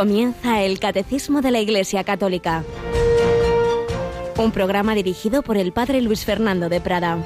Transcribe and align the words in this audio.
Comienza 0.00 0.62
el 0.62 0.80
Catecismo 0.80 1.42
de 1.42 1.50
la 1.50 1.60
Iglesia 1.60 2.04
Católica. 2.04 2.64
Un 4.38 4.50
programa 4.50 4.94
dirigido 4.94 5.42
por 5.42 5.58
el 5.58 5.72
Padre 5.72 6.00
Luis 6.00 6.24
Fernando 6.24 6.70
de 6.70 6.80
Prada. 6.80 7.18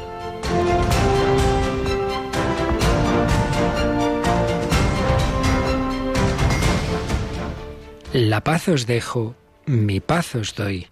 La 8.13 8.41
paz 8.43 8.67
os 8.67 8.89
dejo, 8.89 9.37
mi 9.67 10.01
paz 10.01 10.35
os 10.35 10.57
doy. 10.57 10.89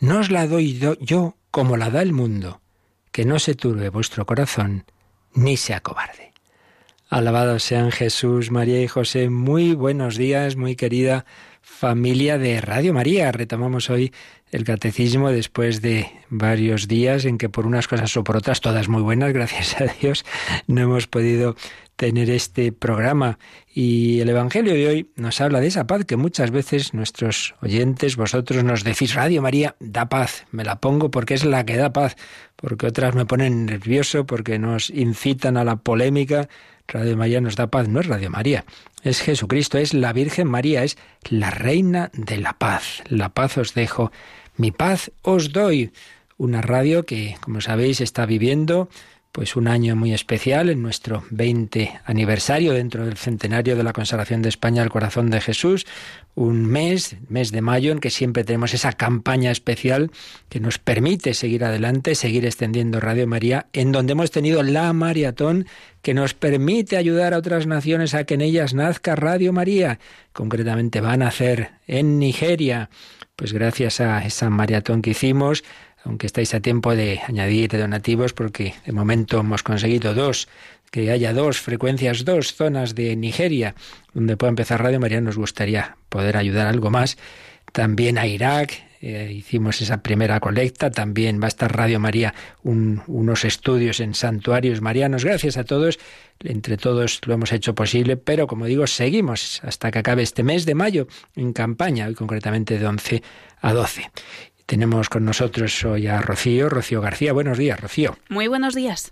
No 0.00 0.18
os 0.18 0.32
la 0.32 0.48
doy 0.48 0.80
yo 1.00 1.36
como 1.52 1.76
la 1.76 1.90
da 1.90 2.02
el 2.02 2.12
mundo, 2.12 2.60
que 3.12 3.24
no 3.24 3.38
se 3.38 3.54
turbe 3.54 3.88
vuestro 3.88 4.26
corazón, 4.26 4.84
ni 5.32 5.56
se 5.56 5.74
acobarde. 5.74 6.29
Alabados 7.10 7.64
sean 7.64 7.90
Jesús, 7.90 8.52
María 8.52 8.80
y 8.80 8.86
José. 8.86 9.30
Muy 9.30 9.74
buenos 9.74 10.16
días, 10.16 10.54
muy 10.54 10.76
querida 10.76 11.26
familia 11.60 12.38
de 12.38 12.60
Radio 12.60 12.94
María. 12.94 13.32
Retomamos 13.32 13.90
hoy 13.90 14.12
el 14.52 14.62
catecismo 14.62 15.30
después 15.30 15.82
de 15.82 16.08
varios 16.28 16.86
días 16.86 17.24
en 17.24 17.36
que 17.36 17.48
por 17.48 17.66
unas 17.66 17.88
cosas 17.88 18.16
o 18.16 18.22
por 18.22 18.36
otras, 18.36 18.60
todas 18.60 18.88
muy 18.88 19.02
buenas, 19.02 19.32
gracias 19.34 19.80
a 19.80 19.86
Dios, 20.00 20.24
no 20.68 20.82
hemos 20.82 21.08
podido 21.08 21.56
tener 22.00 22.30
este 22.30 22.72
programa. 22.72 23.38
Y 23.74 24.20
el 24.20 24.30
Evangelio 24.30 24.72
de 24.72 24.88
hoy 24.88 25.10
nos 25.16 25.38
habla 25.42 25.60
de 25.60 25.66
esa 25.66 25.86
paz 25.86 26.06
que 26.06 26.16
muchas 26.16 26.50
veces 26.50 26.94
nuestros 26.94 27.54
oyentes, 27.60 28.16
vosotros 28.16 28.64
nos 28.64 28.84
decís, 28.84 29.14
Radio 29.14 29.42
María, 29.42 29.76
da 29.80 30.08
paz, 30.08 30.46
me 30.50 30.64
la 30.64 30.80
pongo 30.80 31.10
porque 31.10 31.34
es 31.34 31.44
la 31.44 31.66
que 31.66 31.76
da 31.76 31.92
paz, 31.92 32.16
porque 32.56 32.86
otras 32.86 33.14
me 33.14 33.26
ponen 33.26 33.66
nervioso, 33.66 34.24
porque 34.24 34.58
nos 34.58 34.88
incitan 34.88 35.58
a 35.58 35.64
la 35.64 35.76
polémica, 35.76 36.48
Radio 36.88 37.18
María 37.18 37.42
nos 37.42 37.56
da 37.56 37.66
paz, 37.66 37.86
no 37.86 38.00
es 38.00 38.06
Radio 38.06 38.30
María, 38.30 38.64
es 39.02 39.20
Jesucristo, 39.20 39.76
es 39.76 39.92
la 39.92 40.14
Virgen 40.14 40.48
María, 40.48 40.84
es 40.84 40.96
la 41.28 41.50
Reina 41.50 42.10
de 42.14 42.38
la 42.38 42.54
Paz. 42.54 43.02
La 43.08 43.28
paz 43.28 43.58
os 43.58 43.74
dejo, 43.74 44.10
mi 44.56 44.70
paz 44.70 45.12
os 45.20 45.52
doy. 45.52 45.92
Una 46.38 46.62
radio 46.62 47.04
que, 47.04 47.36
como 47.42 47.60
sabéis, 47.60 48.00
está 48.00 48.24
viviendo 48.24 48.88
pues 49.32 49.54
un 49.54 49.68
año 49.68 49.94
muy 49.94 50.12
especial 50.12 50.70
en 50.70 50.82
nuestro 50.82 51.24
20 51.30 52.00
aniversario 52.04 52.72
dentro 52.72 53.06
del 53.06 53.16
centenario 53.16 53.76
de 53.76 53.84
la 53.84 53.92
consagración 53.92 54.42
de 54.42 54.48
España 54.48 54.82
al 54.82 54.90
corazón 54.90 55.30
de 55.30 55.40
Jesús, 55.40 55.86
un 56.34 56.66
mes, 56.66 57.16
mes 57.28 57.52
de 57.52 57.60
mayo, 57.60 57.92
en 57.92 58.00
que 58.00 58.10
siempre 58.10 58.42
tenemos 58.42 58.74
esa 58.74 58.92
campaña 58.92 59.52
especial 59.52 60.10
que 60.48 60.58
nos 60.58 60.78
permite 60.78 61.34
seguir 61.34 61.64
adelante, 61.64 62.14
seguir 62.16 62.44
extendiendo 62.44 62.98
Radio 62.98 63.26
María, 63.26 63.66
en 63.72 63.92
donde 63.92 64.12
hemos 64.12 64.32
tenido 64.32 64.62
la 64.64 64.92
maratón 64.92 65.66
que 66.02 66.14
nos 66.14 66.34
permite 66.34 66.96
ayudar 66.96 67.34
a 67.34 67.38
otras 67.38 67.66
naciones 67.66 68.14
a 68.14 68.24
que 68.24 68.34
en 68.34 68.40
ellas 68.40 68.74
nazca 68.74 69.14
Radio 69.14 69.52
María. 69.52 70.00
Concretamente 70.32 71.00
van 71.00 71.22
a 71.22 71.28
hacer 71.28 71.70
en 71.86 72.18
Nigeria, 72.18 72.90
pues 73.36 73.52
gracias 73.52 74.00
a 74.00 74.24
esa 74.24 74.50
maratón 74.50 75.02
que 75.02 75.10
hicimos, 75.10 75.62
aunque 76.04 76.26
estáis 76.26 76.54
a 76.54 76.60
tiempo 76.60 76.94
de 76.94 77.20
añadir 77.26 77.70
donativos 77.70 78.32
porque 78.32 78.74
de 78.86 78.92
momento 78.92 79.40
hemos 79.40 79.62
conseguido 79.62 80.14
dos, 80.14 80.48
que 80.90 81.10
haya 81.10 81.32
dos 81.32 81.60
frecuencias, 81.60 82.24
dos 82.24 82.54
zonas 82.54 82.94
de 82.94 83.14
Nigeria 83.16 83.74
donde 84.12 84.36
pueda 84.36 84.50
empezar 84.50 84.82
Radio 84.82 85.00
María, 85.00 85.20
nos 85.20 85.36
gustaría 85.36 85.96
poder 86.08 86.36
ayudar 86.36 86.66
algo 86.66 86.90
más. 86.90 87.16
También 87.72 88.18
a 88.18 88.26
Irak, 88.26 88.72
eh, 89.02 89.32
hicimos 89.34 89.80
esa 89.80 90.02
primera 90.02 90.40
colecta, 90.40 90.90
también 90.90 91.40
va 91.40 91.46
a 91.46 91.48
estar 91.48 91.74
Radio 91.74 91.98
María 91.98 92.34
unos 92.62 93.44
estudios 93.46 94.00
en 94.00 94.14
santuarios 94.14 94.82
marianos. 94.82 95.24
Gracias 95.24 95.56
a 95.56 95.64
todos, 95.64 95.98
entre 96.40 96.76
todos 96.76 97.20
lo 97.24 97.32
hemos 97.32 97.52
hecho 97.52 97.74
posible, 97.74 98.18
pero 98.18 98.46
como 98.46 98.66
digo, 98.66 98.86
seguimos 98.86 99.62
hasta 99.64 99.90
que 99.90 100.00
acabe 100.00 100.22
este 100.22 100.42
mes 100.42 100.66
de 100.66 100.74
mayo 100.74 101.06
en 101.34 101.54
campaña, 101.54 102.10
y 102.10 102.14
concretamente 102.14 102.78
de 102.78 102.86
11 102.86 103.22
a 103.62 103.72
12. 103.72 104.10
Tenemos 104.70 105.08
con 105.08 105.24
nosotros 105.24 105.84
hoy 105.84 106.06
a 106.06 106.20
Rocío, 106.20 106.68
Rocío 106.68 107.00
García. 107.00 107.32
Buenos 107.32 107.58
días, 107.58 107.80
Rocío. 107.80 108.16
Muy 108.28 108.46
buenos 108.46 108.76
días. 108.76 109.10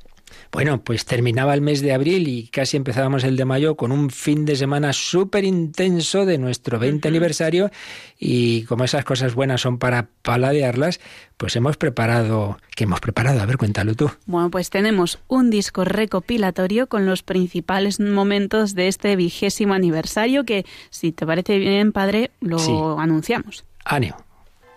Bueno, 0.53 0.85
pues 0.85 1.05
terminaba 1.05 1.53
el 1.53 1.63
mes 1.63 1.81
de 1.81 1.93
abril 1.93 2.29
y 2.29 2.47
casi 2.47 2.77
empezábamos 2.77 3.25
el 3.25 3.37
de 3.37 3.45
mayo 3.45 3.75
con 3.77 3.91
un 3.91 4.11
fin 4.11 4.45
de 4.45 4.55
semana 4.55 4.93
súper 4.93 5.43
intenso 5.43 6.27
de 6.27 6.39
nuestro 6.39 6.79
20 6.79 7.09
aniversario 7.09 7.73
y 8.21 8.63
como 8.67 8.85
esas 8.85 9.05
cosas 9.05 9.35
buenas 9.35 9.63
son 9.63 9.79
para 9.79 10.07
paladearlas, 10.23 11.01
pues 11.37 11.57
hemos 11.57 11.77
preparado, 11.77 12.59
¿qué 12.77 12.85
hemos 12.85 13.01
preparado? 13.01 13.41
A 13.41 13.47
ver, 13.47 13.57
cuéntalo 13.57 13.97
tú. 13.97 14.13
Bueno, 14.27 14.53
pues 14.53 14.71
tenemos 14.71 15.19
un 15.27 15.51
disco 15.51 15.85
recopilatorio 15.85 16.87
con 16.87 17.05
los 17.05 17.25
principales 17.25 17.99
momentos 17.99 18.77
de 18.77 18.87
este 18.87 19.17
vigésimo 19.17 19.75
aniversario 19.75 20.45
que, 20.45 20.65
si 20.91 21.11
te 21.11 21.27
parece 21.27 21.59
bien, 21.59 21.91
padre, 21.91 22.31
lo 22.39 23.01
anunciamos. 23.01 23.65
Ánimo. 23.85 24.28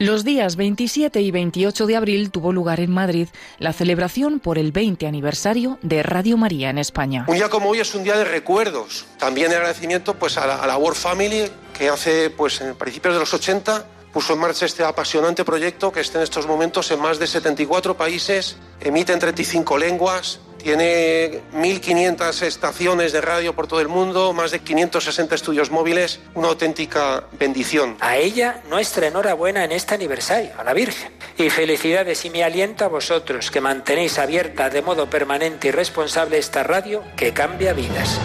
Los 0.02 0.24
días 0.24 0.56
27 0.56 1.22
y 1.22 1.30
28 1.30 1.86
de 1.86 1.96
abril 1.96 2.32
tuvo 2.32 2.52
lugar 2.52 2.80
en 2.80 2.90
Madrid 2.90 3.28
la 3.60 3.72
celebración 3.72 4.40
por 4.40 4.58
el 4.58 4.72
20 4.72 5.06
aniversario 5.06 5.78
de 5.84 6.02
Radio 6.02 6.38
María 6.38 6.72
en 6.72 6.80
España. 6.80 7.26
Un 7.28 7.36
día 7.36 7.50
como 7.50 7.70
hoy 7.70 7.82
es 7.82 7.94
un 7.94 8.04
día 8.04 8.18
de 8.18 8.24
recuerdos, 8.24 9.06
también 9.20 9.52
de 9.52 9.58
agradecimiento 9.58 10.16
pues, 10.16 10.40
a, 10.40 10.66
la, 10.66 10.76
World 10.76 10.98
Family 10.98 11.52
que 11.78 11.88
hace 11.90 12.32
pues, 12.32 12.62
en 12.62 12.74
principios 12.74 13.14
de 13.14 13.20
los 13.20 13.32
80 13.32 13.86
puso 14.12 14.34
en 14.34 14.40
marcha 14.40 14.66
este 14.66 14.84
apasionante 14.84 15.46
proyecto 15.46 15.92
que 15.92 16.00
está 16.00 16.18
en 16.18 16.24
estos 16.24 16.48
momentos 16.48 16.90
en 16.90 17.00
más 17.00 17.20
de 17.20 17.28
74 17.28 17.96
países, 17.96 18.58
emite 18.80 19.14
en 19.14 19.20
35 19.20 19.78
lenguas, 19.78 20.40
tiene 20.62 21.42
1.500 21.54 22.42
estaciones 22.44 23.12
de 23.12 23.22
radio 23.22 23.54
por 23.54 23.68
todo 23.68 23.82
el 23.82 23.88
mundo, 23.88 24.34
más 24.34 24.52
de 24.52 24.60
560 24.60 25.36
estudios 25.36 25.72
móviles, 25.72 26.20
una 26.34 26.50
auténtica 26.50 27.24
bendición. 27.40 27.98
A 28.00 28.18
ella 28.18 28.62
nuestra 28.70 29.08
enhorabuena 29.08 29.64
en 29.64 29.72
este 29.72 29.96
aniversario, 29.96 30.52
a 30.58 30.64
la 30.64 30.74
Virgen. 30.74 31.12
Y 31.38 31.50
felicidades 31.50 32.26
y 32.26 32.30
me 32.30 32.44
aliento 32.44 32.86
a 32.86 32.90
vosotros 32.90 33.52
que 33.52 33.62
mantenéis 33.62 34.20
abierta 34.20 34.70
de 34.70 34.82
modo 34.82 35.10
permanente 35.10 35.70
y 35.70 35.72
responsable 35.72 36.38
esta 36.38 36.64
radio 36.64 37.04
que 37.16 37.34
cambia 37.34 37.74
vidas. 37.74 38.20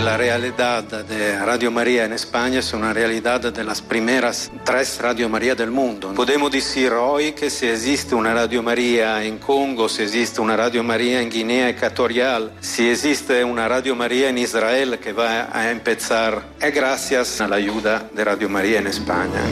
La 0.00 0.16
realidad 0.16 0.84
de 0.84 1.38
Radio 1.38 1.70
María 1.70 2.04
en 2.04 2.12
España 2.12 2.58
es 2.58 2.72
una 2.72 2.92
realidad 2.92 3.40
de 3.40 3.64
las 3.64 3.80
primeras 3.80 4.50
tres 4.64 4.98
Radio 5.00 5.28
María 5.28 5.54
del 5.54 5.70
mundo. 5.70 6.12
Podemos 6.14 6.50
decir 6.50 6.92
hoy 6.92 7.32
que 7.32 7.48
si 7.50 7.66
existe 7.66 8.14
una 8.14 8.34
Radio 8.34 8.62
María 8.62 9.24
en 9.24 9.38
Congo, 9.38 9.88
si 9.88 10.02
existe 10.02 10.40
una 10.40 10.56
Radio 10.56 10.82
María 10.82 11.20
en 11.20 11.30
Guinea 11.30 11.70
Ecuatorial, 11.70 12.52
si 12.60 12.88
existe 12.88 13.42
una 13.44 13.66
Radio 13.66 13.96
María 13.96 14.28
en 14.28 14.38
Israel 14.38 14.98
que 14.98 15.12
va 15.12 15.48
a 15.52 15.70
empezar, 15.70 16.42
es 16.60 16.74
gracias 16.74 17.40
a 17.40 17.48
la 17.48 17.56
ayuda 17.56 18.08
de 18.12 18.24
Radio 18.24 18.48
María 18.48 18.80
en 18.80 18.88
España. 18.88 19.42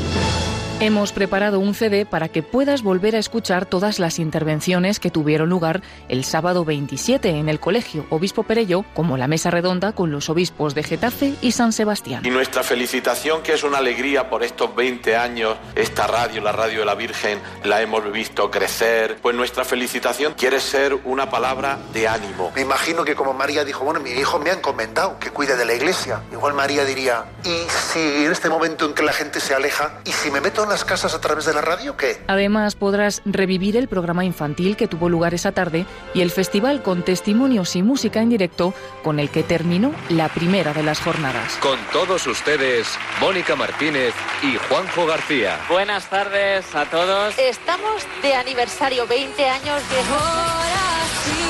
Hemos 0.82 1.12
preparado 1.12 1.60
un 1.60 1.74
CD 1.74 2.04
para 2.04 2.28
que 2.28 2.42
puedas 2.42 2.82
volver 2.82 3.14
a 3.14 3.20
escuchar 3.20 3.66
todas 3.66 4.00
las 4.00 4.18
intervenciones 4.18 4.98
que 4.98 5.12
tuvieron 5.12 5.48
lugar 5.48 5.80
el 6.08 6.24
sábado 6.24 6.64
27 6.64 7.28
en 7.38 7.48
el 7.48 7.60
Colegio 7.60 8.04
Obispo 8.10 8.42
Perello, 8.42 8.84
como 8.92 9.16
la 9.16 9.28
mesa 9.28 9.52
redonda 9.52 9.92
con 9.92 10.10
los 10.10 10.28
obispos 10.28 10.74
de 10.74 10.82
Getafe 10.82 11.34
y 11.40 11.52
San 11.52 11.72
Sebastián. 11.72 12.26
Y 12.26 12.30
nuestra 12.30 12.64
felicitación, 12.64 13.44
que 13.44 13.52
es 13.52 13.62
una 13.62 13.78
alegría 13.78 14.28
por 14.28 14.42
estos 14.42 14.74
20 14.74 15.16
años, 15.16 15.56
esta 15.76 16.08
radio, 16.08 16.42
la 16.42 16.50
radio 16.50 16.80
de 16.80 16.86
la 16.86 16.96
Virgen, 16.96 17.38
la 17.62 17.80
hemos 17.80 18.10
visto 18.10 18.50
crecer. 18.50 19.18
Pues 19.22 19.36
nuestra 19.36 19.64
felicitación 19.64 20.34
quiere 20.34 20.58
ser 20.58 20.94
una 21.04 21.30
palabra 21.30 21.78
de 21.92 22.08
ánimo. 22.08 22.50
Me 22.56 22.62
imagino 22.62 23.04
que 23.04 23.14
como 23.14 23.34
María 23.34 23.64
dijo, 23.64 23.84
bueno, 23.84 24.00
mi 24.00 24.10
hijo 24.10 24.40
me 24.40 24.50
ha 24.50 24.54
encomendado 24.54 25.20
que 25.20 25.30
cuide 25.30 25.56
de 25.56 25.64
la 25.64 25.74
iglesia. 25.74 26.24
Igual 26.32 26.54
María 26.54 26.84
diría, 26.84 27.26
¿y 27.44 27.70
si 27.70 28.24
en 28.24 28.32
este 28.32 28.48
momento 28.48 28.84
en 28.84 28.94
que 28.94 29.04
la 29.04 29.12
gente 29.12 29.38
se 29.38 29.54
aleja, 29.54 30.00
y 30.04 30.10
si 30.10 30.32
me 30.32 30.40
meto 30.40 30.64
en 30.64 30.71
las 30.72 30.86
casas 30.86 31.12
a 31.12 31.20
través 31.20 31.44
de 31.44 31.52
la 31.52 31.60
radio 31.60 31.98
qué? 31.98 32.22
Además, 32.28 32.76
podrás 32.76 33.20
revivir 33.26 33.76
el 33.76 33.88
programa 33.88 34.24
infantil 34.24 34.74
que 34.74 34.88
tuvo 34.88 35.10
lugar 35.10 35.34
esa 35.34 35.52
tarde 35.52 35.84
y 36.14 36.22
el 36.22 36.30
festival 36.30 36.82
con 36.82 37.04
testimonios 37.04 37.76
y 37.76 37.82
música 37.82 38.22
en 38.22 38.30
directo 38.30 38.72
con 39.02 39.20
el 39.20 39.28
que 39.28 39.42
terminó 39.42 39.92
la 40.08 40.30
primera 40.30 40.72
de 40.72 40.82
las 40.82 40.98
jornadas. 40.98 41.58
Con 41.60 41.78
todos 41.92 42.26
ustedes, 42.26 42.88
Mónica 43.20 43.54
Martínez 43.54 44.14
y 44.42 44.56
Juanjo 44.66 45.04
García. 45.04 45.60
Buenas 45.68 46.08
tardes 46.08 46.64
a 46.74 46.86
todos. 46.86 47.38
Estamos 47.38 48.06
de 48.22 48.34
aniversario, 48.34 49.06
20 49.06 49.46
años 49.46 49.82
de... 49.90 49.96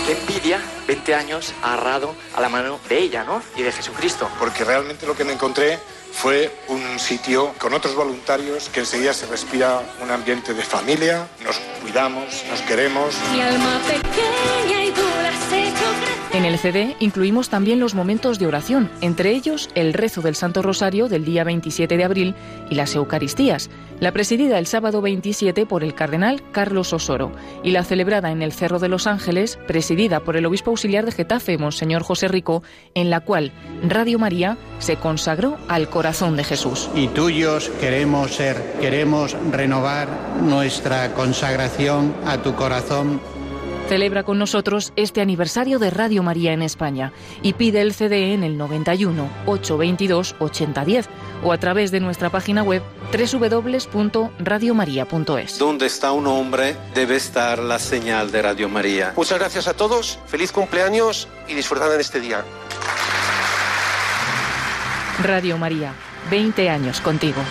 Qué 0.04 0.18
envidia, 0.18 0.60
20 0.88 1.14
años 1.14 1.54
agarrado 1.62 2.16
a 2.34 2.40
la 2.40 2.48
mano 2.48 2.80
de 2.88 2.98
ella, 2.98 3.22
¿no? 3.22 3.40
Y 3.54 3.62
de 3.62 3.70
Jesucristo. 3.70 4.28
Porque 4.40 4.64
realmente 4.64 5.06
lo 5.06 5.14
que 5.14 5.22
me 5.22 5.32
encontré 5.32 5.78
fue 6.12 6.54
un 6.68 6.98
sitio 6.98 7.52
con 7.58 7.74
otros 7.74 7.94
voluntarios 7.94 8.68
que 8.68 8.80
enseguida 8.80 9.12
se 9.14 9.26
respira 9.26 9.82
un 10.00 10.10
ambiente 10.10 10.54
de 10.54 10.62
familia, 10.62 11.26
nos 11.42 11.58
cuidamos, 11.80 12.44
nos 12.48 12.60
queremos. 12.62 13.14
En 16.34 16.46
el 16.46 16.58
CD 16.58 16.96
incluimos 16.98 17.50
también 17.50 17.78
los 17.78 17.94
momentos 17.94 18.38
de 18.38 18.46
oración, 18.46 18.90
entre 19.02 19.32
ellos 19.32 19.68
el 19.74 19.92
rezo 19.92 20.22
del 20.22 20.34
Santo 20.34 20.62
Rosario 20.62 21.08
del 21.08 21.26
día 21.26 21.44
27 21.44 21.98
de 21.98 22.04
abril 22.04 22.34
y 22.70 22.74
las 22.74 22.94
Eucaristías, 22.94 23.68
la 24.00 24.12
presidida 24.12 24.58
el 24.58 24.66
sábado 24.66 25.02
27 25.02 25.66
por 25.66 25.84
el 25.84 25.94
cardenal 25.94 26.42
Carlos 26.50 26.94
Osoro 26.94 27.32
y 27.62 27.72
la 27.72 27.84
celebrada 27.84 28.30
en 28.30 28.40
el 28.40 28.52
Cerro 28.52 28.78
de 28.78 28.88
los 28.88 29.06
Ángeles, 29.06 29.58
presidida 29.66 30.20
por 30.20 30.38
el 30.38 30.46
obispo 30.46 30.70
auxiliar 30.70 31.04
de 31.04 31.12
Getafe, 31.12 31.58
Monseñor 31.58 32.02
José 32.02 32.28
Rico, 32.28 32.62
en 32.94 33.10
la 33.10 33.20
cual 33.20 33.52
Radio 33.86 34.18
María 34.18 34.56
se 34.78 34.96
consagró 34.96 35.58
al 35.68 35.90
corazón 35.90 36.36
de 36.36 36.44
Jesús. 36.44 36.88
Y 36.94 37.08
tuyos 37.08 37.68
queremos 37.78 38.32
ser, 38.32 38.56
queremos 38.80 39.36
renovar 39.50 40.08
nuestra 40.40 41.12
consagración 41.12 42.14
a 42.24 42.38
tu 42.38 42.54
corazón 42.54 43.20
Celebra 43.88 44.22
con 44.22 44.38
nosotros 44.38 44.92
este 44.96 45.20
aniversario 45.20 45.78
de 45.78 45.90
Radio 45.90 46.22
María 46.22 46.52
en 46.52 46.62
España 46.62 47.12
y 47.42 47.54
pide 47.54 47.82
el 47.82 47.92
CD 47.92 48.32
en 48.32 48.44
el 48.44 48.56
91 48.56 49.28
822 49.46 50.36
8010 50.38 51.08
o 51.42 51.52
a 51.52 51.58
través 51.58 51.90
de 51.90 52.00
nuestra 52.00 52.30
página 52.30 52.62
web 52.62 52.82
www.radiomaria.es. 53.12 55.58
Donde 55.58 55.86
está 55.86 56.12
un 56.12 56.26
hombre 56.26 56.76
debe 56.94 57.16
estar 57.16 57.58
la 57.58 57.78
señal 57.78 58.30
de 58.30 58.42
Radio 58.42 58.68
María. 58.68 59.14
Muchas 59.16 59.38
gracias 59.38 59.66
a 59.68 59.74
todos, 59.74 60.18
feliz 60.26 60.52
cumpleaños 60.52 61.28
y 61.48 61.54
disfrutad 61.54 61.94
en 61.94 62.00
este 62.00 62.20
día. 62.20 62.44
Radio 65.22 65.56
María, 65.58 65.94
20 66.30 66.70
años 66.70 67.00
contigo. 67.00 67.42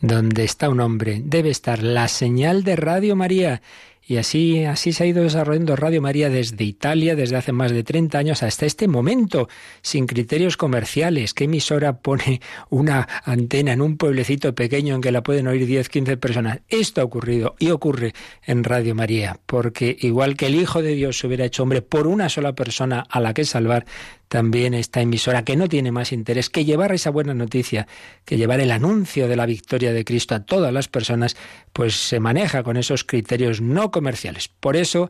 Donde 0.00 0.44
está 0.44 0.68
un 0.68 0.80
hombre 0.80 1.22
debe 1.24 1.50
estar 1.50 1.82
la 1.82 2.08
señal 2.08 2.62
de 2.62 2.76
Radio 2.76 3.16
María 3.16 3.62
y 4.06 4.18
así, 4.18 4.64
así 4.64 4.92
se 4.92 5.04
ha 5.04 5.06
ido 5.06 5.22
desarrollando 5.22 5.76
Radio 5.76 6.02
María 6.02 6.28
desde 6.28 6.62
Italia, 6.64 7.16
desde 7.16 7.36
hace 7.36 7.52
más 7.52 7.72
de 7.72 7.82
30 7.82 8.18
años 8.18 8.42
hasta 8.42 8.66
este 8.66 8.86
momento, 8.86 9.48
sin 9.80 10.06
criterios 10.06 10.56
comerciales. 10.56 11.32
¿Qué 11.32 11.44
emisora 11.44 11.98
pone 11.98 12.40
una 12.68 13.08
antena 13.24 13.72
en 13.72 13.80
un 13.80 13.96
pueblecito 13.96 14.54
pequeño 14.54 14.96
en 14.96 15.00
que 15.00 15.12
la 15.12 15.22
pueden 15.22 15.46
oír 15.46 15.66
10, 15.66 15.88
15 15.88 16.16
personas? 16.18 16.60
Esto 16.68 17.00
ha 17.00 17.04
ocurrido 17.04 17.56
y 17.58 17.70
ocurre 17.70 18.12
en 18.44 18.64
Radio 18.64 18.94
María, 18.94 19.40
porque 19.46 19.96
igual 20.00 20.36
que 20.36 20.46
el 20.46 20.54
Hijo 20.54 20.82
de 20.82 20.94
Dios 20.94 21.18
se 21.18 21.26
hubiera 21.26 21.46
hecho 21.46 21.62
hombre 21.62 21.80
por 21.80 22.06
una 22.06 22.28
sola 22.28 22.54
persona 22.54 23.04
a 23.08 23.20
la 23.20 23.32
que 23.32 23.44
salvar, 23.44 23.86
también 24.28 24.74
esta 24.74 25.00
emisora 25.00 25.44
que 25.44 25.54
no 25.54 25.68
tiene 25.68 25.92
más 25.92 26.10
interés 26.10 26.50
que 26.50 26.64
llevar 26.64 26.92
esa 26.92 27.10
buena 27.10 27.34
noticia, 27.34 27.86
que 28.24 28.36
llevar 28.36 28.58
el 28.58 28.72
anuncio 28.72 29.28
de 29.28 29.36
la 29.36 29.46
victoria 29.46 29.92
de 29.92 30.04
Cristo 30.04 30.34
a 30.34 30.44
todas 30.44 30.72
las 30.72 30.88
personas, 30.88 31.36
pues 31.72 31.94
se 31.94 32.18
maneja 32.18 32.64
con 32.64 32.76
esos 32.76 33.04
criterios 33.04 33.60
no 33.60 33.92
comerciales. 33.94 34.48
Por 34.48 34.76
eso, 34.76 35.08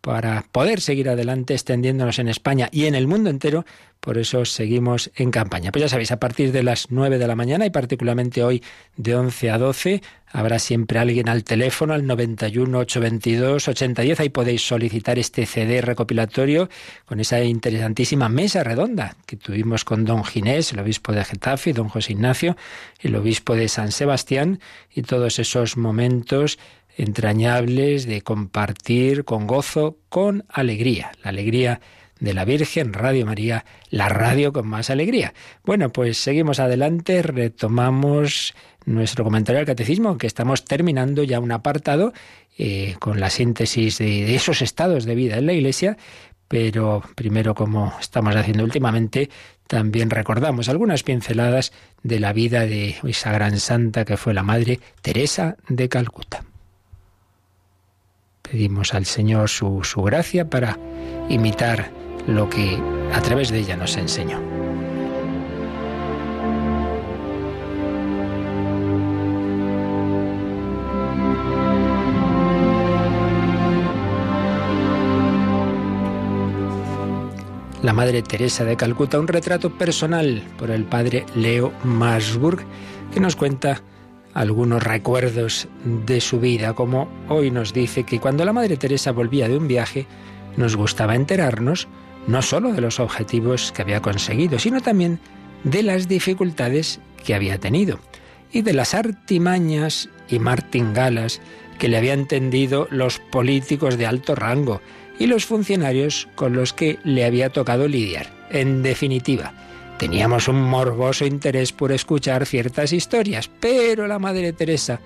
para 0.00 0.44
poder 0.52 0.82
seguir 0.82 1.08
adelante 1.08 1.54
extendiéndonos 1.54 2.18
en 2.18 2.28
España 2.28 2.68
y 2.70 2.84
en 2.84 2.94
el 2.94 3.06
mundo 3.06 3.30
entero, 3.30 3.64
por 4.00 4.18
eso 4.18 4.44
seguimos 4.44 5.10
en 5.16 5.30
campaña. 5.30 5.72
Pues 5.72 5.80
ya 5.80 5.88
sabéis, 5.88 6.12
a 6.12 6.20
partir 6.20 6.52
de 6.52 6.62
las 6.62 6.90
9 6.90 7.16
de 7.16 7.26
la 7.26 7.34
mañana 7.34 7.64
y 7.64 7.70
particularmente 7.70 8.44
hoy 8.44 8.62
de 8.98 9.16
11 9.16 9.50
a 9.50 9.56
12, 9.56 10.02
habrá 10.26 10.58
siempre 10.58 10.98
alguien 10.98 11.30
al 11.30 11.42
teléfono 11.42 11.94
al 11.94 12.06
91 12.06 12.80
822 12.80 13.66
8010. 13.66 14.20
Ahí 14.20 14.28
podéis 14.28 14.66
solicitar 14.66 15.18
este 15.18 15.46
CD 15.46 15.80
recopilatorio 15.80 16.68
con 17.06 17.18
esa 17.18 17.42
interesantísima 17.42 18.28
mesa 18.28 18.62
redonda 18.62 19.16
que 19.24 19.38
tuvimos 19.38 19.86
con 19.86 20.04
don 20.04 20.22
Ginés, 20.22 20.74
el 20.74 20.80
obispo 20.80 21.12
de 21.12 21.24
Getafe, 21.24 21.72
don 21.72 21.88
José 21.88 22.12
Ignacio, 22.12 22.58
el 23.00 23.16
obispo 23.16 23.54
de 23.56 23.68
San 23.68 23.90
Sebastián 23.90 24.60
y 24.94 25.00
todos 25.00 25.38
esos 25.38 25.78
momentos 25.78 26.58
entrañables 26.96 28.06
de 28.06 28.22
compartir 28.22 29.24
con 29.24 29.46
gozo, 29.46 29.98
con 30.08 30.44
alegría. 30.48 31.12
La 31.22 31.30
alegría 31.30 31.80
de 32.20 32.34
la 32.34 32.44
Virgen, 32.44 32.92
Radio 32.92 33.26
María, 33.26 33.64
la 33.90 34.08
radio 34.08 34.52
con 34.52 34.66
más 34.66 34.90
alegría. 34.90 35.34
Bueno, 35.64 35.90
pues 35.90 36.18
seguimos 36.18 36.60
adelante, 36.60 37.22
retomamos 37.22 38.54
nuestro 38.86 39.24
comentario 39.24 39.60
al 39.60 39.66
catecismo, 39.66 40.18
que 40.18 40.26
estamos 40.26 40.64
terminando 40.64 41.22
ya 41.22 41.40
un 41.40 41.52
apartado 41.52 42.12
eh, 42.58 42.96
con 42.98 43.20
la 43.20 43.30
síntesis 43.30 43.98
de, 43.98 44.34
esos 44.34 44.62
estados 44.62 45.04
de 45.04 45.14
vida 45.14 45.36
en 45.36 45.46
la 45.46 45.52
Iglesia, 45.52 45.96
pero 46.48 47.02
primero, 47.14 47.54
como 47.54 47.92
estamos 48.00 48.36
haciendo 48.36 48.64
últimamente, 48.64 49.30
también 49.66 50.10
recordamos 50.10 50.68
algunas 50.68 51.02
pinceladas 51.02 51.72
de 52.02 52.20
la 52.20 52.32
vida 52.32 52.66
de 52.66 52.96
esa 53.02 53.32
gran 53.32 53.58
santa 53.58 54.04
que 54.04 54.16
fue 54.16 54.34
la 54.34 54.42
Madre 54.42 54.78
Teresa 55.02 55.56
de 55.68 55.88
Calcuta. 55.88 56.44
Pedimos 58.54 58.94
al 58.94 59.04
Señor 59.04 59.48
su, 59.48 59.82
su 59.82 60.00
gracia 60.02 60.48
para 60.48 60.78
imitar 61.28 61.90
lo 62.28 62.48
que 62.48 62.80
a 63.12 63.20
través 63.20 63.50
de 63.50 63.58
ella 63.58 63.76
nos 63.76 63.96
enseñó. 63.96 64.40
La 77.82 77.92
Madre 77.92 78.22
Teresa 78.22 78.64
de 78.64 78.76
Calcuta, 78.76 79.18
un 79.18 79.26
retrato 79.26 79.70
personal 79.70 80.44
por 80.56 80.70
el 80.70 80.84
padre 80.84 81.26
Leo 81.34 81.72
Masburg, 81.82 82.64
que 83.12 83.18
nos 83.18 83.34
cuenta 83.34 83.82
algunos 84.34 84.82
recuerdos 84.82 85.68
de 85.84 86.20
su 86.20 86.40
vida, 86.40 86.74
como 86.74 87.08
hoy 87.28 87.50
nos 87.50 87.72
dice 87.72 88.04
que 88.04 88.20
cuando 88.20 88.44
la 88.44 88.52
Madre 88.52 88.76
Teresa 88.76 89.12
volvía 89.12 89.48
de 89.48 89.56
un 89.56 89.68
viaje, 89.68 90.06
nos 90.56 90.76
gustaba 90.76 91.14
enterarnos 91.14 91.88
no 92.26 92.42
sólo 92.42 92.72
de 92.72 92.80
los 92.80 93.00
objetivos 93.00 93.72
que 93.72 93.82
había 93.82 94.02
conseguido, 94.02 94.58
sino 94.58 94.80
también 94.80 95.20
de 95.62 95.82
las 95.82 96.08
dificultades 96.08 97.00
que 97.24 97.34
había 97.34 97.58
tenido 97.58 97.98
y 98.52 98.62
de 98.62 98.72
las 98.72 98.94
artimañas 98.94 100.08
y 100.28 100.38
martingalas 100.38 101.40
que 101.78 101.88
le 101.88 101.96
habían 101.96 102.26
tendido 102.26 102.86
los 102.90 103.18
políticos 103.18 103.98
de 103.98 104.06
alto 104.06 104.34
rango 104.34 104.80
y 105.18 105.26
los 105.26 105.44
funcionarios 105.44 106.28
con 106.34 106.54
los 106.54 106.72
que 106.72 106.98
le 107.04 107.24
había 107.24 107.50
tocado 107.50 107.88
lidiar. 107.88 108.32
En 108.50 108.82
definitiva, 108.82 109.52
teníamos 109.98 110.48
un 110.48 110.62
morboso 110.62 111.26
interés 111.26 111.72
por 111.72 111.92
escuchar 111.92 112.46
ciertas 112.46 112.92
historias, 112.92 113.50
pero 113.60 114.06
la 114.06 114.18
Madre 114.18 114.52
Teresa, 114.52 115.00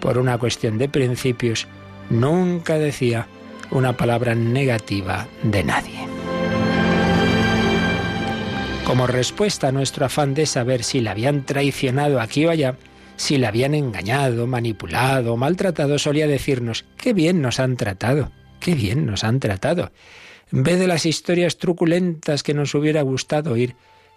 por 0.00 0.18
una 0.18 0.38
cuestión 0.38 0.78
de 0.78 0.88
principios, 0.88 1.66
nunca 2.10 2.78
decía 2.78 3.26
una 3.70 3.96
palabra 3.96 4.34
negativa 4.34 5.26
de 5.42 5.64
nadie. 5.64 6.06
Como 8.86 9.06
respuesta 9.06 9.68
a 9.68 9.72
nuestro 9.72 10.06
afán 10.06 10.34
de 10.34 10.46
saber 10.46 10.84
si 10.84 11.00
la 11.00 11.12
habían 11.12 11.44
traicionado 11.44 12.20
aquí 12.20 12.44
o 12.44 12.50
allá, 12.50 12.76
si 13.16 13.38
la 13.38 13.48
habían 13.48 13.74
engañado, 13.74 14.46
manipulado, 14.46 15.36
maltratado, 15.36 15.98
solía 15.98 16.26
decirnos, 16.26 16.84
qué 16.96 17.12
bien 17.12 17.40
nos 17.40 17.60
han 17.60 17.76
tratado, 17.76 18.30
qué 18.60 18.74
bien 18.74 19.06
nos 19.06 19.24
han 19.24 19.40
tratado. 19.40 19.90
En 20.52 20.62
vez 20.62 20.78
de 20.78 20.86
las 20.86 21.06
historias 21.06 21.56
truculentas 21.56 22.42
que 22.42 22.54
nos 22.54 22.74
hubiera 22.74 23.02
gustado 23.02 23.52
oír, 23.52 23.74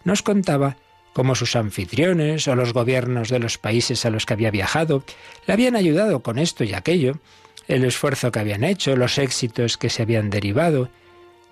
nos 0.07 0.23
contaba 0.23 0.77
cómo 1.11 1.35
sus 1.35 1.57
anfitriones 1.57 2.47
o 2.47 2.55
los 2.55 2.71
gobiernos 2.71 3.27
de 3.27 3.39
los 3.39 3.57
países 3.57 4.05
a 4.05 4.09
los 4.09 4.25
que 4.25 4.31
había 4.31 4.51
viajado 4.51 5.03
le 5.45 5.53
habían 5.53 5.75
ayudado 5.75 6.23
con 6.23 6.39
esto 6.39 6.63
y 6.63 6.73
aquello, 6.73 7.19
el 7.67 7.83
esfuerzo 7.83 8.31
que 8.31 8.39
habían 8.39 8.63
hecho, 8.63 8.95
los 8.95 9.17
éxitos 9.17 9.77
que 9.77 9.89
se 9.89 10.03
habían 10.03 10.29
derivado. 10.29 10.89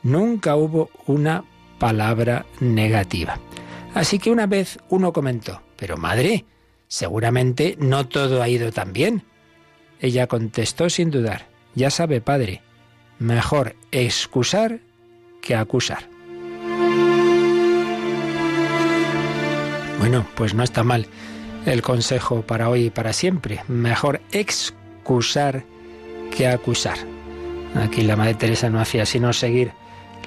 Nunca 0.04 0.56
hubo 0.56 0.90
una 1.06 1.44
palabra 1.80 2.46
negativa. 2.62 3.40
Así 3.94 4.20
que 4.20 4.32
una 4.32 4.48
vez 4.48 4.80
uno 4.88 5.12
comentó, 5.12 5.62
pero 5.76 5.98
madre, 5.98 6.46
seguramente 6.88 7.76
no 7.78 8.08
todo 8.08 8.42
ha 8.42 8.48
ido 8.48 8.72
tan 8.72 8.94
bien. 8.94 9.24
Ella 10.00 10.28
contestó 10.28 10.90
sin 10.90 11.12
dudar, 11.12 11.50
ya 11.74 11.90
sabe, 11.90 12.22
padre, 12.22 12.62
mejor 13.20 13.76
excusar 13.92 14.80
que 15.42 15.56
acusar. 15.56 16.08
Bueno, 20.08 20.24
pues 20.36 20.54
no 20.54 20.62
está 20.62 20.84
mal 20.84 21.08
el 21.66 21.82
consejo 21.82 22.44
para 22.44 22.70
hoy 22.70 22.86
y 22.86 22.90
para 22.92 23.12
siempre. 23.12 23.64
Mejor 23.68 24.22
excusar 24.32 25.64
que 26.30 26.48
acusar. 26.48 27.00
Aquí 27.74 28.04
la 28.04 28.16
Madre 28.16 28.36
Teresa 28.36 28.70
no 28.70 28.80
hacía 28.80 29.08
sino 29.08 29.34
seguir 29.34 29.72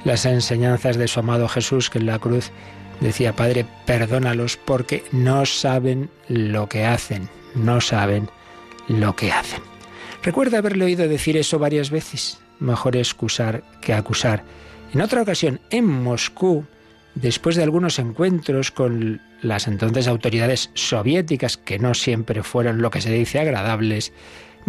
las 0.03 0.27
enseñanzas 0.27 0.97
de 0.97 1.07
su 1.07 1.21
amado 1.21 1.47
Jesús, 1.47 1.91
que 1.91 2.01
en 2.01 2.07
la 2.07 2.19
cruz 2.19 2.51
decía, 2.99 3.37
Padre, 3.37 3.67
perdónalos 3.87 4.57
porque 4.57 5.05
no 5.13 5.47
saben 5.47 6.11
lo 6.27 6.69
que 6.69 6.85
hacen, 6.85 7.29
no 7.55 7.81
saben 7.81 8.29
lo 8.89 9.15
que 9.15 9.31
hacen. 9.31 9.63
Recuerda 10.25 10.59
haberle 10.59 10.87
oído 10.87 11.07
decir 11.07 11.37
eso 11.37 11.61
varias 11.61 11.91
veces, 11.91 12.41
mejor 12.59 12.97
excusar 12.97 13.63
que 13.81 13.95
acusar. 13.95 14.43
En 14.93 15.03
otra 15.03 15.23
ocasión, 15.23 15.61
en 15.71 15.87
Moscú, 15.87 16.67
después 17.15 17.57
de 17.57 17.63
algunos 17.63 17.99
encuentros 17.99 18.71
con 18.71 19.21
las 19.43 19.69
entonces 19.69 20.09
autoridades 20.09 20.71
soviéticas, 20.75 21.57
que 21.57 21.79
no 21.79 21.95
siempre 21.95 22.43
fueron 22.43 22.83
lo 22.83 22.91
que 22.91 23.01
se 23.01 23.13
dice 23.13 23.41
agradables, 23.41 24.13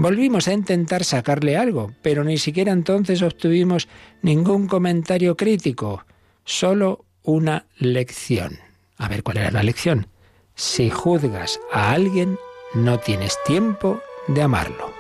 Volvimos 0.02 0.48
a 0.48 0.54
intentar 0.54 1.04
sacarle 1.04 1.58
algo, 1.58 1.92
pero 2.02 2.24
ni 2.24 2.38
siquiera 2.38 2.72
entonces 2.72 3.22
obtuvimos 3.22 3.90
ningún 4.22 4.68
comentario 4.68 5.36
crítico, 5.36 6.06
solo 6.46 7.04
una 7.24 7.66
lección. 7.80 8.60
A 8.98 9.10
ver, 9.10 9.24
¿cuál 9.24 9.40
era 9.40 9.52
la 9.52 9.62
lección? 9.62 10.08
Si 10.56 10.90
juzgas 10.90 11.60
a 11.74 11.92
alguien, 11.92 12.38
no 12.74 13.00
tienes 13.00 13.38
tiempo 13.46 14.00
de 14.30 14.42
amarlo. 14.42 14.94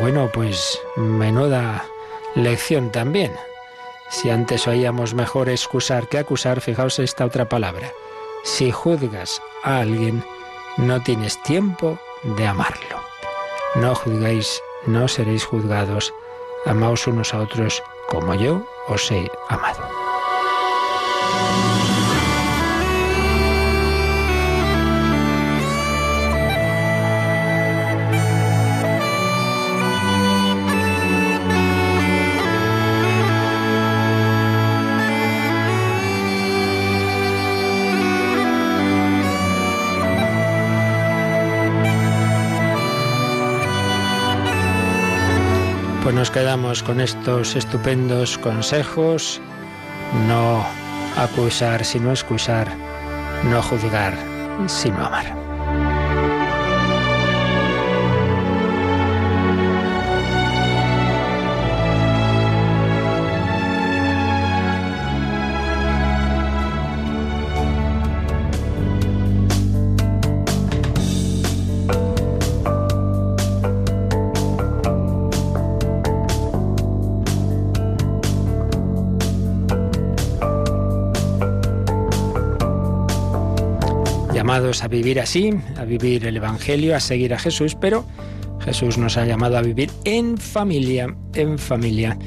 Bueno, 0.00 0.28
pues 0.32 0.80
menuda 0.96 1.84
lección 2.38 2.90
también. 2.90 3.32
Si 4.10 4.30
antes 4.30 4.66
oíamos 4.66 5.14
mejor 5.14 5.48
excusar 5.48 6.08
que 6.08 6.18
acusar, 6.18 6.60
fijaos 6.60 6.98
esta 6.98 7.26
otra 7.26 7.48
palabra. 7.48 7.92
Si 8.44 8.70
juzgas 8.70 9.42
a 9.64 9.80
alguien, 9.80 10.24
no 10.76 11.02
tienes 11.02 11.42
tiempo 11.42 11.98
de 12.22 12.46
amarlo. 12.46 13.00
No 13.74 13.94
juzgáis, 13.94 14.62
no 14.86 15.08
seréis 15.08 15.44
juzgados. 15.44 16.14
Amaos 16.64 17.06
unos 17.06 17.34
a 17.34 17.40
otros 17.40 17.82
como 18.08 18.34
yo 18.34 18.66
os 18.88 19.10
he 19.10 19.30
amado. 19.48 20.07
Nos 46.18 46.32
quedamos 46.32 46.82
con 46.82 47.00
estos 47.00 47.54
estupendos 47.54 48.38
consejos. 48.38 49.40
No 50.26 50.66
acusar 51.16 51.84
sino 51.84 52.10
excusar, 52.10 52.66
no 53.44 53.62
juzgar 53.62 54.14
sino 54.66 55.06
amar. 55.06 55.37
A 84.68 84.88
vivir 84.88 85.20
así, 85.20 85.50
a 85.76 85.84
vivir 85.84 86.26
el 86.26 86.36
Evangelio, 86.36 86.94
a 86.94 87.00
seguir 87.00 87.32
a 87.32 87.38
Jesús, 87.38 87.74
pero 87.74 88.04
Jesús 88.60 88.98
nos 88.98 89.16
ha 89.16 89.24
llamado 89.24 89.56
a 89.56 89.62
vivir 89.62 89.90
en 90.04 90.36
familia, 90.36 91.14
en 91.34 91.58
familia. 91.58 92.18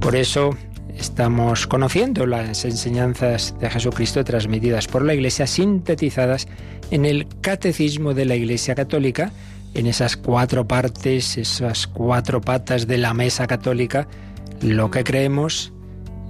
Por 0.00 0.16
eso 0.16 0.56
estamos 0.96 1.66
conociendo 1.66 2.26
las 2.26 2.64
enseñanzas 2.64 3.54
de 3.60 3.68
Jesucristo 3.68 4.24
transmitidas 4.24 4.86
por 4.86 5.04
la 5.04 5.14
Iglesia, 5.14 5.46
sintetizadas 5.46 6.48
en 6.90 7.04
el 7.04 7.26
Catecismo 7.40 8.14
de 8.14 8.24
la 8.24 8.36
Iglesia 8.36 8.74
Católica, 8.74 9.32
en 9.74 9.86
esas 9.86 10.16
cuatro 10.16 10.66
partes, 10.66 11.36
esas 11.36 11.86
cuatro 11.86 12.40
patas 12.40 12.86
de 12.86 12.98
la 12.98 13.14
mesa 13.14 13.46
católica, 13.46 14.08
lo 14.62 14.90
que 14.90 15.04
creemos, 15.04 15.72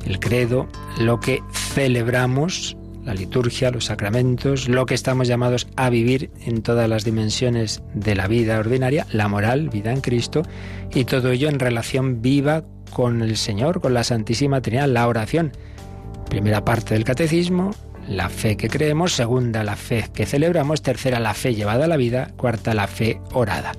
el 0.07 0.19
credo, 0.19 0.69
lo 0.99 1.21
que 1.21 1.41
celebramos, 1.53 2.77
la 3.05 3.15
liturgia, 3.15 3.71
los 3.71 3.87
sacramentos, 3.87 4.69
lo 4.69 4.87
que 4.87 4.95
estamos 4.95 5.29
llamados 5.29 5.69
a 5.77 5.91
vivir 5.91 6.31
en 6.45 6.63
todas 6.63 6.89
las 6.89 7.05
dimensiones 7.05 7.83
de 7.95 8.15
la 8.15 8.29
vida 8.29 8.59
ordinaria, 8.59 9.07
la 9.13 9.29
moral, 9.29 9.69
vida 9.69 9.93
en 9.93 10.01
Cristo, 10.01 10.43
y 10.93 11.05
todo 11.05 11.31
ello 11.31 11.49
en 11.49 11.59
relación 11.59 12.23
viva 12.23 12.65
con 12.93 13.23
el 13.23 13.37
Señor, 13.37 13.81
con 13.81 13.95
la 13.95 14.05
Santísima 14.05 14.61
Trinidad, 14.61 14.89
la 14.89 15.09
oración. 15.09 15.53
Primera 16.29 16.65
parte 16.65 16.95
del 16.95 17.05
catecismo, 17.05 17.73
la 18.09 18.29
fe 18.29 18.57
que 18.57 18.69
creemos, 18.69 19.13
segunda 19.13 19.65
la 19.65 19.77
fe 19.77 20.09
que 20.13 20.27
celebramos, 20.27 20.83
tercera 20.83 21.21
la 21.21 21.35
fe 21.35 21.55
llevada 21.55 21.85
a 21.85 21.89
la 21.89 21.97
vida, 21.97 22.33
cuarta 22.37 22.75
la 22.75 22.87
fe 22.87 23.21
orada. 23.33 23.73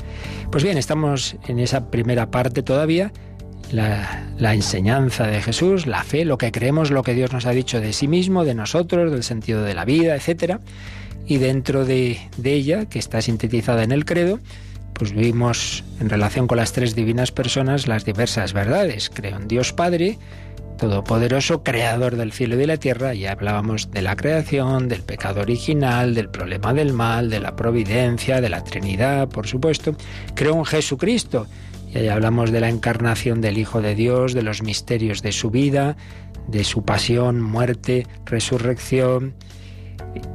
Pues 0.51 0.63
bien, 0.63 0.77
estamos 0.77 1.35
en 1.47 1.59
esa 1.59 1.89
primera 1.89 2.29
parte 2.29 2.63
todavía 2.63 3.11
la, 3.73 4.53
enseñanza 4.53 5.27
de 5.27 5.41
Jesús, 5.41 5.87
la 5.87 6.03
fe, 6.03 6.25
lo 6.25 6.37
que 6.37 6.51
creemos, 6.51 6.91
lo 6.91 7.03
que 7.03 7.13
Dios 7.13 7.33
nos 7.33 7.45
ha 7.45 7.51
dicho 7.51 7.81
de 7.81 7.93
sí 7.93 8.07
mismo, 8.07 8.45
de 8.45 8.55
nosotros, 8.55 9.11
del 9.11 9.23
sentido 9.23 9.63
de 9.63 9.73
la 9.73 9.85
vida, 9.85 10.15
etc. 10.15 10.59
Y 11.25 11.37
dentro 11.37 11.85
de, 11.85 12.19
de 12.37 12.53
ella, 12.53 12.85
que 12.85 12.99
está 12.99 13.21
sintetizada 13.21 13.83
en 13.83 13.91
el 13.91 14.05
credo, 14.05 14.39
pues 14.93 15.13
vimos 15.13 15.83
en 15.99 16.09
relación 16.09 16.47
con 16.47 16.57
las 16.57 16.71
tres 16.71 16.95
divinas 16.95 17.31
personas 17.31 17.87
las 17.87 18.05
diversas 18.05 18.53
verdades. 18.53 19.09
Creo 19.09 19.37
en 19.37 19.47
Dios 19.47 19.73
Padre, 19.73 20.19
Todopoderoso, 20.77 21.63
Creador 21.63 22.15
del 22.15 22.31
cielo 22.31 22.55
y 22.55 22.59
de 22.59 22.67
la 22.67 22.77
tierra, 22.77 23.15
y 23.15 23.25
hablábamos 23.25 23.89
de 23.91 24.01
la 24.01 24.15
creación, 24.15 24.87
del 24.87 25.01
pecado 25.01 25.41
original, 25.41 26.13
del 26.13 26.29
problema 26.29 26.73
del 26.73 26.93
mal, 26.93 27.29
de 27.29 27.39
la 27.39 27.55
providencia, 27.55 28.39
de 28.39 28.49
la 28.49 28.63
Trinidad, 28.63 29.29
por 29.29 29.47
supuesto. 29.47 29.95
Creo 30.35 30.55
en 30.57 30.65
Jesucristo, 30.65 31.47
y 31.93 31.99
ahí 31.99 32.07
hablamos 32.07 32.51
de 32.51 32.59
la 32.59 32.69
encarnación 32.69 33.39
del 33.41 33.57
Hijo 33.57 33.81
de 33.81 33.93
Dios, 33.93 34.33
de 34.33 34.41
los 34.41 34.63
misterios 34.63 35.21
de 35.21 35.31
su 35.31 35.51
vida, 35.51 35.95
de 36.47 36.63
su 36.63 36.83
pasión, 36.83 37.41
muerte, 37.41 38.07
resurrección. 38.25 39.35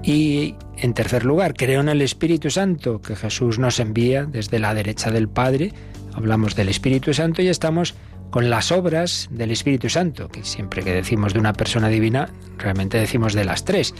Y 0.04 0.54
en 0.76 0.94
tercer 0.94 1.24
lugar, 1.24 1.54
creo 1.54 1.80
en 1.80 1.88
el 1.88 2.02
Espíritu 2.02 2.50
Santo 2.50 3.00
que 3.00 3.16
Jesús 3.16 3.58
nos 3.58 3.80
envía 3.80 4.24
desde 4.24 4.60
la 4.60 4.72
derecha 4.72 5.10
del 5.10 5.28
Padre. 5.28 5.72
Hablamos 6.14 6.54
del 6.54 6.68
Espíritu 6.68 7.12
Santo 7.12 7.42
y 7.42 7.48
estamos 7.48 7.94
con 8.30 8.50
las 8.50 8.70
obras 8.70 9.28
del 9.32 9.50
Espíritu 9.50 9.88
Santo, 9.88 10.28
que 10.28 10.44
siempre 10.44 10.82
que 10.82 10.92
decimos 10.92 11.32
de 11.32 11.40
una 11.40 11.54
persona 11.54 11.88
divina, 11.88 12.30
realmente 12.58 12.98
decimos 12.98 13.32
de 13.32 13.44
las 13.44 13.64
tres, 13.64 13.94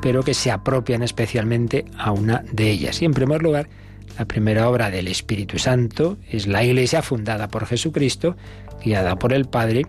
pero 0.00 0.22
que 0.22 0.34
se 0.34 0.50
apropian 0.50 1.02
especialmente 1.02 1.86
a 1.98 2.12
una 2.12 2.44
de 2.52 2.70
ellas. 2.70 3.02
Y 3.02 3.04
en 3.04 3.14
primer 3.14 3.42
lugar, 3.42 3.68
la 4.18 4.26
primera 4.26 4.68
obra 4.68 4.90
del 4.90 5.08
Espíritu 5.08 5.58
Santo 5.58 6.18
es 6.30 6.46
la 6.46 6.64
Iglesia 6.64 7.02
fundada 7.02 7.48
por 7.48 7.66
Jesucristo, 7.66 8.36
guiada 8.84 9.18
por 9.18 9.32
el 9.32 9.46
Padre. 9.46 9.86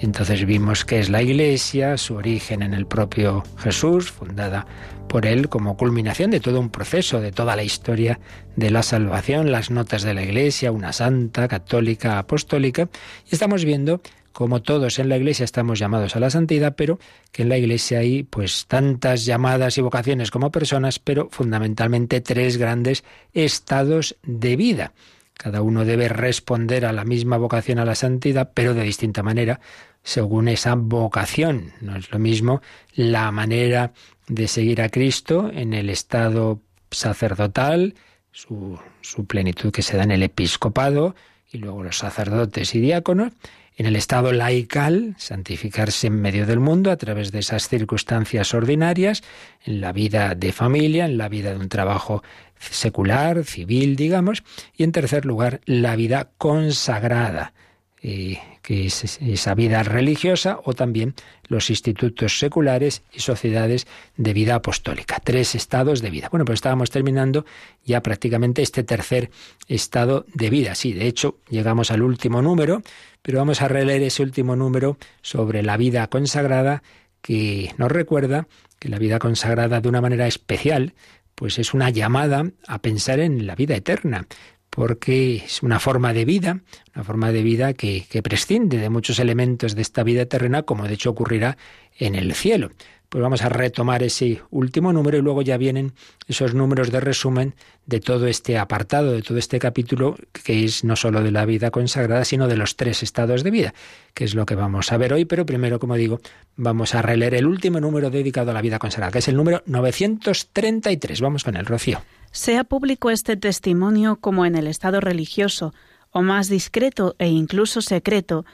Entonces 0.00 0.44
vimos 0.44 0.84
que 0.84 1.00
es 1.00 1.08
la 1.08 1.22
Iglesia, 1.22 1.96
su 1.96 2.14
origen 2.14 2.62
en 2.62 2.74
el 2.74 2.86
propio 2.86 3.42
Jesús, 3.58 4.10
fundada 4.10 4.66
por 5.08 5.26
él 5.26 5.48
como 5.48 5.76
culminación 5.76 6.30
de 6.30 6.40
todo 6.40 6.58
un 6.60 6.70
proceso, 6.70 7.20
de 7.20 7.30
toda 7.30 7.56
la 7.56 7.62
historia 7.62 8.18
de 8.56 8.70
la 8.70 8.82
salvación, 8.82 9.52
las 9.52 9.70
notas 9.70 10.02
de 10.02 10.14
la 10.14 10.22
Iglesia, 10.22 10.72
una 10.72 10.92
santa, 10.92 11.46
católica, 11.46 12.18
apostólica. 12.18 12.88
Y 13.30 13.34
estamos 13.34 13.64
viendo 13.64 14.00
como 14.34 14.62
todos 14.62 14.98
en 14.98 15.08
la 15.08 15.16
Iglesia 15.16 15.44
estamos 15.44 15.78
llamados 15.78 16.16
a 16.16 16.20
la 16.20 16.28
santidad, 16.28 16.74
pero 16.76 16.98
que 17.30 17.42
en 17.42 17.48
la 17.48 17.56
Iglesia 17.56 18.00
hay 18.00 18.24
pues 18.24 18.66
tantas 18.66 19.24
llamadas 19.24 19.78
y 19.78 19.80
vocaciones 19.80 20.32
como 20.32 20.50
personas, 20.50 20.98
pero 20.98 21.28
fundamentalmente 21.30 22.20
tres 22.20 22.56
grandes 22.56 23.04
estados 23.32 24.16
de 24.24 24.56
vida. 24.56 24.92
Cada 25.34 25.62
uno 25.62 25.84
debe 25.84 26.08
responder 26.08 26.84
a 26.84 26.92
la 26.92 27.04
misma 27.04 27.36
vocación 27.36 27.78
a 27.78 27.84
la 27.84 27.94
santidad, 27.94 28.50
pero 28.52 28.74
de 28.74 28.82
distinta 28.82 29.22
manera, 29.22 29.60
según 30.02 30.48
esa 30.48 30.74
vocación. 30.74 31.72
No 31.80 31.96
es 31.96 32.10
lo 32.10 32.18
mismo 32.18 32.60
la 32.92 33.30
manera 33.30 33.92
de 34.26 34.48
seguir 34.48 34.82
a 34.82 34.88
Cristo 34.88 35.48
en 35.54 35.74
el 35.74 35.90
estado 35.90 36.60
sacerdotal, 36.90 37.94
su, 38.32 38.80
su 39.00 39.26
plenitud 39.26 39.70
que 39.70 39.82
se 39.82 39.96
da 39.96 40.02
en 40.02 40.10
el 40.10 40.24
episcopado, 40.24 41.14
y 41.52 41.58
luego 41.58 41.84
los 41.84 41.98
sacerdotes 41.98 42.74
y 42.74 42.80
diáconos, 42.80 43.32
en 43.76 43.86
el 43.86 43.96
estado 43.96 44.32
laical, 44.32 45.14
santificarse 45.18 46.06
en 46.06 46.20
medio 46.20 46.46
del 46.46 46.60
mundo 46.60 46.90
a 46.90 46.96
través 46.96 47.32
de 47.32 47.40
esas 47.40 47.68
circunstancias 47.68 48.54
ordinarias, 48.54 49.22
en 49.64 49.80
la 49.80 49.92
vida 49.92 50.34
de 50.34 50.52
familia, 50.52 51.06
en 51.06 51.18
la 51.18 51.28
vida 51.28 51.50
de 51.50 51.58
un 51.58 51.68
trabajo 51.68 52.22
secular, 52.58 53.44
civil, 53.44 53.96
digamos, 53.96 54.42
y 54.76 54.84
en 54.84 54.92
tercer 54.92 55.24
lugar, 55.24 55.60
la 55.66 55.96
vida 55.96 56.30
consagrada, 56.38 57.52
eh, 58.00 58.38
que 58.62 58.86
es 58.86 59.18
esa 59.20 59.54
vida 59.54 59.82
religiosa, 59.82 60.60
o 60.64 60.72
también 60.72 61.14
los 61.48 61.68
institutos 61.68 62.38
seculares 62.38 63.02
y 63.12 63.20
sociedades 63.20 63.86
de 64.16 64.32
vida 64.32 64.54
apostólica. 64.54 65.20
Tres 65.22 65.54
estados 65.54 66.00
de 66.00 66.10
vida. 66.10 66.28
Bueno, 66.30 66.44
pues 66.44 66.58
estábamos 66.58 66.90
terminando 66.90 67.44
ya 67.84 68.02
prácticamente 68.02 68.62
este 68.62 68.82
tercer 68.84 69.30
estado 69.68 70.26
de 70.32 70.48
vida. 70.48 70.74
Sí, 70.74 70.92
de 70.92 71.06
hecho, 71.06 71.38
llegamos 71.48 71.90
al 71.90 72.02
último 72.02 72.40
número, 72.40 72.82
pero 73.24 73.38
vamos 73.38 73.62
a 73.62 73.68
releer 73.68 74.02
ese 74.02 74.22
último 74.22 74.54
número 74.54 74.98
sobre 75.22 75.62
la 75.62 75.78
vida 75.78 76.06
consagrada 76.08 76.82
que 77.22 77.74
nos 77.78 77.90
recuerda 77.90 78.46
que 78.78 78.90
la 78.90 78.98
vida 78.98 79.18
consagrada 79.18 79.80
de 79.80 79.88
una 79.88 80.02
manera 80.02 80.26
especial 80.26 80.92
pues 81.34 81.58
es 81.58 81.72
una 81.72 81.88
llamada 81.88 82.50
a 82.68 82.82
pensar 82.82 83.20
en 83.20 83.46
la 83.46 83.54
vida 83.54 83.74
eterna, 83.74 84.26
porque 84.68 85.36
es 85.36 85.62
una 85.62 85.80
forma 85.80 86.12
de 86.12 86.26
vida, 86.26 86.60
una 86.94 87.02
forma 87.02 87.32
de 87.32 87.42
vida 87.42 87.72
que, 87.72 88.04
que 88.10 88.22
prescinde 88.22 88.76
de 88.76 88.90
muchos 88.90 89.18
elementos 89.18 89.74
de 89.74 89.82
esta 89.82 90.02
vida 90.02 90.26
terrena, 90.26 90.62
como 90.62 90.86
de 90.86 90.94
hecho 90.94 91.10
ocurrirá 91.10 91.56
en 91.98 92.14
el 92.14 92.34
cielo. 92.34 92.72
Pues 93.14 93.22
vamos 93.22 93.42
a 93.42 93.48
retomar 93.48 94.02
ese 94.02 94.42
último 94.50 94.92
número 94.92 95.16
y 95.16 95.22
luego 95.22 95.40
ya 95.40 95.56
vienen 95.56 95.92
esos 96.26 96.52
números 96.52 96.90
de 96.90 96.98
resumen 96.98 97.54
de 97.86 98.00
todo 98.00 98.26
este 98.26 98.58
apartado, 98.58 99.12
de 99.12 99.22
todo 99.22 99.38
este 99.38 99.60
capítulo, 99.60 100.16
que 100.32 100.64
es 100.64 100.82
no 100.82 100.96
solo 100.96 101.22
de 101.22 101.30
la 101.30 101.44
vida 101.44 101.70
consagrada, 101.70 102.24
sino 102.24 102.48
de 102.48 102.56
los 102.56 102.74
tres 102.74 103.04
estados 103.04 103.44
de 103.44 103.52
vida, 103.52 103.74
que 104.14 104.24
es 104.24 104.34
lo 104.34 104.46
que 104.46 104.56
vamos 104.56 104.90
a 104.90 104.96
ver 104.96 105.12
hoy. 105.12 105.26
Pero 105.26 105.46
primero, 105.46 105.78
como 105.78 105.94
digo, 105.94 106.18
vamos 106.56 106.96
a 106.96 107.02
releer 107.02 107.34
el 107.34 107.46
último 107.46 107.78
número 107.78 108.10
dedicado 108.10 108.50
a 108.50 108.54
la 108.54 108.62
vida 108.62 108.80
consagrada, 108.80 109.12
que 109.12 109.20
es 109.20 109.28
el 109.28 109.36
número 109.36 109.62
933. 109.66 111.20
Vamos 111.20 111.44
con 111.44 111.54
el 111.54 111.66
Rocío. 111.66 112.02
Sea 112.32 112.64
público 112.64 113.12
este 113.12 113.36
testimonio 113.36 114.16
como 114.16 114.44
en 114.44 114.56
el 114.56 114.66
estado 114.66 115.00
religioso, 115.00 115.72
o 116.10 116.22
más 116.22 116.48
discreto 116.48 117.14
e 117.20 117.28
incluso 117.28 117.80
secreto, 117.80 118.44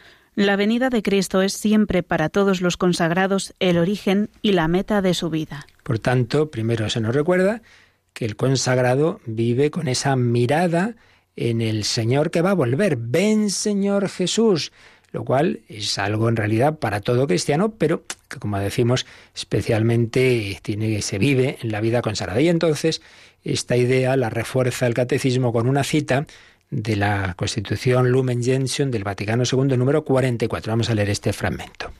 la 0.47 0.56
venida 0.56 0.88
de 0.88 1.02
Cristo 1.02 1.42
es 1.42 1.52
siempre 1.52 2.02
para 2.02 2.30
todos 2.30 2.62
los 2.62 2.78
consagrados 2.78 3.54
el 3.61 3.76
origen 3.76 4.30
y 4.40 4.52
la 4.52 4.68
meta 4.68 5.02
de 5.02 5.12
su 5.12 5.28
vida. 5.28 5.66
Por 5.82 5.99
tanto, 5.99 6.50
primero 6.50 6.88
se 6.88 7.00
nos 7.00 7.14
recuerda 7.14 7.61
que 8.14 8.25
el 8.25 8.37
consagrado 8.37 9.20
vive 9.26 9.70
con 9.70 9.87
esa 9.87 10.16
mirada 10.16 10.94
en 11.37 11.61
el 11.61 11.85
Señor 11.85 12.30
que 12.30 12.40
va 12.40 12.52
a 12.52 12.54
volver. 12.54 12.97
Ven 12.97 13.50
Señor 13.50 14.09
Jesús, 14.09 14.73
lo 15.12 15.25
cual 15.25 15.61
es 15.68 15.99
algo 15.99 16.30
en 16.30 16.37
realidad 16.37 16.78
para 16.78 17.00
todo 17.00 17.26
cristiano, 17.26 17.75
pero 17.76 18.04
que 18.28 18.38
como 18.38 18.59
decimos 18.59 19.04
especialmente 19.35 20.59
tiene, 20.62 21.02
se 21.02 21.18
vive 21.18 21.59
en 21.61 21.70
la 21.70 21.82
vida 21.82 22.00
consagrada. 22.00 22.40
Y 22.40 22.49
entonces 22.49 23.02
esta 23.44 23.76
idea 23.76 24.16
la 24.16 24.30
refuerza 24.30 24.87
el 24.87 24.94
catecismo 24.94 25.52
con 25.52 25.68
una 25.68 25.85
cita 25.85 26.26
de 26.71 26.97
la 26.97 27.35
Constitución 27.35 28.11
Lumen 28.11 28.43
Gentium 28.43 28.91
del 28.91 29.05
Vaticano 29.05 29.43
II, 29.50 29.77
número 29.77 30.05
44. 30.05 30.73
Vamos 30.73 30.91
a 30.91 30.95
leer 30.95 31.11
este 31.11 31.33
fragmento. 31.33 31.93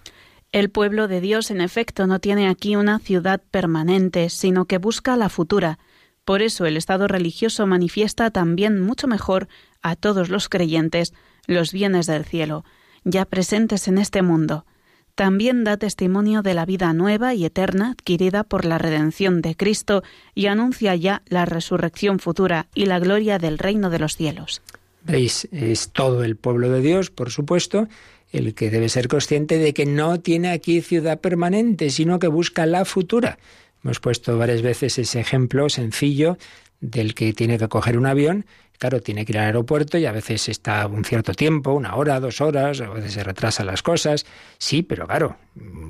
El 0.53 0.71
pueblo 0.71 1.09
de 1.09 1.21
Dios, 1.21 1.50
en 1.50 1.61
efecto, 1.61 2.07
no 2.07 2.21
tiene 2.21 2.49
aquí 2.49 2.77
una 2.77 2.99
ciudad 2.99 3.41
permanente, 3.50 4.31
sino 4.31 4.65
que 4.65 4.79
busca 4.79 5.17
la 5.17 5.29
futura. 5.29 5.79
Por 6.25 6.43
eso 6.43 6.67
el 6.67 6.77
Estado 6.77 7.09
religioso 7.09 7.67
manifiesta 7.67 8.31
también 8.31 8.81
mucho 8.81 9.07
mejor 9.07 9.49
a 9.83 9.97
todos 9.97 10.29
los 10.29 10.49
creyentes 10.49 11.12
los 11.47 11.73
bienes 11.73 12.07
del 12.07 12.25
cielo, 12.25 12.65
ya 13.05 13.25
presentes 13.25 13.89
en 13.89 13.99
este 13.99 14.23
mundo 14.23 14.65
también 15.14 15.64
da 15.64 15.76
testimonio 15.76 16.43
de 16.43 16.55
la 16.55 16.67
vida 16.67 16.93
nueva 16.93 17.35
y 17.35 17.45
eterna 17.45 17.93
adquirida 17.93 18.45
por 18.45 18.64
la 18.64 18.79
redención 18.79 19.43
de 19.43 19.57
Cristo 19.57 20.02
y 20.35 20.47
anuncia 20.47 20.95
ya 20.95 21.23
la 21.26 21.45
resurrección 21.45 22.19
futura 22.19 22.69
y 22.75 22.87
la 22.87 22.99
gloria 22.99 23.38
del 23.38 23.59
reino 23.59 23.90
de 23.90 23.99
los 23.99 24.17
cielos. 24.17 24.62
Veis, 25.02 25.49
es 25.52 25.90
todo 25.90 26.25
el 26.25 26.37
pueblo 26.37 26.71
de 26.71 26.81
Dios, 26.81 27.11
por 27.11 27.31
supuesto, 27.31 27.88
el 28.33 28.55
que 28.55 28.71
debe 28.71 28.88
ser 28.88 29.09
consciente 29.09 29.59
de 29.59 29.75
que 29.75 29.87
no 29.87 30.21
tiene 30.21 30.50
aquí 30.50 30.81
ciudad 30.81 31.21
permanente, 31.21 31.90
sino 31.90 32.19
que 32.19 32.29
busca 32.29 32.67
la 32.67 32.85
futura. 32.85 33.38
Hemos 33.83 34.00
puesto 34.00 34.37
varias 34.37 34.62
veces 34.62 34.99
ese 34.99 35.21
ejemplo 35.21 35.69
sencillo 35.69 36.37
del 36.81 37.14
que 37.14 37.33
tiene 37.33 37.59
que 37.59 37.69
coger 37.69 37.99
un 37.99 38.07
avión 38.07 38.47
Claro, 38.81 39.03
tiene 39.03 39.27
que 39.27 39.33
ir 39.33 39.39
al 39.39 39.45
aeropuerto 39.45 39.99
y 39.99 40.07
a 40.07 40.13
veces 40.13 40.49
está 40.49 40.87
un 40.87 41.05
cierto 41.05 41.35
tiempo, 41.35 41.73
una 41.73 41.97
hora, 41.97 42.19
dos 42.19 42.41
horas, 42.41 42.81
a 42.81 42.89
veces 42.89 43.13
se 43.13 43.23
retrasan 43.23 43.67
las 43.67 43.83
cosas. 43.83 44.25
Sí, 44.57 44.83
pero 44.83 45.07
claro, 45.07 45.37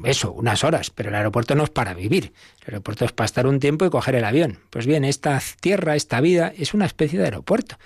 eso, 0.03 0.33
unas 0.33 0.65
horas. 0.65 0.91
Pero 0.91 1.11
el 1.11 1.15
aeropuerto 1.15 1.55
no 1.55 1.63
es 1.63 1.71
para 1.71 1.95
vivir. 1.95 2.33
El 2.63 2.75
aeropuerto 2.75 3.05
es 3.05 3.13
para 3.13 3.27
estar 3.27 3.47
un 3.47 3.61
tiempo 3.61 3.85
y 3.85 3.91
coger 3.91 4.17
el 4.17 4.25
avión. 4.25 4.59
Pues 4.71 4.89
bien, 4.89 5.05
esta 5.05 5.41
tierra, 5.61 5.95
esta 5.95 6.21
vida, 6.21 6.53
es 6.59 6.75
una 6.75 6.85
especie 6.85 7.21
de 7.21 7.27
aeropuerto. 7.27 7.77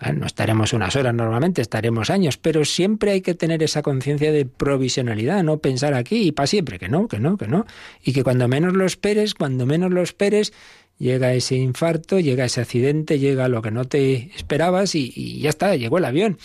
Bueno, 0.00 0.20
no 0.20 0.26
estaremos 0.26 0.72
unas 0.72 0.96
horas 0.96 1.14
normalmente, 1.14 1.60
estaremos 1.60 2.08
años, 2.08 2.38
pero 2.38 2.64
siempre 2.64 3.10
hay 3.10 3.20
que 3.20 3.34
tener 3.34 3.62
esa 3.62 3.82
conciencia 3.82 4.32
de 4.32 4.46
provisionalidad, 4.46 5.44
no 5.44 5.58
pensar 5.58 5.92
aquí 5.92 6.28
y 6.28 6.32
para 6.32 6.46
siempre, 6.46 6.78
que 6.78 6.88
no, 6.88 7.06
que 7.06 7.20
no, 7.20 7.36
que 7.36 7.48
no. 7.48 7.66
Y 8.02 8.14
que 8.14 8.24
cuando 8.24 8.48
menos 8.48 8.72
lo 8.72 8.86
esperes, 8.86 9.34
cuando 9.34 9.66
menos 9.66 9.92
lo 9.92 10.00
esperes, 10.00 10.54
llega 10.98 11.34
ese 11.34 11.56
infarto, 11.56 12.20
llega 12.20 12.44
ese 12.44 12.60
accidente, 12.60 13.18
llega 13.18 13.48
lo 13.48 13.62
que 13.62 13.70
no 13.70 13.84
te 13.84 14.30
esperabas 14.36 14.94
y, 14.94 15.40
ya 15.40 15.50
está, 15.50 15.76
llegó 15.76 15.98
el 15.98 16.04
avión. 16.04 16.38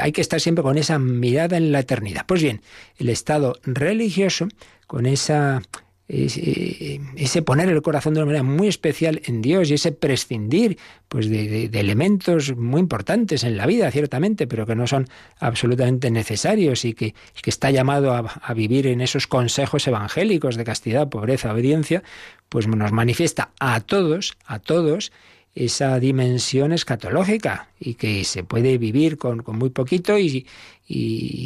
Hay 0.00 0.12
que 0.12 0.20
estar 0.20 0.40
siempre 0.40 0.62
con 0.62 0.76
esa 0.76 0.98
mirada 0.98 1.56
en 1.56 1.72
la 1.72 1.80
eternidad. 1.80 2.24
Pues 2.26 2.42
bien, 2.42 2.60
el 2.98 3.08
estado 3.08 3.58
religioso, 3.64 4.48
con 4.86 5.06
esa 5.06 5.62
ese, 6.12 7.40
poner 7.40 7.70
el 7.70 7.80
corazón 7.80 8.12
de 8.12 8.20
una 8.20 8.26
manera 8.26 8.42
muy 8.42 8.68
especial 8.68 9.22
en 9.24 9.40
Dios 9.40 9.70
y 9.70 9.74
ese 9.74 9.92
prescindir 9.92 10.76
pues 11.08 11.28
de, 11.30 11.70
elementos 11.72 12.54
muy 12.54 12.80
importantes 12.80 13.44
en 13.44 13.56
la 13.56 13.66
vida, 13.66 13.90
ciertamente, 13.90 14.46
pero 14.46 14.66
que 14.66 14.74
no 14.74 14.86
son 14.86 15.08
absolutamente 15.38 16.10
necesarios 16.10 16.84
y 16.84 16.92
que, 16.92 17.14
está 17.44 17.70
llamado 17.70 18.12
a, 18.12 18.54
vivir 18.54 18.86
en 18.86 19.00
esos 19.00 19.26
consejos 19.26 19.86
evangélicos 19.88 20.56
de 20.56 20.64
castidad, 20.64 21.08
pobreza, 21.08 21.52
obediencia, 21.52 22.02
pues 22.48 22.68
nos 22.68 22.92
manifiesta 22.92 23.50
a 23.58 23.80
todos, 23.80 24.36
a 24.44 24.58
todos, 24.58 25.12
esa 25.54 25.98
dimensión 25.98 26.72
escatológica 26.72 27.68
y 27.78 27.94
que 27.94 28.24
se 28.24 28.42
puede 28.42 28.78
vivir 28.78 29.18
con, 29.18 29.42
muy 29.46 29.70
poquito 29.70 30.18
y, 30.18 30.46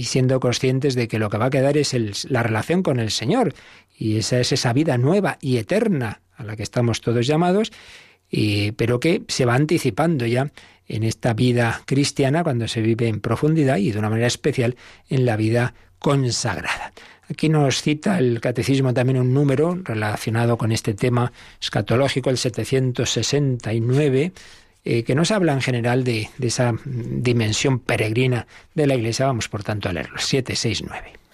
siendo 0.04 0.40
conscientes 0.40 0.96
de 0.96 1.06
que 1.06 1.20
lo 1.20 1.30
que 1.30 1.38
va 1.38 1.46
a 1.46 1.50
quedar 1.50 1.76
es 1.76 1.94
la 2.28 2.42
relación 2.42 2.82
con 2.82 2.98
el 2.98 3.12
Señor 3.12 3.54
y 3.96 4.18
esa 4.18 4.38
es 4.40 4.52
esa 4.52 4.72
vida 4.72 4.98
nueva 4.98 5.38
y 5.40 5.56
eterna 5.56 6.20
a 6.36 6.44
la 6.44 6.56
que 6.56 6.62
estamos 6.62 7.00
todos 7.00 7.26
llamados, 7.26 7.72
pero 8.76 9.00
que 9.00 9.22
se 9.28 9.44
va 9.44 9.54
anticipando 9.54 10.26
ya 10.26 10.50
en 10.88 11.02
esta 11.02 11.34
vida 11.34 11.82
cristiana 11.86 12.42
cuando 12.42 12.68
se 12.68 12.80
vive 12.80 13.08
en 13.08 13.20
profundidad 13.20 13.78
y 13.78 13.92
de 13.92 13.98
una 13.98 14.10
manera 14.10 14.26
especial 14.26 14.76
en 15.08 15.24
la 15.26 15.36
vida 15.36 15.74
consagrada. 15.98 16.92
Aquí 17.28 17.48
nos 17.48 17.82
cita 17.82 18.18
el 18.18 18.40
catecismo 18.40 18.94
también 18.94 19.18
un 19.18 19.34
número 19.34 19.76
relacionado 19.82 20.56
con 20.56 20.70
este 20.70 20.94
tema 20.94 21.32
escatológico, 21.60 22.30
el 22.30 22.38
769, 22.38 24.32
eh, 24.84 25.02
que 25.02 25.14
nos 25.16 25.32
habla 25.32 25.52
en 25.52 25.60
general 25.60 26.04
de, 26.04 26.30
de, 26.38 26.46
esa 26.46 26.72
dimensión 26.84 27.80
peregrina 27.80 28.46
de 28.74 28.86
la 28.86 28.94
Iglesia. 28.94 29.26
Vamos, 29.26 29.48
por 29.48 29.64
tanto, 29.64 29.88
a 29.88 29.92
leerlo. 29.92 30.18
769. 30.18 31.25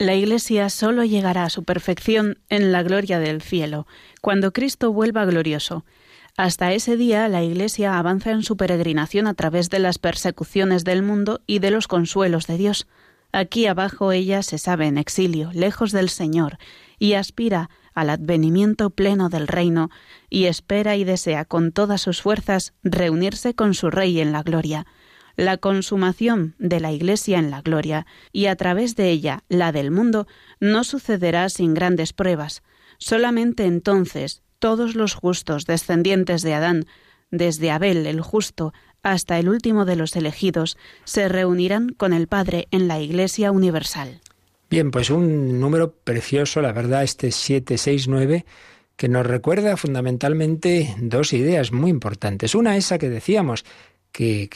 La 0.00 0.14
Iglesia 0.14 0.70
solo 0.70 1.02
llegará 1.02 1.42
a 1.42 1.50
su 1.50 1.64
perfección 1.64 2.38
en 2.48 2.70
la 2.70 2.84
gloria 2.84 3.18
del 3.18 3.42
cielo, 3.42 3.88
cuando 4.20 4.52
Cristo 4.52 4.92
vuelva 4.92 5.24
glorioso. 5.24 5.84
Hasta 6.36 6.72
ese 6.72 6.96
día 6.96 7.26
la 7.26 7.42
Iglesia 7.42 7.98
avanza 7.98 8.30
en 8.30 8.44
su 8.44 8.56
peregrinación 8.56 9.26
a 9.26 9.34
través 9.34 9.70
de 9.70 9.80
las 9.80 9.98
persecuciones 9.98 10.84
del 10.84 11.02
mundo 11.02 11.40
y 11.48 11.58
de 11.58 11.72
los 11.72 11.88
consuelos 11.88 12.46
de 12.46 12.58
Dios. 12.58 12.86
Aquí 13.32 13.66
abajo 13.66 14.12
ella 14.12 14.44
se 14.44 14.58
sabe 14.58 14.86
en 14.86 14.98
exilio, 14.98 15.50
lejos 15.52 15.90
del 15.90 16.10
Señor, 16.10 16.58
y 17.00 17.14
aspira 17.14 17.68
al 17.92 18.10
advenimiento 18.10 18.90
pleno 18.90 19.28
del 19.28 19.48
reino, 19.48 19.90
y 20.30 20.44
espera 20.44 20.94
y 20.94 21.02
desea 21.02 21.44
con 21.44 21.72
todas 21.72 22.02
sus 22.02 22.22
fuerzas 22.22 22.72
reunirse 22.84 23.54
con 23.54 23.74
su 23.74 23.90
Rey 23.90 24.20
en 24.20 24.30
la 24.30 24.44
gloria, 24.44 24.86
la 25.38 25.56
consumación 25.56 26.56
de 26.58 26.80
la 26.80 26.90
Iglesia 26.90 27.38
en 27.38 27.52
la 27.52 27.62
gloria, 27.62 28.06
y 28.32 28.46
a 28.46 28.56
través 28.56 28.96
de 28.96 29.08
ella 29.08 29.44
la 29.48 29.70
del 29.70 29.92
mundo, 29.92 30.26
no 30.58 30.82
sucederá 30.82 31.48
sin 31.48 31.74
grandes 31.74 32.12
pruebas. 32.12 32.64
Solamente 32.98 33.64
entonces 33.64 34.42
todos 34.58 34.96
los 34.96 35.14
justos 35.14 35.64
descendientes 35.64 36.42
de 36.42 36.54
Adán, 36.54 36.86
desde 37.30 37.70
Abel 37.70 38.04
el 38.06 38.20
justo 38.20 38.74
hasta 39.04 39.38
el 39.38 39.48
último 39.48 39.84
de 39.84 39.94
los 39.94 40.16
elegidos, 40.16 40.76
se 41.04 41.28
reunirán 41.28 41.90
con 41.90 42.12
el 42.12 42.26
Padre 42.26 42.66
en 42.72 42.88
la 42.88 42.98
Iglesia 42.98 43.52
Universal. 43.52 44.20
Bien, 44.68 44.90
pues 44.90 45.08
un 45.08 45.60
número 45.60 45.92
precioso, 45.92 46.60
la 46.60 46.72
verdad, 46.72 47.04
este 47.04 47.30
769, 47.30 48.44
que 48.96 49.08
nos 49.08 49.24
recuerda 49.24 49.76
fundamentalmente 49.76 50.96
dos 50.98 51.32
ideas 51.32 51.70
muy 51.70 51.90
importantes. 51.90 52.56
Una, 52.56 52.76
esa 52.76 52.98
que 52.98 53.08
decíamos, 53.08 53.64
que, 54.18 54.48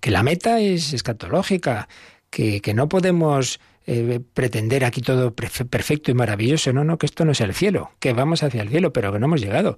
que, 0.00 0.10
la 0.10 0.22
meta 0.22 0.58
es 0.58 0.94
escatológica, 0.94 1.86
que, 2.30 2.62
que 2.62 2.72
no 2.72 2.88
podemos 2.88 3.60
eh, 3.86 4.20
pretender 4.32 4.86
aquí 4.86 5.02
todo 5.02 5.34
perfecto 5.34 6.10
y 6.10 6.14
maravilloso. 6.14 6.72
No, 6.72 6.82
no, 6.82 6.96
que 6.96 7.04
esto 7.04 7.26
no 7.26 7.32
es 7.32 7.42
el 7.42 7.52
cielo, 7.52 7.90
que 7.98 8.14
vamos 8.14 8.42
hacia 8.42 8.62
el 8.62 8.70
cielo, 8.70 8.94
pero 8.94 9.12
que 9.12 9.18
no 9.18 9.26
hemos 9.26 9.42
llegado. 9.42 9.76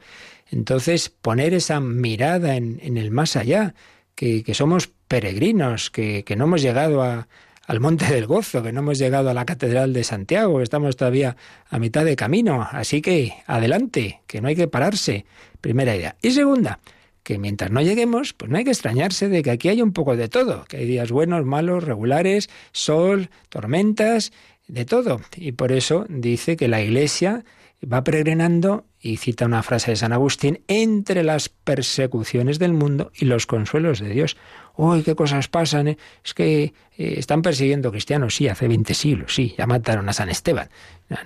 Entonces, 0.53 1.09
poner 1.09 1.53
esa 1.53 1.81
mirada 1.81 2.55
en, 2.55 2.79
en 2.81 2.97
el 2.97 3.11
más 3.11 3.35
allá, 3.35 3.75
que, 4.15 4.45
somos 4.55 4.93
peregrinos, 5.09 5.91
que, 5.91 6.25
no 6.37 6.45
hemos 6.45 6.63
llegado 6.63 7.03
al 7.03 7.81
Monte 7.81 8.07
del 8.07 8.27
Gozo, 8.27 8.63
que 8.63 8.71
no 8.71 8.83
hemos 8.83 9.01
llegado 9.01 9.31
a 9.31 9.35
la 9.35 9.45
Catedral 9.45 9.93
de 9.93 10.05
Santiago, 10.05 10.59
que 10.59 10.63
estamos 10.63 10.95
todavía 10.95 11.37
a 11.69 11.81
mitad 11.81 12.05
de 12.05 12.15
camino. 12.15 12.69
Así 12.71 13.03
que 13.03 13.35
adelante, 13.49 14.21
que 14.29 14.41
no 14.41 14.47
hay 14.47 14.55
que 14.55 14.69
pararse. 14.69 15.27
Primera 15.61 15.97
idea. 15.97 16.15
Y 16.23 16.31
segunda, 16.31 16.79
que 17.25 17.39
mientras 17.39 17.71
no 17.71 17.81
lleguemos, 17.81 18.35
pues 18.35 18.51
no 18.51 18.59
hay 18.59 18.65
que 18.65 18.71
extrañarse 18.71 19.29
de 19.29 19.43
que 19.43 19.51
aquí 19.51 19.69
hay 19.71 19.83
un 19.83 19.93
poco 19.93 20.15
de 20.15 20.29
todo, 20.29 20.65
que 20.69 20.77
hay 20.77 20.87
días 20.87 21.11
buenos, 21.11 21.45
malos, 21.45 21.83
regulares, 21.83 22.51
sol, 22.71 23.31
tormentas, 23.49 24.31
de 24.67 24.85
todo. 24.85 25.21
Y 25.37 25.53
por 25.53 25.73
eso 25.73 26.07
dice 26.09 26.57
que 26.57 26.69
la 26.69 26.83
Iglesia 26.83 27.45
va 27.85 28.05
peregrinando 28.05 28.85
y 29.05 29.19
cita 29.19 29.45
una 29.45 29.63
frase 29.63 29.91
de 29.91 29.97
San 29.97 30.15
Agustín, 30.15 30.63
entre 30.67 31.23
las 31.25 31.51
persecuciones 31.51 32.59
del 32.59 32.73
mundo 32.73 33.13
y 33.15 33.27
los 33.27 33.47
consuelos 33.47 34.01
de 34.01 34.09
Dios. 34.09 34.39
¡Uy, 34.77 35.03
qué 35.03 35.15
cosas 35.15 35.47
pasan! 35.49 35.89
Eh! 35.89 35.99
Es 36.25 36.33
que 36.33 36.73
eh, 36.97 37.15
están 37.19 37.43
persiguiendo 37.43 37.91
cristianos, 37.91 38.35
sí, 38.35 38.49
hace 38.49 38.67
20 38.67 38.95
siglos, 38.95 39.35
sí, 39.35 39.55
ya 39.59 39.67
mataron 39.67 40.09
a 40.09 40.15
San 40.15 40.31
Esteban. 40.31 40.71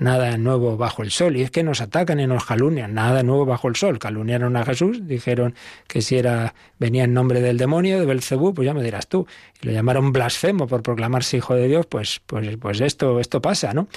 Nada 0.00 0.36
nuevo 0.38 0.76
bajo 0.76 1.02
el 1.02 1.12
sol. 1.12 1.36
Y 1.36 1.42
es 1.42 1.52
que 1.52 1.62
nos 1.62 1.80
atacan 1.80 2.18
y 2.18 2.26
nos 2.26 2.44
calunian, 2.44 2.94
nada 2.94 3.22
nuevo 3.22 3.46
bajo 3.46 3.68
el 3.68 3.76
sol. 3.76 4.00
Caluniaron 4.00 4.56
a 4.56 4.64
Jesús, 4.64 5.06
dijeron 5.06 5.54
que 5.86 6.02
si 6.02 6.16
era 6.16 6.54
venía 6.80 7.04
en 7.04 7.14
nombre 7.14 7.40
del 7.40 7.58
demonio, 7.58 8.00
de 8.00 8.06
Belcebú, 8.06 8.54
pues 8.54 8.66
ya 8.66 8.74
me 8.74 8.82
dirás 8.82 9.06
tú. 9.06 9.28
Y 9.62 9.66
lo 9.66 9.72
llamaron 9.72 10.12
blasfemo 10.12 10.66
por 10.66 10.82
proclamarse 10.82 11.36
hijo 11.36 11.54
de 11.54 11.68
Dios, 11.68 11.86
pues, 11.86 12.20
pues, 12.26 12.56
pues 12.56 12.80
esto, 12.80 13.20
esto 13.28 13.42
pasa, 13.42 13.74
¿no? 13.74 13.88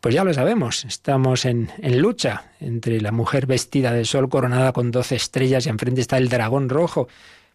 Pues 0.00 0.14
ya 0.14 0.24
lo 0.24 0.32
sabemos, 0.32 0.84
estamos 0.84 1.44
en, 1.44 1.70
lucha 1.80 2.52
entre 2.58 3.00
la 3.00 3.12
mujer 3.12 3.46
vestida 3.46 3.92
de 3.92 4.04
sol 4.04 4.28
coronada 4.28 4.72
con 4.72 4.90
doce 4.90 5.14
estrellas 5.14 5.66
y 5.66 5.68
enfrente 5.68 6.00
está 6.00 6.16
el 6.16 6.28
dragón 6.28 6.68
rojo. 6.68 7.06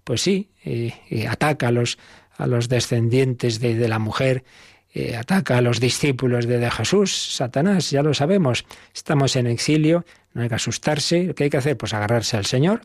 Pues 0.05 0.21
sí, 0.21 0.51
eh, 0.63 0.93
eh, 1.09 1.27
ataca 1.27 1.69
a 1.69 1.71
los, 1.71 1.97
a 2.37 2.47
los 2.47 2.69
descendientes 2.69 3.59
de, 3.59 3.87
la 3.89 3.99
mujer, 3.99 4.45
eh, 4.93 5.17
ataca 5.17 5.57
a 5.57 5.61
los 5.61 5.81
discípulos 5.81 6.47
de, 6.47 6.59
de, 6.59 6.71
Jesús, 6.71 7.35
Satanás, 7.35 7.89
ya 7.89 8.01
lo 8.01 8.13
sabemos. 8.13 8.63
Estamos 8.95 9.35
en 9.35 9.47
exilio, 9.47 10.05
no 10.33 10.43
hay 10.43 10.47
que 10.47 10.55
asustarse. 10.55 11.33
¿Qué 11.35 11.45
hay 11.45 11.49
que 11.49 11.57
hacer? 11.57 11.75
Pues 11.75 11.93
agarrarse 11.93 12.37
al 12.37 12.45
Señor, 12.45 12.81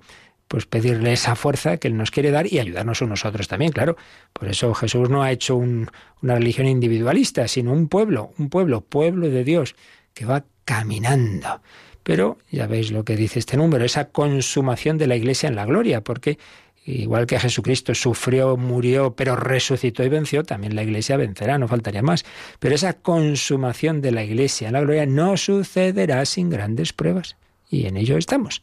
pues 0.49 0.67
pedirle 0.67 1.15
esa 1.15 1.35
fuerza 1.35 1.79
que 1.79 1.89
Él 1.89 1.97
nos 1.97 2.11
quiere 2.11 2.31
dar 2.31 2.47
y 2.47 2.59
ayudarnos 2.59 3.01
a 3.03 3.29
otros 3.29 3.49
también, 3.49 3.73
claro. 3.73 3.97
Por 4.33 4.49
eso 4.49 4.75
Jesús 4.75 5.09
no 5.09 5.23
ha 5.23 5.33
hecho 5.33 5.57
una 5.57 5.89
religión 6.23 6.67
individualista, 6.67 7.49
sino 7.49 7.73
un 7.73 7.89
pueblo, 7.89 8.33
un 8.39 8.51
pueblo, 8.51 8.83
pueblo 8.83 9.31
de 9.31 9.45
Dios, 9.45 9.75
que 10.13 10.27
va 10.27 10.45
caminando. 10.65 11.63
Pero 12.03 12.39
ya 12.51 12.67
veis 12.67 12.93
lo 12.93 13.05
que 13.05 13.17
dice 13.17 13.39
este 13.39 13.57
número, 13.57 13.85
esa 13.85 14.11
consumación 14.11 14.99
de 14.99 15.07
la 15.07 15.17
Iglesia 15.17 15.49
en 15.49 15.57
la 15.57 15.65
gloria, 15.65 16.03
porque 16.03 16.39
igual 16.85 17.27
que 17.27 17.39
Jesucristo 17.39 17.95
sufrió, 17.95 18.57
murió, 18.57 19.15
pero 19.15 19.37
resucitó 19.37 20.05
y 20.05 20.09
venció, 20.09 20.43
también 20.43 20.75
la 20.75 20.83
Iglesia 20.83 21.17
vencerá, 21.17 21.57
no 21.59 21.69
faltaría 21.69 22.03
más. 22.03 22.25
Pero 22.59 22.75
esa 22.75 22.95
consumación 22.95 24.01
de 24.01 24.11
la 24.11 24.25
Iglesia 24.25 24.67
en 24.67 24.75
la 24.75 24.81
gloria 24.81 25.07
no 25.07 25.37
sucederá 25.37 26.27
sin 26.27 26.51
grandes 26.51 26.93
pruebas. 26.93 27.37
Y 27.71 27.87
en 27.87 27.97
ello 27.97 28.19
estamos 28.19 28.63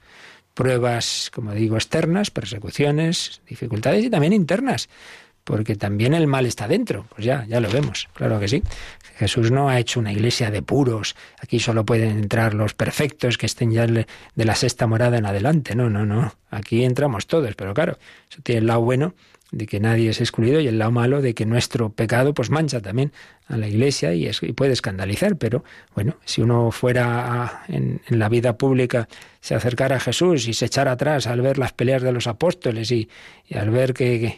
pruebas, 0.60 1.32
como 1.34 1.54
digo, 1.54 1.78
externas, 1.78 2.32
persecuciones, 2.32 3.42
dificultades 3.48 4.04
y 4.04 4.10
también 4.10 4.34
internas, 4.34 4.90
porque 5.46 5.78
también 5.78 6.14
el 6.14 6.28
mal 6.28 6.46
está 6.46 6.68
dentro. 6.68 7.06
Pues 7.16 7.24
ya, 7.24 7.46
ya 7.48 7.62
lo 7.62 7.70
vemos, 7.70 8.10
claro 8.14 8.42
que 8.42 8.50
sí. 8.50 8.62
Jesús 9.16 9.52
no 9.52 9.70
ha 9.70 9.80
hecho 9.80 10.02
una 10.02 10.12
iglesia 10.12 10.52
de 10.52 10.62
puros, 10.62 11.16
aquí 11.42 11.62
solo 11.62 11.86
pueden 11.86 12.20
entrar 12.20 12.56
los 12.56 12.74
perfectos 12.74 13.38
que 13.38 13.46
estén 13.46 13.72
ya 13.72 13.88
de 13.88 14.06
la 14.36 14.56
sexta 14.56 14.86
morada 14.86 15.18
en 15.18 15.26
adelante. 15.26 15.76
No, 15.76 15.90
no, 15.90 16.06
no. 16.06 16.34
Aquí 16.52 16.84
entramos 16.84 17.26
todos, 17.26 17.56
pero 17.56 17.74
claro, 17.74 17.98
eso 18.30 18.42
tiene 18.44 18.60
el 18.60 18.68
lado 18.68 18.82
bueno 18.82 19.14
de 19.52 19.66
que 19.66 19.80
nadie 19.80 20.10
es 20.10 20.22
excluido 20.22 20.60
y 20.60 20.68
el 20.68 20.78
lado 20.78 20.92
malo 20.92 21.22
de 21.22 21.34
que 21.34 21.46
nuestro 21.46 21.90
pecado 21.90 22.34
pues 22.34 22.50
mancha 22.50 22.82
también 22.82 23.12
a 23.48 23.58
la 23.58 23.68
iglesia 23.68 24.14
y, 24.14 24.28
es, 24.28 24.44
y 24.44 24.54
puede 24.54 24.74
escandalizar, 24.74 25.36
pero 25.38 25.64
bueno, 25.96 26.18
si 26.24 26.42
uno 26.42 26.72
fuera 26.72 27.64
en, 27.68 28.02
en, 28.08 28.20
la 28.20 28.30
vida 28.30 28.58
pública 28.58 29.08
se 29.42 29.56
acercara 29.56 29.96
a 29.96 30.00
Jesús 30.00 30.48
y 30.48 30.54
se 30.54 30.66
echara 30.66 30.92
atrás 30.92 31.26
al 31.26 31.42
ver 31.42 31.58
las 31.58 31.74
peleas 31.74 32.02
de 32.02 32.12
los 32.12 32.28
apóstoles 32.28 32.92
y, 32.92 33.10
al 33.56 33.70
ver 33.72 33.94
que, 33.94 34.38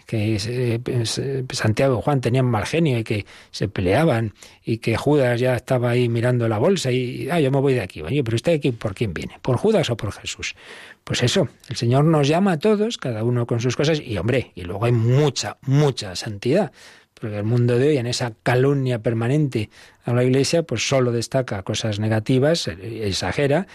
Santiago 1.52 2.00
y 2.00 2.02
Juan 2.02 2.22
tenían 2.22 2.46
mal 2.46 2.66
genio 2.66 3.00
y 3.00 3.04
que 3.04 3.26
se 3.50 3.68
peleaban 3.68 4.34
y 4.64 4.78
que 4.78 4.96
Judas 4.96 5.40
ya 5.40 5.56
estaba 5.56 5.90
ahí 5.90 6.08
mirando 6.08 6.48
la 6.48 6.60
bolsa 6.60 6.92
y, 6.92 7.30
ah, 7.30 7.40
yo 7.40 7.52
me 7.52 7.60
voy 7.60 7.74
de 7.74 7.82
aquí. 7.82 8.02
Pero 8.02 8.36
usted 8.36 8.54
aquí, 8.54 8.72
¿por 8.72 8.94
quién 8.94 9.14
viene? 9.14 9.38
¿Por 9.42 9.58
Judas 9.58 9.90
o 9.90 9.98
por 9.98 10.14
Jesús? 10.14 10.56
Pues 11.04 11.24
eso, 11.24 11.50
el 11.68 11.76
Señor 11.76 12.06
nos 12.06 12.28
llama 12.28 12.54
a 12.54 12.60
todos, 12.60 12.98
cada 12.98 13.24
uno 13.24 13.46
con 13.46 13.60
sus 13.60 13.76
cosas, 13.76 14.00
y 14.00 14.18
hombre, 14.18 14.52
y 14.56 14.62
luego 14.62 14.86
hay 14.86 14.92
mucha, 14.92 15.58
mucha 15.62 16.16
santidad 16.16 16.72
porque 17.22 17.38
el 17.38 17.44
mundo 17.44 17.78
de 17.78 17.90
hoy, 17.90 17.98
en 17.98 18.08
esa 18.08 18.34
calumnia 18.42 19.00
permanente 19.00 19.70
a 20.06 20.14
la 20.14 20.24
Iglesia, 20.24 20.64
pues 20.64 20.88
solo 20.88 21.12
destaca 21.12 21.62
cosas 21.62 22.00
negativas, 22.00 22.68
exagera, 22.68 23.68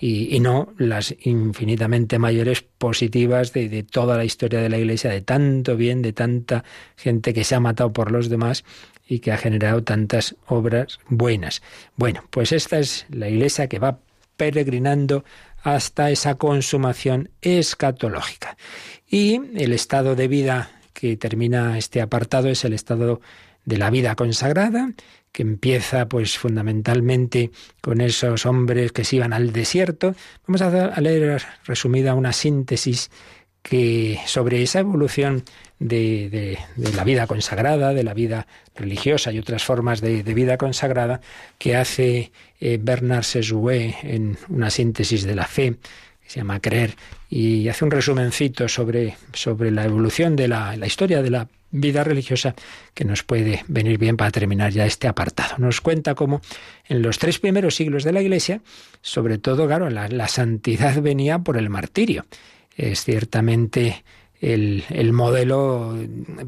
y, 0.00 0.40
no 0.40 0.72
las 0.76 1.14
infinitamente 1.20 2.18
mayores 2.18 2.62
positivas 2.62 3.52
de, 3.52 3.84
toda 3.84 4.16
la 4.16 4.24
historia 4.24 4.60
de 4.60 4.68
la 4.68 4.78
Iglesia, 4.78 5.10
de 5.10 5.20
tanto 5.20 5.76
bien, 5.76 6.02
de 6.02 6.12
tanta 6.12 6.64
gente 6.96 7.32
que 7.32 7.44
se 7.44 7.54
ha 7.54 7.60
matado 7.60 7.92
por 7.92 8.10
los 8.10 8.28
demás 8.28 8.64
y 9.06 9.20
que 9.20 9.32
ha 9.32 9.36
generado 9.36 9.82
tantas 9.84 10.36
obras 10.46 10.98
buenas. 11.08 11.62
Bueno, 11.96 12.24
pues 12.30 12.52
esta 12.52 12.78
es 12.78 13.06
la 13.10 13.28
Iglesia 13.28 13.68
que 13.68 13.78
va 13.78 13.98
peregrinando 14.36 15.24
hasta 15.64 16.10
esa 16.10 16.36
consumación 16.36 17.30
escatológica. 17.40 18.56
Y 19.08 19.40
el 19.56 19.72
estado 19.72 20.14
de 20.14 20.28
vida 20.28 20.70
que 20.92 21.16
termina 21.16 21.76
este 21.78 22.00
apartado 22.00 22.48
es 22.48 22.64
el 22.64 22.74
estado 22.74 23.20
de 23.64 23.78
la 23.78 23.90
vida 23.90 24.14
consagrada, 24.14 24.92
que 25.32 25.42
empieza 25.42 26.06
pues 26.06 26.38
fundamentalmente 26.38 27.50
con 27.80 28.00
esos 28.02 28.46
hombres 28.46 28.92
que 28.92 29.04
se 29.04 29.16
iban 29.16 29.32
al 29.32 29.52
desierto. 29.52 30.14
Vamos 30.46 30.60
a, 30.60 31.00
leer 31.00 31.42
resumida 31.64 32.14
una 32.14 32.32
síntesis 32.32 33.10
que 33.64 34.20
sobre 34.26 34.62
esa 34.62 34.80
evolución 34.80 35.42
de, 35.78 36.58
la 36.76 37.02
vida 37.02 37.26
consagrada, 37.26 37.94
de 37.94 38.04
la 38.04 38.12
vida 38.12 38.46
religiosa 38.76 39.32
y 39.32 39.38
otras 39.38 39.64
formas 39.64 40.02
de, 40.02 40.22
vida 40.22 40.58
consagrada 40.58 41.22
que 41.58 41.74
hace 41.74 42.30
eh, 42.60 42.78
Bernard 42.80 43.24
Sesoué 43.24 43.96
en 44.02 44.36
una 44.50 44.68
síntesis 44.68 45.24
de 45.24 45.34
la 45.34 45.46
fe 45.46 45.76
que 46.22 46.30
se 46.30 46.40
llama 46.40 46.60
Creer 46.60 46.94
y 47.30 47.66
hace 47.68 47.86
un 47.86 47.90
resumencito 47.90 48.68
sobre, 48.68 49.16
sobre 49.32 49.70
la 49.70 49.86
evolución 49.86 50.36
de 50.36 50.48
la, 50.48 50.76
la 50.76 50.86
historia 50.86 51.22
de 51.22 51.30
la 51.30 51.48
vida 51.74 52.04
religiosa 52.04 52.54
que 52.94 53.04
nos 53.04 53.24
puede 53.24 53.64
venir 53.66 53.98
bien 53.98 54.16
para 54.16 54.30
terminar 54.30 54.72
ya 54.72 54.86
este 54.86 55.08
apartado. 55.08 55.56
Nos 55.58 55.80
cuenta 55.80 56.14
cómo 56.14 56.40
en 56.86 57.02
los 57.02 57.18
tres 57.18 57.38
primeros 57.38 57.74
siglos 57.74 58.04
de 58.04 58.12
la 58.12 58.22
Iglesia, 58.22 58.60
sobre 59.02 59.38
todo, 59.38 59.66
claro, 59.66 59.90
la, 59.90 60.28
santidad 60.28 61.00
venía 61.02 61.40
por 61.40 61.56
el 61.56 61.68
martirio. 61.70 62.26
Es 62.76 63.04
ciertamente 63.04 64.04
el, 64.40 65.12
modelo 65.12 65.96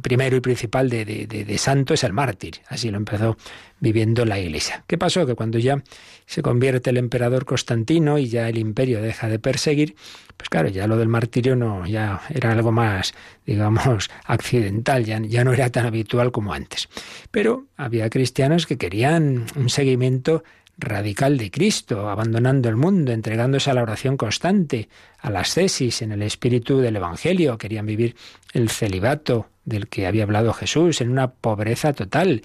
primero 0.02 0.36
y 0.36 0.40
principal 0.40 0.90
de, 0.90 1.04
de, 1.04 1.58
santo 1.58 1.94
es 1.94 2.04
el 2.04 2.12
mártir. 2.12 2.56
Así 2.68 2.90
lo 2.90 2.98
empezó 2.98 3.36
viviendo 3.80 4.24
la 4.24 4.38
Iglesia. 4.38 4.84
¿Qué 4.86 4.98
pasó? 4.98 5.26
Que 5.26 5.34
cuando 5.34 5.58
ya 5.58 5.82
se 6.26 6.42
convierte 6.42 6.90
el 6.90 6.98
emperador 6.98 7.44
Constantino 7.44 8.18
y 8.18 8.28
ya 8.28 8.48
el 8.48 8.58
imperio 8.58 9.00
deja 9.00 9.28
de 9.28 9.38
perseguir, 9.38 9.96
pues 10.36 10.48
claro, 10.48 10.68
ya 10.68 10.86
lo 10.86 10.96
del 10.96 11.08
martirio 11.08 11.56
no, 11.56 11.86
ya 11.86 12.20
era 12.28 12.52
algo 12.52 12.72
más, 12.72 13.14
digamos, 13.46 14.10
accidental, 14.24 15.04
ya, 15.04 15.20
ya 15.20 15.44
no 15.44 15.52
era 15.52 15.70
tan 15.70 15.86
habitual 15.86 16.32
como 16.32 16.52
antes. 16.52 16.88
Pero 17.30 17.66
había 17.76 18.10
cristianos 18.10 18.66
que 18.66 18.76
querían 18.76 19.46
un 19.56 19.68
seguimiento 19.68 20.44
radical 20.78 21.38
de 21.38 21.50
Cristo, 21.50 22.08
abandonando 22.08 22.68
el 22.68 22.76
mundo, 22.76 23.12
entregándose 23.12 23.70
a 23.70 23.74
la 23.74 23.82
oración 23.82 24.16
constante, 24.16 24.88
a 25.18 25.30
las 25.30 25.54
tesis 25.54 26.02
en 26.02 26.12
el 26.12 26.22
espíritu 26.22 26.78
del 26.78 26.96
Evangelio, 26.96 27.58
querían 27.58 27.86
vivir 27.86 28.16
el 28.52 28.68
celibato 28.68 29.48
del 29.64 29.88
que 29.88 30.06
había 30.06 30.24
hablado 30.24 30.52
Jesús, 30.52 31.00
en 31.00 31.10
una 31.10 31.32
pobreza 31.32 31.92
total. 31.92 32.42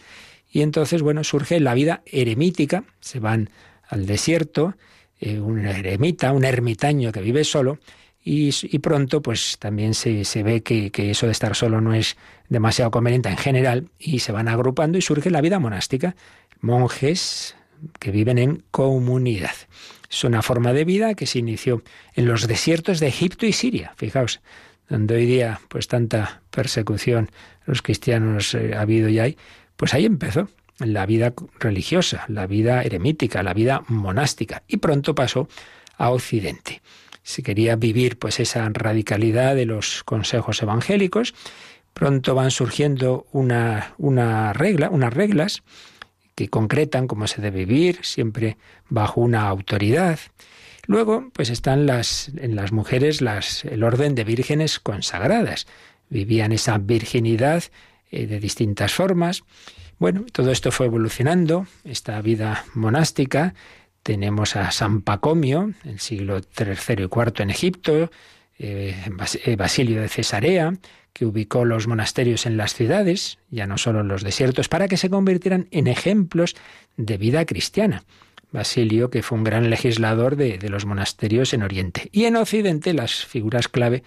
Y 0.49 0.61
entonces, 0.61 1.01
bueno, 1.01 1.23
surge 1.23 1.59
la 1.59 1.73
vida 1.73 2.01
eremítica, 2.05 2.83
se 2.99 3.19
van 3.19 3.49
al 3.87 4.05
desierto, 4.05 4.75
eh, 5.19 5.39
un 5.39 5.65
eremita, 5.65 6.31
un 6.31 6.45
ermitaño 6.45 7.11
que 7.11 7.21
vive 7.21 7.43
solo, 7.43 7.79
y, 8.23 8.51
pronto 8.79 9.23
pues 9.23 9.57
también 9.57 9.95
se, 9.95 10.25
se 10.25 10.43
ve 10.43 10.61
que, 10.61 10.91
que, 10.91 11.09
eso 11.09 11.25
de 11.25 11.31
estar 11.31 11.55
solo 11.55 11.81
no 11.81 11.95
es 11.95 12.17
demasiado 12.49 12.91
conveniente 12.91 13.29
en 13.29 13.37
general, 13.37 13.89
y 13.97 14.19
se 14.19 14.31
van 14.31 14.47
agrupando 14.47 14.97
y 14.97 15.01
surge 15.01 15.31
la 15.31 15.41
vida 15.41 15.59
monástica. 15.59 16.15
Monjes 16.59 17.55
que 17.99 18.11
viven 18.11 18.37
en 18.37 18.63
comunidad. 18.71 19.55
Es 20.09 20.23
una 20.23 20.41
forma 20.41 20.73
de 20.73 20.85
vida 20.85 21.13
que 21.13 21.25
se 21.25 21.39
inició 21.39 21.83
en 22.15 22.25
los 22.25 22.47
desiertos 22.47 22.99
de 22.99 23.07
Egipto 23.07 23.45
y 23.45 23.53
Siria, 23.53 23.93
fijaos, 23.95 24.41
donde 24.89 25.15
hoy 25.15 25.25
día 25.25 25.61
pues 25.69 25.87
tanta 25.87 26.41
persecución 26.49 27.29
los 27.65 27.81
cristianos 27.81 28.53
eh, 28.53 28.73
ha 28.75 28.81
habido 28.81 29.07
y 29.07 29.19
hay, 29.19 29.37
pues 29.77 29.93
ahí 29.93 30.05
empezó 30.05 30.49
la 30.79 31.05
vida 31.05 31.33
religiosa, 31.59 32.25
la 32.27 32.47
vida 32.47 32.81
eremítica, 32.83 33.43
la 33.43 33.53
vida 33.53 33.83
monástica, 33.87 34.63
y 34.67 34.77
pronto 34.77 35.15
pasó 35.15 35.47
a 35.97 36.09
Occidente. 36.09 36.81
Se 37.23 37.43
quería 37.43 37.75
vivir 37.75 38.17
pues 38.17 38.39
esa 38.39 38.67
radicalidad 38.73 39.55
de 39.55 39.65
los 39.65 40.03
consejos 40.03 40.61
evangélicos, 40.61 41.35
pronto 41.93 42.35
van 42.35 42.51
surgiendo 42.51 43.27
una, 43.31 43.93
una 43.97 44.53
regla, 44.53 44.89
unas 44.89 45.13
reglas 45.13 45.63
que 46.35 46.49
concretan 46.49 47.07
cómo 47.07 47.27
se 47.27 47.41
debe 47.41 47.65
vivir, 47.65 47.99
siempre 48.03 48.57
bajo 48.89 49.21
una 49.21 49.47
autoridad. 49.47 50.19
Luego, 50.87 51.29
pues 51.33 51.49
están 51.49 51.85
las, 51.85 52.31
en 52.37 52.55
las 52.55 52.71
mujeres 52.71 53.21
las, 53.21 53.65
el 53.65 53.83
orden 53.83 54.15
de 54.15 54.23
vírgenes 54.23 54.79
consagradas. 54.79 55.67
Vivían 56.09 56.51
esa 56.51 56.77
virginidad 56.77 57.63
eh, 58.11 58.27
de 58.27 58.39
distintas 58.39 58.93
formas. 58.93 59.43
Bueno, 59.99 60.25
todo 60.31 60.51
esto 60.51 60.71
fue 60.71 60.87
evolucionando, 60.87 61.67
esta 61.83 62.19
vida 62.21 62.65
monástica 62.73 63.53
tenemos 64.03 64.55
a 64.55 64.71
San 64.71 65.01
Pacomio, 65.01 65.73
el 65.85 65.99
siglo 65.99 66.41
III 66.57 66.95
y 66.97 67.01
IV 67.03 67.33
en 67.37 67.49
Egipto, 67.49 68.11
eh, 68.61 68.95
eh, 69.45 69.55
Basilio 69.55 70.01
de 70.01 70.07
Cesarea, 70.07 70.73
que 71.13 71.25
ubicó 71.25 71.65
los 71.65 71.87
monasterios 71.87 72.45
en 72.45 72.57
las 72.57 72.73
ciudades, 72.73 73.39
ya 73.49 73.67
no 73.67 73.77
solo 73.77 74.01
en 74.01 74.07
los 74.07 74.23
desiertos, 74.23 74.69
para 74.69 74.87
que 74.87 74.97
se 74.97 75.09
convirtieran 75.09 75.67
en 75.71 75.87
ejemplos 75.87 76.55
de 76.95 77.17
vida 77.17 77.45
cristiana. 77.45 78.03
Basilio, 78.51 79.09
que 79.09 79.23
fue 79.23 79.37
un 79.37 79.43
gran 79.43 79.69
legislador 79.69 80.35
de, 80.35 80.57
de 80.57 80.69
los 80.69 80.85
monasterios 80.85 81.53
en 81.53 81.63
Oriente. 81.63 82.09
Y 82.11 82.25
en 82.25 82.35
Occidente 82.35 82.93
las 82.93 83.25
figuras 83.25 83.67
clave 83.67 84.03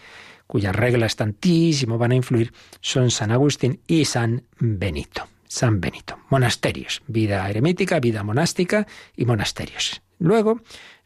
cuyas 0.47 0.77
reglas 0.77 1.17
tantísimo 1.17 1.99
van 1.99 2.13
a 2.13 2.17
influir 2.17 2.53
son 2.81 3.11
San 3.11 3.33
Agustín 3.33 3.81
y 3.87 4.05
San 4.05 4.45
Benito. 4.59 5.29
San 5.49 5.81
Benito. 5.81 6.19
Monasterios, 6.31 7.03
vida 7.07 7.49
eremítica, 7.49 8.01
vida 8.01 8.23
monástica 8.23 8.87
y 9.17 9.25
monasterios. 9.25 10.03
Luego, 10.19 10.61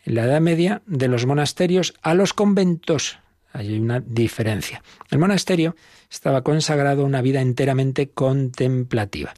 en 0.04 0.14
la 0.14 0.24
Edad 0.24 0.40
Media, 0.40 0.82
de 0.86 1.08
los 1.08 1.26
monasterios 1.26 1.94
a 2.02 2.14
los 2.14 2.32
conventos. 2.32 3.18
Hay 3.52 3.78
una 3.78 4.00
diferencia. 4.00 4.82
El 5.10 5.18
monasterio 5.18 5.74
estaba 6.10 6.42
consagrado 6.42 7.02
a 7.02 7.06
una 7.06 7.22
vida 7.22 7.40
enteramente 7.40 8.10
contemplativa. 8.10 9.34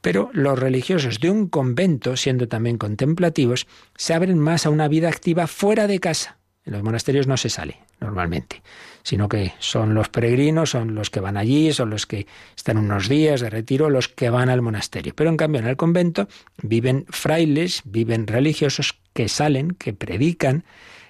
Pero 0.00 0.30
los 0.32 0.58
religiosos 0.58 1.20
de 1.20 1.30
un 1.30 1.48
convento, 1.48 2.16
siendo 2.16 2.48
también 2.48 2.78
contemplativos, 2.78 3.66
se 3.96 4.14
abren 4.14 4.38
más 4.38 4.66
a 4.66 4.70
una 4.70 4.88
vida 4.88 5.08
activa 5.08 5.46
fuera 5.46 5.86
de 5.86 5.98
casa. 5.98 6.38
En 6.64 6.72
los 6.72 6.82
monasterios 6.82 7.26
no 7.26 7.36
se 7.36 7.48
sale 7.48 7.78
normalmente 8.00 8.62
sino 9.08 9.26
que 9.26 9.54
son 9.58 9.94
los 9.94 10.10
peregrinos, 10.10 10.68
son 10.68 10.94
los 10.94 11.08
que 11.08 11.20
van 11.20 11.38
allí, 11.38 11.72
son 11.72 11.88
los 11.88 12.04
que 12.04 12.26
están 12.54 12.76
unos 12.76 13.08
días 13.08 13.40
de 13.40 13.48
retiro, 13.48 13.88
los 13.88 14.06
que 14.06 14.28
van 14.28 14.50
al 14.50 14.60
monasterio. 14.60 15.14
Pero 15.16 15.30
en 15.30 15.38
cambio 15.38 15.62
en 15.62 15.66
el 15.66 15.78
convento 15.78 16.28
viven 16.62 17.06
frailes, 17.08 17.80
viven 17.86 18.26
religiosos 18.26 19.00
que 19.14 19.30
salen, 19.30 19.70
que 19.70 19.94
predican, 19.94 20.64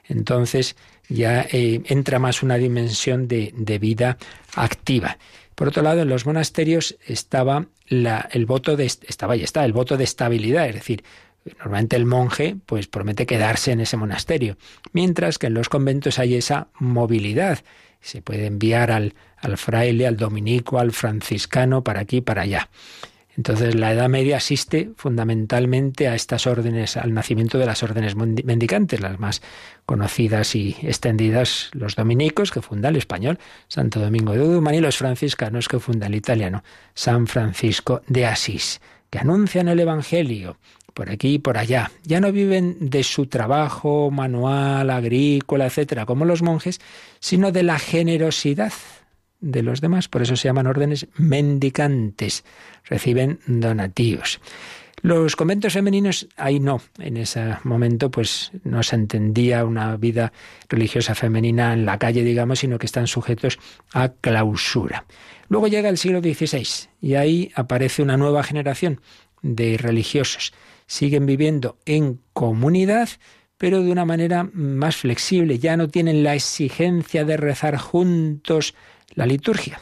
entonces 0.04 0.76
ya 1.08 1.46
eh, 1.50 1.82
entra 1.86 2.18
más 2.18 2.42
una 2.42 2.56
dimensión 2.56 3.28
de, 3.28 3.78
vida 3.80 4.18
activa. 4.54 5.18
Por 5.54 5.68
otro 5.68 5.82
lado, 5.82 6.02
en 6.02 6.08
los 6.08 6.26
monasterios 6.26 6.96
estaba 7.06 7.66
el 7.88 8.46
voto 8.46 8.76
de 8.76 8.84
estaba 8.84 9.36
y 9.36 9.42
está 9.42 9.64
el 9.64 9.72
voto 9.72 9.96
de 9.96 10.04
estabilidad, 10.04 10.68
es 10.68 10.74
decir, 10.74 11.04
Normalmente 11.56 11.96
el 11.96 12.04
monje 12.04 12.56
pues 12.66 12.88
promete 12.88 13.24
quedarse 13.24 13.72
en 13.72 13.80
ese 13.80 13.96
monasterio, 13.96 14.58
mientras 14.92 15.38
que 15.38 15.46
en 15.46 15.54
los 15.54 15.68
conventos 15.68 16.18
hay 16.18 16.34
esa 16.34 16.68
movilidad. 16.78 17.60
Se 18.00 18.22
puede 18.22 18.46
enviar 18.46 18.90
al, 18.90 19.14
al 19.38 19.56
fraile, 19.56 20.06
al 20.06 20.16
dominico, 20.16 20.78
al 20.78 20.92
franciscano, 20.92 21.82
para 21.82 22.00
aquí, 22.00 22.20
para 22.20 22.42
allá. 22.42 22.68
Entonces 23.38 23.76
la 23.76 23.92
Edad 23.92 24.08
Media 24.08 24.38
asiste 24.38 24.90
fundamentalmente 24.96 26.08
a 26.08 26.16
estas 26.16 26.48
órdenes, 26.48 26.96
al 26.96 27.14
nacimiento 27.14 27.56
de 27.56 27.66
las 27.66 27.84
órdenes 27.84 28.16
mendicantes, 28.16 29.00
las 29.00 29.20
más 29.20 29.42
conocidas 29.86 30.56
y 30.56 30.76
extendidas, 30.82 31.70
los 31.72 31.94
dominicos, 31.94 32.50
que 32.50 32.62
funda 32.62 32.88
el 32.88 32.96
español, 32.96 33.38
Santo 33.68 34.00
Domingo 34.00 34.32
de 34.32 34.42
Udumán, 34.42 34.74
y 34.74 34.80
los 34.80 34.96
franciscanos, 34.96 35.68
que 35.68 35.78
funda 35.78 36.08
el 36.08 36.16
italiano, 36.16 36.64
San 36.94 37.28
Francisco 37.28 38.02
de 38.08 38.26
Asís, 38.26 38.80
que 39.08 39.20
anuncian 39.20 39.68
el 39.68 39.78
Evangelio, 39.78 40.56
por 40.92 41.08
aquí 41.08 41.34
y 41.34 41.38
por 41.38 41.58
allá. 41.58 41.92
Ya 42.02 42.18
no 42.18 42.32
viven 42.32 42.90
de 42.90 43.04
su 43.04 43.26
trabajo 43.26 44.10
manual, 44.10 44.90
agrícola, 44.90 45.66
etcétera, 45.66 46.06
como 46.06 46.24
los 46.24 46.42
monjes, 46.42 46.80
sino 47.20 47.52
de 47.52 47.62
la 47.62 47.78
generosidad 47.78 48.72
de 49.40 49.62
los 49.62 49.80
demás. 49.80 50.08
Por 50.08 50.22
eso 50.22 50.36
se 50.36 50.48
llaman 50.48 50.66
órdenes 50.66 51.06
mendicantes. 51.16 52.44
Reciben 52.84 53.40
donativos. 53.46 54.40
Los 55.00 55.36
conventos 55.36 55.74
femeninos, 55.74 56.28
ahí 56.36 56.58
no, 56.58 56.80
en 56.98 57.18
ese 57.18 57.56
momento 57.62 58.10
pues 58.10 58.50
no 58.64 58.82
se 58.82 58.96
entendía 58.96 59.64
una 59.64 59.96
vida 59.96 60.32
religiosa 60.68 61.14
femenina 61.14 61.72
en 61.72 61.86
la 61.86 61.98
calle, 61.98 62.24
digamos, 62.24 62.58
sino 62.58 62.78
que 62.78 62.86
están 62.86 63.06
sujetos 63.06 63.60
a 63.92 64.08
clausura. 64.08 65.06
Luego 65.48 65.68
llega 65.68 65.88
el 65.88 65.98
siglo 65.98 66.20
XVI 66.20 66.88
y 67.00 67.14
ahí 67.14 67.52
aparece 67.54 68.02
una 68.02 68.16
nueva 68.16 68.42
generación 68.42 69.00
de 69.40 69.78
religiosos 69.78 70.52
siguen 70.88 71.26
viviendo 71.26 71.78
en 71.84 72.20
comunidad, 72.32 73.08
pero 73.58 73.82
de 73.82 73.92
una 73.92 74.04
manera 74.04 74.48
más 74.52 74.96
flexible. 74.96 75.60
Ya 75.60 75.76
no 75.76 75.88
tienen 75.88 76.24
la 76.24 76.34
exigencia 76.34 77.24
de 77.24 77.36
rezar 77.36 77.76
juntos 77.76 78.74
la 79.14 79.26
liturgia, 79.26 79.80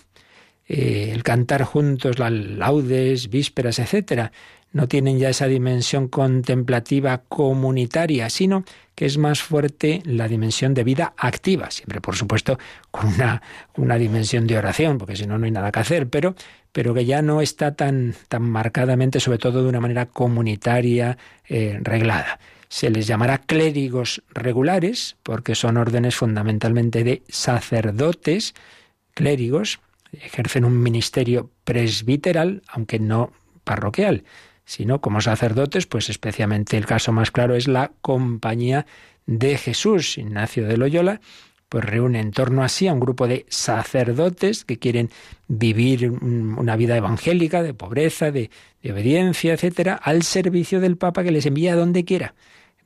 eh, 0.67 1.11
el 1.13 1.23
cantar 1.23 1.65
juntos 1.65 2.19
las 2.19 2.33
laudes, 2.33 3.29
vísperas, 3.29 3.79
etcétera. 3.79 4.33
No 4.73 4.89
tienen 4.89 5.19
ya 5.19 5.31
esa 5.31 5.47
dimensión 5.47 6.09
contemplativa 6.09 7.23
comunitaria, 7.29 8.29
sino 8.29 8.65
que 8.95 9.07
es 9.07 9.17
más 9.17 9.41
fuerte 9.41 10.03
la 10.05 10.29
dimensión 10.29 10.75
de 10.75 10.85
vida 10.85 11.15
activa, 11.17 11.71
siempre 11.71 12.01
por 12.01 12.17
supuesto 12.17 12.59
con 12.91 13.15
una, 13.15 13.43
una 13.77 13.97
dimensión 13.97 14.47
de 14.47 14.59
oración, 14.59 14.99
porque 14.99 15.17
si 15.17 15.27
no, 15.27 15.39
no 15.39 15.47
hay 15.47 15.51
nada 15.51 15.73
que 15.73 15.81
hacer, 15.81 16.09
pero 16.09 16.35
pero 16.77 16.93
que 16.93 17.07
ya 17.07 17.23
no 17.23 17.41
está 17.41 17.75
tan, 17.75 18.15
tan 18.29 18.43
marcadamente, 18.43 19.19
sobre 19.19 19.39
todo 19.39 19.63
de 19.63 19.69
una 19.71 19.81
manera 19.81 20.05
comunitaria, 20.05 21.17
eh, 21.49 21.81
reglada. 21.81 22.39
Se 22.69 22.91
les 22.91 23.07
llamará 23.07 23.39
clérigos 23.39 24.23
regulares, 24.29 25.17
porque 25.23 25.55
son 25.55 25.79
órdenes 25.79 26.17
fundamentalmente 26.17 27.03
de 27.03 27.23
sacerdotes, 27.31 28.53
clérigos, 29.17 29.81
ejercen 30.13 30.65
un 30.65 30.83
ministerio 30.83 31.51
presbiteral, 31.65 32.63
aunque 32.69 33.01
no 33.01 33.33
parroquial, 33.65 34.25
sino 34.67 35.01
como 35.01 35.21
sacerdotes, 35.21 35.87
pues 35.87 36.11
especialmente 36.11 36.77
el 36.77 36.87
caso 36.87 37.13
más 37.13 37.31
claro 37.31 37.57
es 37.57 37.67
la 37.67 37.93
compañía 38.03 38.87
de 39.25 39.57
Jesús, 39.57 40.19
Ignacio 40.19 40.69
de 40.69 40.77
Loyola, 40.77 41.21
pues 41.71 41.85
reúne 41.85 42.21
en 42.21 42.31
torno 42.31 42.63
a 42.63 42.69
sí 42.69 42.87
a 42.87 42.93
un 42.93 43.01
grupo 43.01 43.27
de 43.27 43.47
sacerdotes 43.49 44.65
que 44.65 44.79
quieren 44.79 45.11
vivir 45.49 46.11
una 46.11 46.77
vida 46.77 46.97
evangélica, 46.97 47.63
de 47.63 47.75
pobreza, 47.75 48.31
de, 48.31 48.51
obediencia, 48.85 49.55
etcétera, 49.55 49.95
al 49.95 50.23
servicio 50.23 50.79
del 50.79 50.97
Papa 50.97 51.25
que 51.25 51.33
les 51.33 51.47
envía 51.47 51.75
donde 51.75 52.05
quiera. 52.05 52.35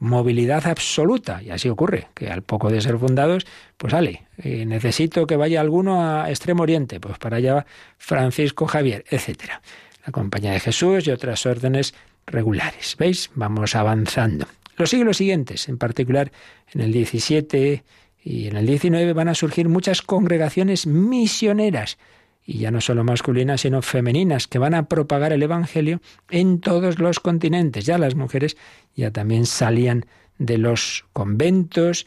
Movilidad 0.00 0.66
absoluta, 0.66 1.42
y 1.42 1.50
así 1.50 1.68
ocurre, 1.68 2.08
que 2.14 2.30
al 2.30 2.42
poco 2.42 2.70
de 2.70 2.80
ser 2.80 2.98
fundados, 2.98 3.46
pues 3.76 3.92
sale, 3.92 4.26
eh, 4.38 4.64
necesito 4.66 5.26
que 5.26 5.36
vaya 5.36 5.60
alguno 5.60 6.02
a 6.02 6.30
Extremo 6.30 6.62
Oriente, 6.62 6.98
pues 7.00 7.18
para 7.18 7.36
allá 7.36 7.54
va 7.54 7.66
Francisco 7.98 8.66
Javier, 8.66 9.04
etcétera. 9.10 9.60
La 10.06 10.12
Compañía 10.12 10.52
de 10.52 10.60
Jesús 10.60 11.06
y 11.06 11.10
otras 11.10 11.44
órdenes 11.44 11.94
regulares. 12.26 12.96
¿Veis? 12.98 13.30
Vamos 13.34 13.76
avanzando. 13.76 14.46
Los 14.76 14.90
siglos 14.90 15.18
siguientes, 15.18 15.68
en 15.68 15.76
particular 15.76 16.32
en 16.72 16.80
el 16.80 16.92
17, 16.92 17.84
y 18.22 18.48
en 18.48 18.56
el 18.56 18.66
19 18.66 19.12
van 19.12 19.28
a 19.28 19.34
surgir 19.34 19.68
muchas 19.68 20.02
congregaciones 20.02 20.86
misioneras, 20.86 21.98
y 22.44 22.58
ya 22.58 22.70
no 22.70 22.80
solo 22.80 23.04
masculinas, 23.04 23.60
sino 23.60 23.82
femeninas, 23.82 24.46
que 24.46 24.58
van 24.58 24.74
a 24.74 24.88
propagar 24.88 25.32
el 25.32 25.42
Evangelio 25.42 26.00
en 26.30 26.60
todos 26.60 26.98
los 26.98 27.20
continentes. 27.20 27.84
Ya 27.86 27.98
las 27.98 28.14
mujeres 28.14 28.56
ya 28.96 29.10
también 29.10 29.46
salían 29.46 30.06
de 30.38 30.58
los 30.58 31.04
conventos. 31.12 32.06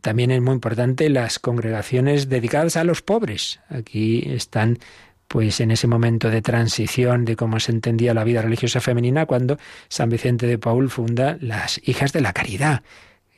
También 0.00 0.30
es 0.30 0.42
muy 0.42 0.54
importante 0.54 1.08
las 1.08 1.38
congregaciones 1.38 2.28
dedicadas 2.28 2.76
a 2.76 2.84
los 2.84 3.02
pobres. 3.02 3.60
Aquí 3.68 4.24
están 4.26 4.78
pues 5.28 5.60
en 5.60 5.70
ese 5.70 5.86
momento 5.86 6.30
de 6.30 6.42
transición 6.42 7.24
de 7.24 7.36
cómo 7.36 7.58
se 7.60 7.72
entendía 7.72 8.14
la 8.14 8.24
vida 8.24 8.42
religiosa 8.42 8.80
femenina 8.80 9.26
cuando 9.26 9.58
San 9.88 10.08
Vicente 10.08 10.46
de 10.46 10.58
Paul 10.58 10.90
funda 10.90 11.38
las 11.40 11.80
Hijas 11.84 12.12
de 12.12 12.20
la 12.20 12.32
Caridad, 12.32 12.82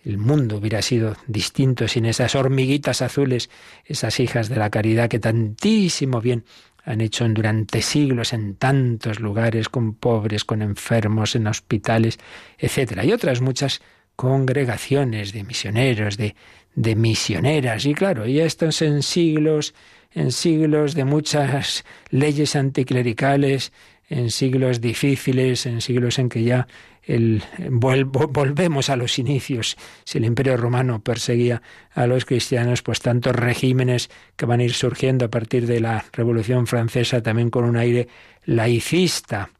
el 0.06 0.18
mundo 0.18 0.58
hubiera 0.58 0.82
sido 0.82 1.16
distinto 1.26 1.88
sin 1.88 2.06
esas 2.06 2.36
hormiguitas 2.36 3.02
azules, 3.02 3.50
esas 3.84 4.20
hijas 4.20 4.48
de 4.48 4.54
la 4.54 4.70
caridad 4.70 5.08
que 5.08 5.18
tantísimo 5.18 6.20
bien 6.20 6.44
han 6.84 7.00
hecho 7.00 7.28
durante 7.28 7.82
siglos 7.82 8.32
en 8.32 8.54
tantos 8.54 9.18
lugares, 9.18 9.68
con 9.68 9.94
pobres, 9.94 10.44
con 10.44 10.62
enfermos, 10.62 11.34
en 11.34 11.48
hospitales, 11.48 12.18
etcétera, 12.56 13.04
y 13.04 13.12
otras 13.12 13.40
muchas 13.40 13.82
congregaciones 14.14 15.32
de 15.32 15.42
misioneros, 15.42 16.16
de, 16.16 16.36
de 16.76 16.94
misioneras, 16.94 17.84
y 17.84 17.92
claro, 17.92 18.28
y 18.28 18.38
estos 18.38 18.82
en 18.82 19.02
siglos, 19.02 19.74
en 20.12 20.30
siglos 20.30 20.94
de 20.94 21.04
muchas 21.04 21.84
leyes 22.10 22.54
anticlericales, 22.54 23.72
en 24.08 24.30
siglos 24.30 24.80
difíciles, 24.80 25.66
en 25.66 25.80
siglos 25.80 26.20
en 26.20 26.28
que 26.28 26.44
ya 26.44 26.68
volvemos 27.08 28.90
a 28.90 28.96
los 28.96 29.18
inicios. 29.18 29.76
Si 30.04 30.18
el 30.18 30.24
Imperio 30.24 30.56
Romano 30.56 31.00
perseguía 31.02 31.62
a 31.94 32.06
los 32.06 32.24
cristianos, 32.24 32.82
pues 32.82 33.00
tantos 33.00 33.34
regímenes 33.34 34.10
que 34.36 34.46
van 34.46 34.60
a 34.60 34.64
ir 34.64 34.74
surgiendo 34.74 35.26
a 35.26 35.30
partir 35.30 35.66
de 35.66 35.80
la 35.80 36.04
Revolución 36.12 36.66
Francesa, 36.66 37.22
también 37.22 37.50
con 37.50 37.64
un 37.64 37.76
aire 37.76 38.08
laicista, 38.44 39.50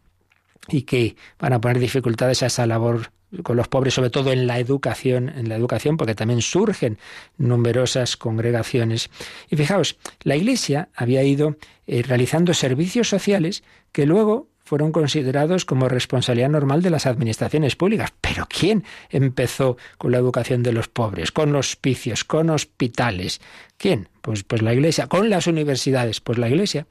y 0.68 0.82
que 0.82 1.16
van 1.38 1.52
a 1.52 1.60
poner 1.60 1.78
dificultades 1.78 2.42
a 2.42 2.46
esa 2.46 2.66
labor 2.66 3.10
con 3.42 3.56
los 3.56 3.68
pobres, 3.68 3.94
sobre 3.94 4.10
todo 4.10 4.32
en 4.32 4.46
la 4.46 4.58
educación, 4.58 5.28
en 5.28 5.48
la 5.48 5.56
educación, 5.56 5.96
porque 5.96 6.14
también 6.14 6.42
surgen 6.42 6.98
numerosas 7.36 8.16
congregaciones. 8.16 9.10
Y 9.50 9.56
fijaos, 9.56 9.98
la 10.22 10.36
Iglesia 10.36 10.88
había 10.94 11.22
ido 11.22 11.56
eh, 11.86 12.02
realizando 12.02 12.54
servicios 12.54 13.08
sociales 13.08 13.62
que 13.92 14.06
luego 14.06 14.48
fueron 14.66 14.90
considerados 14.90 15.64
como 15.64 15.88
responsabilidad 15.88 16.48
normal 16.48 16.82
de 16.82 16.90
las 16.90 17.06
administraciones 17.06 17.76
públicas. 17.76 18.12
Pero 18.20 18.46
¿quién 18.48 18.82
empezó 19.10 19.76
con 19.96 20.10
la 20.10 20.18
educación 20.18 20.64
de 20.64 20.72
los 20.72 20.88
pobres, 20.88 21.30
con 21.30 21.54
hospicios, 21.54 22.24
con 22.24 22.50
hospitales? 22.50 23.40
¿Quién? 23.78 24.08
Pues, 24.22 24.42
pues 24.42 24.62
la 24.62 24.74
Iglesia. 24.74 25.06
¿Con 25.06 25.30
las 25.30 25.46
universidades? 25.46 26.20
Pues 26.20 26.36
la 26.38 26.48
Iglesia. 26.48 26.88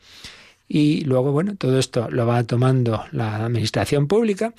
Y 0.70 1.02
luego, 1.02 1.34
bueno, 1.34 1.56
todo 1.58 1.78
esto 1.78 2.10
lo 2.10 2.26
va 2.26 2.46
tomando 2.46 3.04
la 3.12 3.44
administración 3.44 4.08
pública 4.08 4.54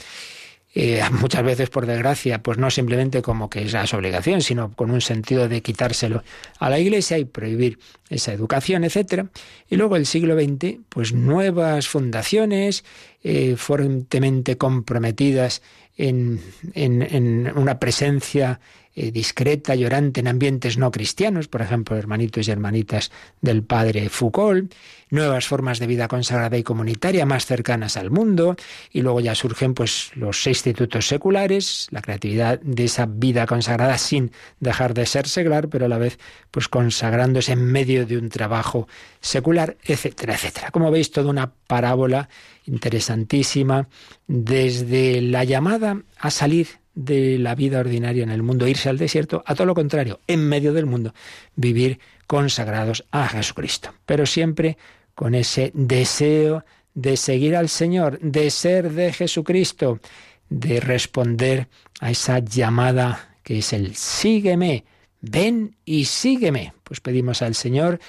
eh, 0.79 1.01
muchas 1.21 1.43
veces 1.43 1.71
por 1.71 1.87
desgracia, 1.87 2.43
pues 2.43 2.59
no 2.59 2.71
simplemente 2.71 3.23
como 3.23 3.49
que 3.49 3.63
es 3.63 3.73
la 3.73 3.85
obligación, 3.95 4.43
sino 4.43 4.73
con 4.73 4.91
un 4.91 5.01
sentido 5.01 5.49
de 5.49 5.63
quitárselo 5.63 6.23
a 6.59 6.69
la 6.69 6.79
Iglesia 6.79 7.17
y 7.17 7.25
prohibir 7.25 7.79
esa 8.11 8.35
educación, 8.35 8.85
etcétera. 8.85 9.29
Y 9.71 9.77
luego 9.77 9.97
el 9.97 10.05
siglo 10.05 10.39
XX, 10.39 10.81
pues 10.91 11.15
nuevas 11.15 11.89
fundaciones 11.89 12.85
eh, 13.25 13.57
fuertemente 13.57 14.59
comprometidas 14.59 15.63
en, 15.97 16.43
en 16.75 17.51
una 17.57 17.79
presencia 17.79 18.61
eh, 18.99 19.11
discreta, 19.11 19.75
llorante 19.75 20.21
en 20.21 20.29
ambientes 20.29 20.79
no 20.79 20.91
cristianos, 20.91 21.49
por 21.49 21.61
ejemplo, 21.61 21.99
hermanitos 21.99 22.49
y 22.49 22.51
hermanitas 22.51 23.13
del 23.43 23.63
padre 23.63 24.09
Foucault, 24.09 24.73
nuevas 25.11 25.47
formas 25.47 25.79
de 25.79 25.87
vida 25.87 26.09
consagrada 26.09 26.57
y 26.57 26.63
comunitaria 26.63 27.27
más 27.27 27.45
cercanas 27.45 27.99
al 27.99 28.11
mundo, 28.11 28.57
y 28.91 29.03
luego 29.03 29.21
ya 29.21 29.35
surgen 29.35 29.75
pues 29.75 30.13
los 30.15 30.47
institutos 30.47 31.07
seculares, 31.07 31.89
la 31.91 32.01
creatividad 32.01 32.59
de 32.61 32.85
esa 32.85 33.05
vida 33.05 33.45
consagrada 33.45 33.99
sin 33.99 34.33
dejar 34.61 34.95
de 34.95 35.05
ser 35.05 35.29
seglar, 35.29 35.69
pero 35.69 35.85
a 35.85 35.89
la 35.89 35.99
vez 35.99 36.19
pues 36.51 36.67
consagrándose 36.67 37.53
en 37.53 37.67
medio 37.67 38.07
de 38.07 38.17
un 38.17 38.31
trabajo 38.31 38.89
secular, 39.21 39.77
etcétera, 39.85 40.37
etcétera. 40.37 40.71
Como 40.71 40.91
veis, 40.91 41.11
toda 41.11 41.29
una 41.29 41.53
parábola 41.67 42.31
interesantísima 42.65 43.89
desde 44.27 45.21
la 45.21 45.45
llamada 45.45 46.01
a 46.19 46.31
salir 46.31 46.86
de 46.97 47.39
la 47.39 47.55
vida 47.55 47.79
ordinaria 47.79 48.25
en 48.25 48.31
el 48.31 48.43
mundo, 48.43 48.67
irse 48.67 48.89
al 48.89 48.99
desierto, 48.99 49.45
a 49.47 49.55
todo 49.55 49.67
lo 49.67 49.75
contrario, 49.75 50.19
en 50.27 50.49
medio 50.49 50.73
del 50.73 50.87
mundo, 50.87 51.15
vivir 51.55 52.01
consagrados 52.27 53.05
a 53.13 53.29
Jesucristo. 53.29 53.95
Pero 54.07 54.27
siempre 54.27 54.77
con 55.15 55.35
ese 55.35 55.71
deseo 55.75 56.65
de 56.95 57.17
seguir 57.17 57.55
al 57.55 57.69
Señor, 57.69 58.19
de 58.21 58.51
ser 58.51 58.91
de 58.93 59.13
Jesucristo, 59.13 60.01
de 60.49 60.81
responder 60.81 61.69
a 62.01 62.11
esa 62.11 62.39
llamada 62.39 63.37
que 63.43 63.59
es 63.59 63.73
el 63.73 63.95
sígueme, 63.95 64.85
ven 65.21 65.77
y 65.85 66.07
sígueme. 66.07 66.73
Pues 66.83 67.01
pedimos 67.01 67.43
al 67.43 67.55
Señor 67.55 68.01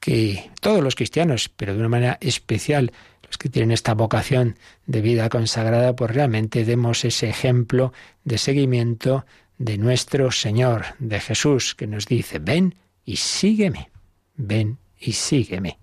que 0.00 0.50
todos 0.60 0.82
los 0.82 0.96
cristianos, 0.96 1.48
pero 1.48 1.74
de 1.74 1.78
una 1.78 1.88
manera 1.88 2.18
especial 2.20 2.92
que 3.38 3.48
tienen 3.48 3.72
esta 3.72 3.94
vocación 3.94 4.56
de 4.86 5.00
vida 5.00 5.28
consagrada, 5.28 5.94
pues 5.94 6.10
realmente 6.10 6.64
demos 6.64 7.04
ese 7.04 7.28
ejemplo 7.28 7.92
de 8.24 8.38
seguimiento 8.38 9.24
de 9.58 9.78
nuestro 9.78 10.32
Señor, 10.32 10.84
de 10.98 11.20
Jesús, 11.20 11.74
que 11.74 11.86
nos 11.86 12.06
dice, 12.06 12.38
ven 12.38 12.74
y 13.04 13.16
sígueme, 13.16 13.90
ven 14.36 14.78
y 14.98 15.12
sígueme. 15.12 15.78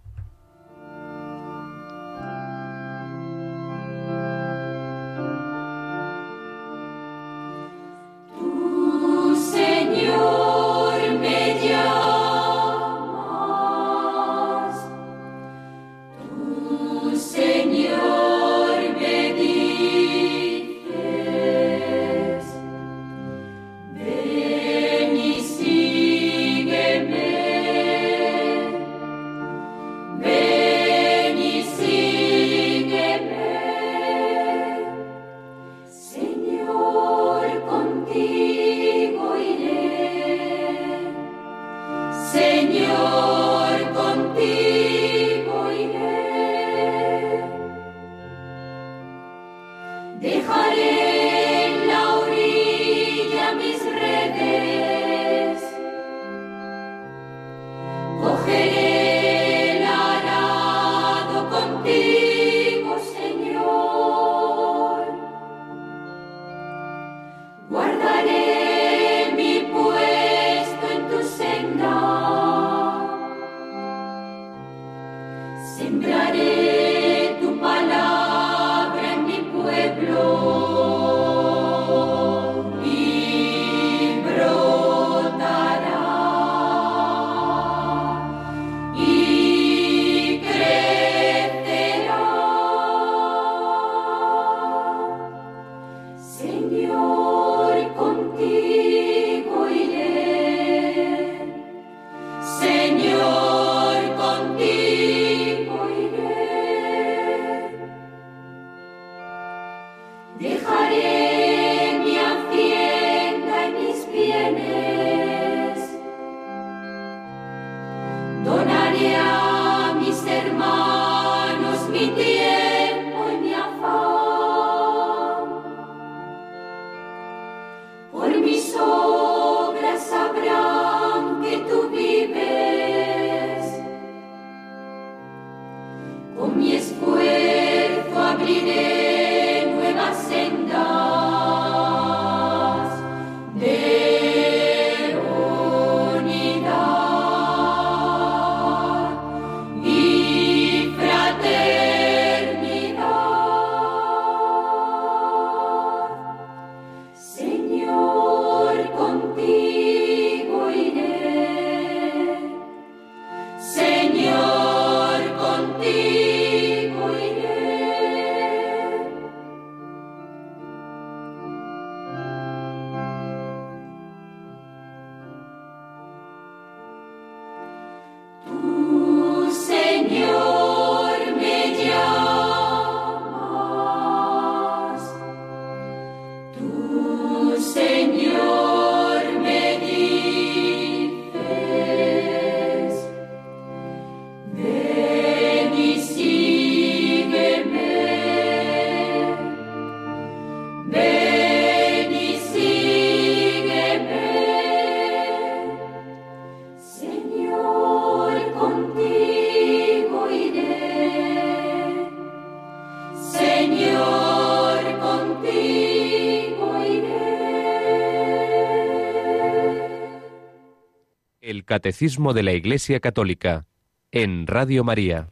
Catecismo 221.80 222.34
de 222.34 222.44
la 222.44 222.52
Iglesia 222.52 223.00
Católica, 223.00 223.66
en 224.12 224.48
Radio 224.48 224.84
María. 224.84 225.30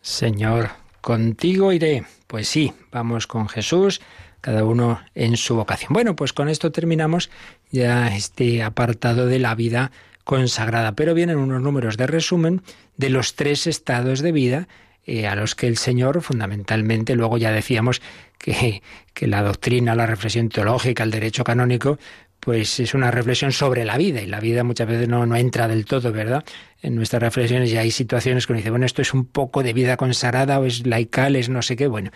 Señor, 0.00 0.70
contigo 1.02 1.74
iré. 1.74 2.04
Pues 2.26 2.48
sí, 2.48 2.72
vamos 2.90 3.26
con 3.26 3.50
Jesús, 3.50 4.00
cada 4.40 4.64
uno 4.64 5.02
en 5.14 5.36
su 5.36 5.56
vocación. 5.56 5.92
Bueno, 5.92 6.16
pues 6.16 6.32
con 6.32 6.48
esto 6.48 6.72
terminamos 6.72 7.28
ya 7.70 8.16
este 8.16 8.62
apartado 8.62 9.26
de 9.26 9.40
la 9.40 9.54
vida 9.54 9.92
consagrada, 10.24 10.92
pero 10.92 11.12
vienen 11.12 11.36
unos 11.36 11.60
números 11.60 11.98
de 11.98 12.06
resumen 12.06 12.62
de 12.96 13.10
los 13.10 13.34
tres 13.34 13.66
estados 13.66 14.20
de 14.20 14.32
vida 14.32 14.68
eh, 15.04 15.26
a 15.26 15.34
los 15.34 15.54
que 15.54 15.66
el 15.66 15.76
Señor 15.76 16.22
fundamentalmente, 16.22 17.14
luego 17.14 17.36
ya 17.36 17.52
decíamos 17.52 18.00
que, 18.38 18.82
que 19.12 19.26
la 19.26 19.42
doctrina, 19.42 19.94
la 19.94 20.06
reflexión 20.06 20.48
teológica, 20.48 21.02
el 21.02 21.10
derecho 21.10 21.44
canónico, 21.44 21.98
pues 22.40 22.80
es 22.80 22.94
una 22.94 23.10
reflexión 23.10 23.52
sobre 23.52 23.84
la 23.84 23.98
vida 23.98 24.22
y 24.22 24.26
la 24.26 24.40
vida 24.40 24.64
muchas 24.64 24.88
veces 24.88 25.08
no, 25.08 25.26
no 25.26 25.36
entra 25.36 25.68
del 25.68 25.84
todo, 25.84 26.10
¿verdad? 26.10 26.42
En 26.82 26.96
nuestras 26.96 27.22
reflexiones 27.22 27.70
ya 27.70 27.80
hay 27.80 27.90
situaciones 27.90 28.46
que 28.46 28.54
uno 28.54 28.58
dice, 28.58 28.70
bueno, 28.70 28.86
esto 28.86 29.02
es 29.02 29.12
un 29.12 29.26
poco 29.26 29.62
de 29.62 29.74
vida 29.74 29.98
consagrada 29.98 30.58
o 30.58 30.64
es 30.64 30.86
laical, 30.86 31.36
es 31.36 31.50
no 31.50 31.60
sé 31.60 31.76
qué, 31.76 31.86
bueno, 31.86 32.10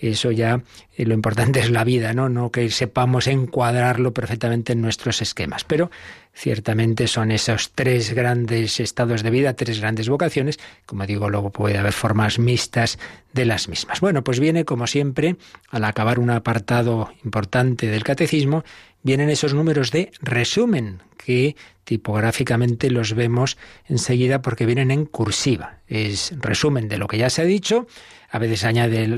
eso 0.00 0.32
ya 0.32 0.62
eh, 0.96 1.06
lo 1.06 1.14
importante 1.14 1.60
es 1.60 1.70
la 1.70 1.84
vida, 1.84 2.12
¿no? 2.12 2.28
No 2.28 2.50
que 2.50 2.68
sepamos 2.70 3.28
encuadrarlo 3.28 4.12
perfectamente 4.12 4.72
en 4.72 4.82
nuestros 4.82 5.22
esquemas, 5.22 5.62
pero 5.62 5.90
ciertamente 6.38 7.08
son 7.08 7.32
esos 7.32 7.72
tres 7.72 8.14
grandes 8.14 8.78
estados 8.78 9.24
de 9.24 9.30
vida, 9.30 9.54
tres 9.54 9.80
grandes 9.80 10.08
vocaciones, 10.08 10.60
como 10.86 11.04
digo, 11.04 11.28
luego 11.28 11.50
puede 11.50 11.78
haber 11.78 11.92
formas 11.92 12.38
mixtas 12.38 12.98
de 13.32 13.44
las 13.44 13.68
mismas. 13.68 14.00
Bueno, 14.00 14.22
pues 14.22 14.38
viene 14.38 14.64
como 14.64 14.86
siempre, 14.86 15.36
al 15.68 15.82
acabar 15.82 16.20
un 16.20 16.30
apartado 16.30 17.12
importante 17.24 17.88
del 17.88 18.04
catecismo, 18.04 18.62
vienen 19.02 19.30
esos 19.30 19.52
números 19.52 19.90
de 19.90 20.12
resumen 20.20 21.02
que 21.16 21.56
tipográficamente 21.82 22.88
los 22.90 23.14
vemos 23.14 23.58
enseguida 23.86 24.40
porque 24.40 24.64
vienen 24.64 24.92
en 24.92 25.06
cursiva. 25.06 25.77
Es 25.88 26.32
resumen 26.38 26.88
de 26.88 26.98
lo 26.98 27.06
que 27.06 27.18
ya 27.18 27.30
se 27.30 27.42
ha 27.42 27.44
dicho. 27.44 27.86
A 28.30 28.38
veces 28.38 28.64
añade, 28.64 29.08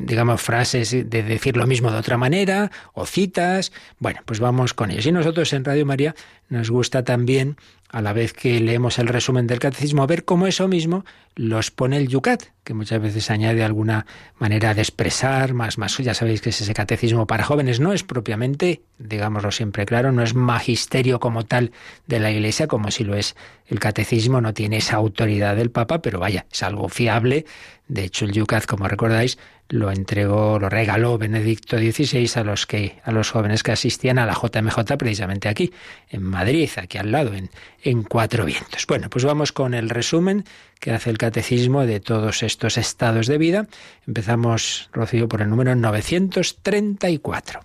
digamos, 0.00 0.42
frases 0.42 0.90
de 0.90 1.22
decir 1.22 1.56
lo 1.56 1.66
mismo 1.66 1.90
de 1.90 1.96
otra 1.96 2.18
manera 2.18 2.70
o 2.92 3.06
citas. 3.06 3.72
Bueno, 3.98 4.20
pues 4.26 4.40
vamos 4.40 4.74
con 4.74 4.90
ellos. 4.90 5.06
Y 5.06 5.12
nosotros 5.12 5.52
en 5.54 5.64
Radio 5.64 5.86
María 5.86 6.14
nos 6.50 6.70
gusta 6.70 7.02
también 7.02 7.56
a 7.88 8.02
la 8.02 8.12
vez 8.12 8.32
que 8.32 8.58
leemos 8.60 8.98
el 8.98 9.06
resumen 9.06 9.46
del 9.46 9.58
catecismo, 9.58 10.06
ver 10.06 10.24
cómo 10.24 10.46
eso 10.46 10.66
mismo 10.66 11.04
los 11.34 11.70
pone 11.70 11.98
el 11.98 12.08
Yucat, 12.08 12.44
que 12.64 12.74
muchas 12.74 13.02
veces 13.02 13.30
añade 13.30 13.64
alguna 13.64 14.06
manera 14.38 14.74
de 14.74 14.82
expresar, 14.82 15.52
más, 15.52 15.78
más, 15.78 15.96
ya 15.98 16.14
sabéis 16.14 16.40
que 16.40 16.50
es 16.50 16.60
ese 16.60 16.74
catecismo 16.74 17.26
para 17.26 17.44
jóvenes, 17.44 17.80
no 17.80 17.92
es 17.92 18.04
propiamente, 18.04 18.82
digámoslo 18.98 19.50
siempre 19.50 19.84
claro, 19.84 20.12
no 20.12 20.22
es 20.22 20.34
magisterio 20.34 21.18
como 21.18 21.44
tal 21.44 21.72
de 22.06 22.20
la 22.20 22.30
Iglesia, 22.30 22.68
como 22.68 22.90
si 22.90 23.04
lo 23.04 23.16
es 23.16 23.34
el 23.66 23.80
catecismo, 23.80 24.40
no 24.40 24.54
tiene 24.54 24.76
esa 24.76 24.96
autoridad 24.96 25.56
del 25.56 25.70
Papa, 25.70 26.02
pero 26.02 26.20
vaya, 26.20 26.46
es 26.52 26.62
algo 26.62 26.88
fiable. 26.88 27.46
De 27.88 28.04
hecho, 28.04 28.24
el 28.24 28.32
Yucat, 28.32 28.66
como 28.66 28.86
recordáis, 28.86 29.38
lo 29.68 29.90
entregó, 29.90 30.58
lo 30.58 30.68
regaló 30.68 31.18
Benedicto 31.18 31.78
XVI 31.78 32.30
a 32.36 32.44
los 32.44 32.66
que, 32.66 33.00
a 33.02 33.10
los 33.10 33.30
jóvenes 33.30 33.62
que 33.62 33.72
asistían 33.72 34.18
a 34.18 34.26
la 34.26 34.34
JMJ 34.34 34.96
precisamente 34.98 35.48
aquí, 35.48 35.72
en 36.10 36.22
Madrid, 36.22 36.70
aquí 36.76 36.98
al 36.98 37.10
lado, 37.10 37.34
en, 37.34 37.50
en 37.82 38.02
Cuatro 38.02 38.44
Vientos. 38.44 38.86
Bueno, 38.86 39.08
pues 39.10 39.24
vamos 39.24 39.52
con 39.52 39.74
el 39.74 39.88
resumen 39.88 40.44
que 40.82 40.90
hace 40.90 41.10
el 41.10 41.16
catecismo 41.16 41.86
de 41.86 42.00
todos 42.00 42.42
estos 42.42 42.76
estados 42.76 43.28
de 43.28 43.38
vida. 43.38 43.68
Empezamos, 44.04 44.90
Rocío, 44.92 45.28
por 45.28 45.40
el 45.40 45.48
número 45.48 45.76
934. 45.76 47.60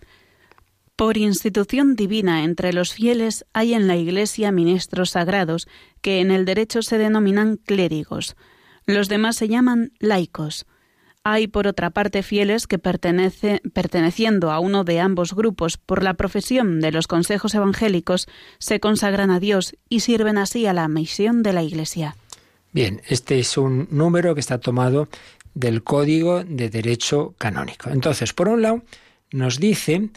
Por 0.96 1.18
institución 1.18 1.96
divina 1.96 2.44
entre 2.44 2.74
los 2.74 2.94
fieles 2.94 3.44
hay 3.54 3.74
en 3.74 3.88
la 3.88 3.96
Iglesia 3.96 4.52
ministros 4.52 5.10
sagrados 5.10 5.68
que 6.02 6.22
en 6.22 6.30
el 6.30 6.46
derecho 6.46 6.84
se 6.84 7.00
denominan 7.00 7.58
clérigos. 7.58 8.36
Los 8.86 9.10
demás 9.10 9.36
se 9.36 9.48
llaman 9.48 9.94
laicos. 9.98 10.68
Hay, 11.24 11.48
por 11.48 11.66
otra 11.66 11.90
parte, 11.90 12.22
fieles 12.22 12.68
que 12.68 12.78
perteneciendo 12.78 14.52
a 14.52 14.60
uno 14.60 14.84
de 14.84 15.00
ambos 15.00 15.34
grupos 15.34 15.78
por 15.78 16.04
la 16.04 16.14
profesión 16.14 16.82
de 16.82 16.92
los 16.92 17.08
consejos 17.08 17.56
evangélicos, 17.56 18.28
se 18.60 18.80
consagran 18.80 19.32
a 19.32 19.40
Dios 19.40 19.76
y 19.90 20.02
sirven 20.02 20.38
así 20.38 20.68
a 20.68 20.74
la 20.74 20.88
misión 20.88 21.42
de 21.42 21.54
la 21.54 21.64
Iglesia. 21.64 22.16
Bien, 22.78 23.02
este 23.08 23.40
es 23.40 23.58
un 23.58 23.88
número 23.90 24.36
que 24.36 24.40
está 24.40 24.60
tomado 24.60 25.10
del 25.56 25.82
Código 25.82 26.44
de 26.44 26.70
Derecho 26.70 27.34
Canónico. 27.40 27.90
Entonces, 27.90 28.34
por 28.34 28.50
un 28.50 28.62
lado, 28.62 28.84
nos 29.32 29.60
dice 29.60 30.10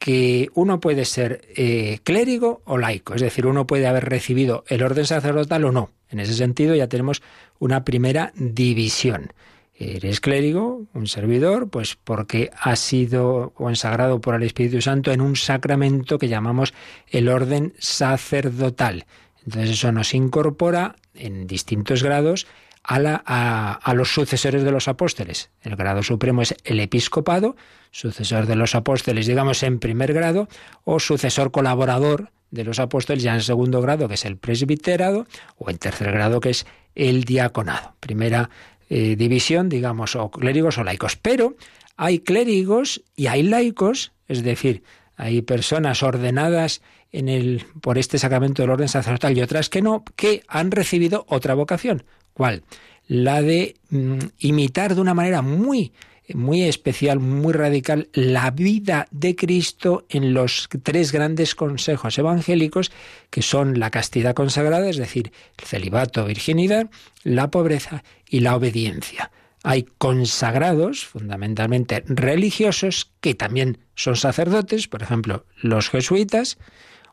que 0.00 0.48
uno 0.54 0.80
puede 0.80 1.04
ser 1.04 1.42
eh, 1.54 2.00
clérigo 2.02 2.62
o 2.64 2.78
laico, 2.78 3.14
es 3.14 3.20
decir, 3.20 3.46
uno 3.46 3.64
puede 3.64 3.86
haber 3.86 4.06
recibido 4.06 4.64
el 4.66 4.82
orden 4.82 5.06
sacerdotal 5.06 5.64
o 5.66 5.70
no. 5.70 5.92
En 6.08 6.18
ese 6.18 6.34
sentido 6.34 6.74
ya 6.74 6.88
tenemos 6.88 7.22
una 7.60 7.84
primera 7.84 8.32
división. 8.34 9.32
Eres 9.72 10.20
clérigo, 10.20 10.86
un 10.92 11.06
servidor, 11.06 11.70
pues 11.70 11.94
porque 11.94 12.50
has 12.60 12.80
sido 12.80 13.52
consagrado 13.54 14.20
por 14.20 14.34
el 14.34 14.42
Espíritu 14.42 14.82
Santo 14.82 15.12
en 15.12 15.20
un 15.20 15.36
sacramento 15.36 16.18
que 16.18 16.26
llamamos 16.26 16.74
el 17.06 17.28
orden 17.28 17.72
sacerdotal. 17.78 19.06
Entonces 19.44 19.70
eso 19.70 19.92
nos 19.92 20.14
incorpora 20.14 20.96
en 21.14 21.46
distintos 21.46 22.02
grados 22.02 22.46
a, 22.82 22.98
la, 22.98 23.16
a, 23.16 23.94
los 23.94 24.12
sucesores 24.12 24.62
de 24.62 24.70
los 24.70 24.88
apóstoles. 24.88 25.50
El 25.62 25.76
grado 25.76 26.02
supremo 26.02 26.42
es 26.42 26.54
el 26.64 26.80
episcopado, 26.80 27.56
sucesor 27.90 28.46
de 28.46 28.56
los 28.56 28.74
apóstoles, 28.74 29.26
digamos, 29.26 29.62
en 29.62 29.78
primer 29.78 30.12
grado, 30.12 30.48
o 30.84 30.98
sucesor 30.98 31.50
colaborador 31.50 32.30
de 32.50 32.64
los 32.64 32.78
apóstoles 32.78 33.22
ya 33.22 33.34
en 33.34 33.42
segundo 33.42 33.80
grado, 33.80 34.08
que 34.08 34.14
es 34.14 34.24
el 34.24 34.36
presbiterado, 34.36 35.26
o 35.56 35.70
en 35.70 35.78
tercer 35.78 36.10
grado, 36.10 36.40
que 36.40 36.50
es 36.50 36.66
el 36.94 37.24
diaconado. 37.24 37.94
Primera 38.00 38.50
eh, 38.88 39.14
división, 39.16 39.68
digamos, 39.68 40.16
o 40.16 40.30
clérigos 40.30 40.78
o 40.78 40.84
laicos. 40.84 41.16
Pero 41.16 41.56
hay 41.96 42.20
clérigos 42.20 43.02
y 43.14 43.28
hay 43.28 43.42
laicos, 43.42 44.12
es 44.26 44.42
decir, 44.42 44.82
hay 45.16 45.42
personas 45.42 46.02
ordenadas 46.02 46.80
en 47.12 47.28
el, 47.28 47.64
por 47.80 47.98
este 47.98 48.18
sacramento 48.18 48.62
del 48.62 48.70
orden 48.70 48.88
sacerdotal 48.88 49.36
y 49.36 49.42
otras 49.42 49.68
que 49.68 49.82
no, 49.82 50.04
que 50.16 50.42
han 50.48 50.70
recibido 50.70 51.24
otra 51.28 51.54
vocación. 51.54 52.04
¿Cuál? 52.32 52.62
La 53.06 53.42
de 53.42 53.76
mm, 53.90 54.18
imitar 54.38 54.94
de 54.94 55.00
una 55.00 55.14
manera 55.14 55.42
muy 55.42 55.92
muy 56.34 56.62
especial, 56.62 57.18
muy 57.20 57.52
radical, 57.52 58.08
la 58.12 58.50
vida 58.50 59.08
de 59.10 59.36
Cristo 59.36 60.06
en 60.08 60.34
los 60.34 60.68
tres 60.82 61.12
grandes 61.12 61.54
consejos 61.54 62.18
evangélicos, 62.18 62.90
que 63.30 63.42
son 63.42 63.78
la 63.78 63.90
castidad 63.90 64.34
consagrada, 64.34 64.88
es 64.88 64.96
decir, 64.96 65.32
el 65.58 65.64
celibato, 65.64 66.24
virginidad, 66.24 66.90
la 67.22 67.50
pobreza 67.50 68.04
y 68.28 68.40
la 68.40 68.56
obediencia. 68.56 69.30
Hay 69.62 69.86
consagrados, 69.98 71.04
fundamentalmente 71.04 72.02
religiosos, 72.06 73.10
que 73.20 73.34
también 73.34 73.78
son 73.94 74.16
sacerdotes, 74.16 74.88
por 74.88 75.02
ejemplo, 75.02 75.44
los 75.60 75.90
jesuitas, 75.90 76.58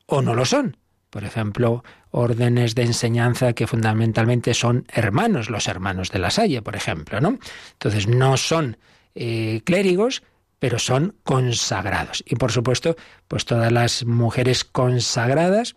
o 0.07 0.21
no 0.21 0.33
lo 0.33 0.45
son. 0.45 0.77
Por 1.09 1.23
ejemplo, 1.23 1.83
órdenes 2.11 2.75
de 2.75 2.83
enseñanza 2.83 3.53
que 3.53 3.67
fundamentalmente 3.67 4.53
son 4.53 4.85
hermanos, 4.91 5.49
los 5.49 5.67
hermanos 5.67 6.11
de 6.11 6.19
la 6.19 6.31
Salle, 6.31 6.61
por 6.61 6.75
ejemplo, 6.75 7.21
¿no? 7.21 7.37
Entonces 7.73 8.07
no 8.07 8.35
son 8.35 8.77
eh, 9.15 9.61
clérigos, 9.63 10.23
pero 10.59 10.79
son 10.79 11.15
consagrados. 11.23 12.23
Y 12.25 12.35
por 12.35 12.51
supuesto, 12.51 12.95
pues 13.27 13.45
todas 13.45 13.71
las 13.71 14.05
mujeres 14.05 14.63
consagradas, 14.63 15.75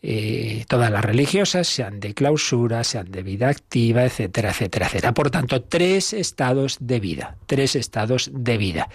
eh, 0.00 0.64
todas 0.68 0.90
las 0.90 1.04
religiosas, 1.04 1.68
sean 1.68 2.00
de 2.00 2.14
clausura, 2.14 2.82
sean 2.82 3.10
de 3.10 3.22
vida 3.22 3.48
activa, 3.48 4.04
etcétera, 4.04 4.50
etcétera, 4.50 4.86
etcétera. 4.86 5.14
Por 5.14 5.30
tanto, 5.30 5.62
tres 5.62 6.12
estados 6.12 6.78
de 6.80 6.98
vida, 6.98 7.36
tres 7.46 7.76
estados 7.76 8.30
de 8.32 8.56
vida, 8.58 8.88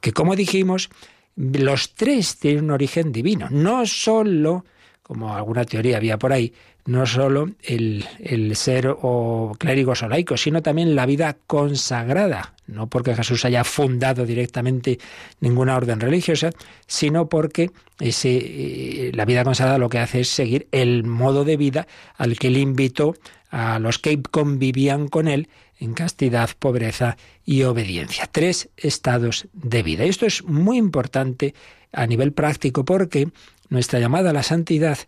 que 0.00 0.12
como 0.12 0.36
dijimos, 0.36 0.90
los 1.36 1.94
tres 1.94 2.38
tienen 2.38 2.64
un 2.64 2.70
origen 2.72 3.12
divino, 3.12 3.48
no 3.50 3.86
solo, 3.86 4.64
como 5.02 5.34
alguna 5.34 5.64
teoría 5.64 5.96
había 5.96 6.18
por 6.18 6.32
ahí, 6.32 6.52
no 6.84 7.06
solo 7.06 7.50
el, 7.62 8.04
el, 8.18 8.56
ser 8.56 8.88
o 8.88 9.54
clérigos 9.58 10.02
o 10.02 10.08
laicos, 10.08 10.42
sino 10.42 10.62
también 10.62 10.96
la 10.96 11.06
vida 11.06 11.36
consagrada, 11.46 12.54
no 12.66 12.88
porque 12.88 13.14
Jesús 13.14 13.44
haya 13.44 13.62
fundado 13.62 14.26
directamente 14.26 14.98
ninguna 15.40 15.76
orden 15.76 16.00
religiosa, 16.00 16.50
sino 16.86 17.28
porque 17.28 17.70
ese, 18.00 18.36
eh, 18.36 19.12
la 19.14 19.24
vida 19.24 19.44
consagrada 19.44 19.78
lo 19.78 19.88
que 19.88 20.00
hace 20.00 20.20
es 20.20 20.28
seguir 20.28 20.66
el 20.72 21.04
modo 21.04 21.44
de 21.44 21.56
vida 21.56 21.86
al 22.16 22.36
que 22.36 22.48
él 22.48 22.56
invitó 22.56 23.14
a 23.50 23.78
los 23.78 23.98
que 23.98 24.20
convivían 24.22 25.08
con 25.08 25.28
él 25.28 25.48
en 25.82 25.94
castidad, 25.94 26.50
pobreza 26.58 27.16
y 27.44 27.64
obediencia. 27.64 28.28
Tres 28.30 28.68
estados 28.76 29.48
de 29.52 29.82
vida. 29.82 30.04
Esto 30.04 30.26
es 30.26 30.44
muy 30.44 30.78
importante 30.78 31.54
a 31.92 32.06
nivel 32.06 32.32
práctico 32.32 32.84
porque 32.84 33.28
nuestra 33.68 33.98
llamada 33.98 34.30
a 34.30 34.32
la 34.32 34.44
santidad 34.44 34.98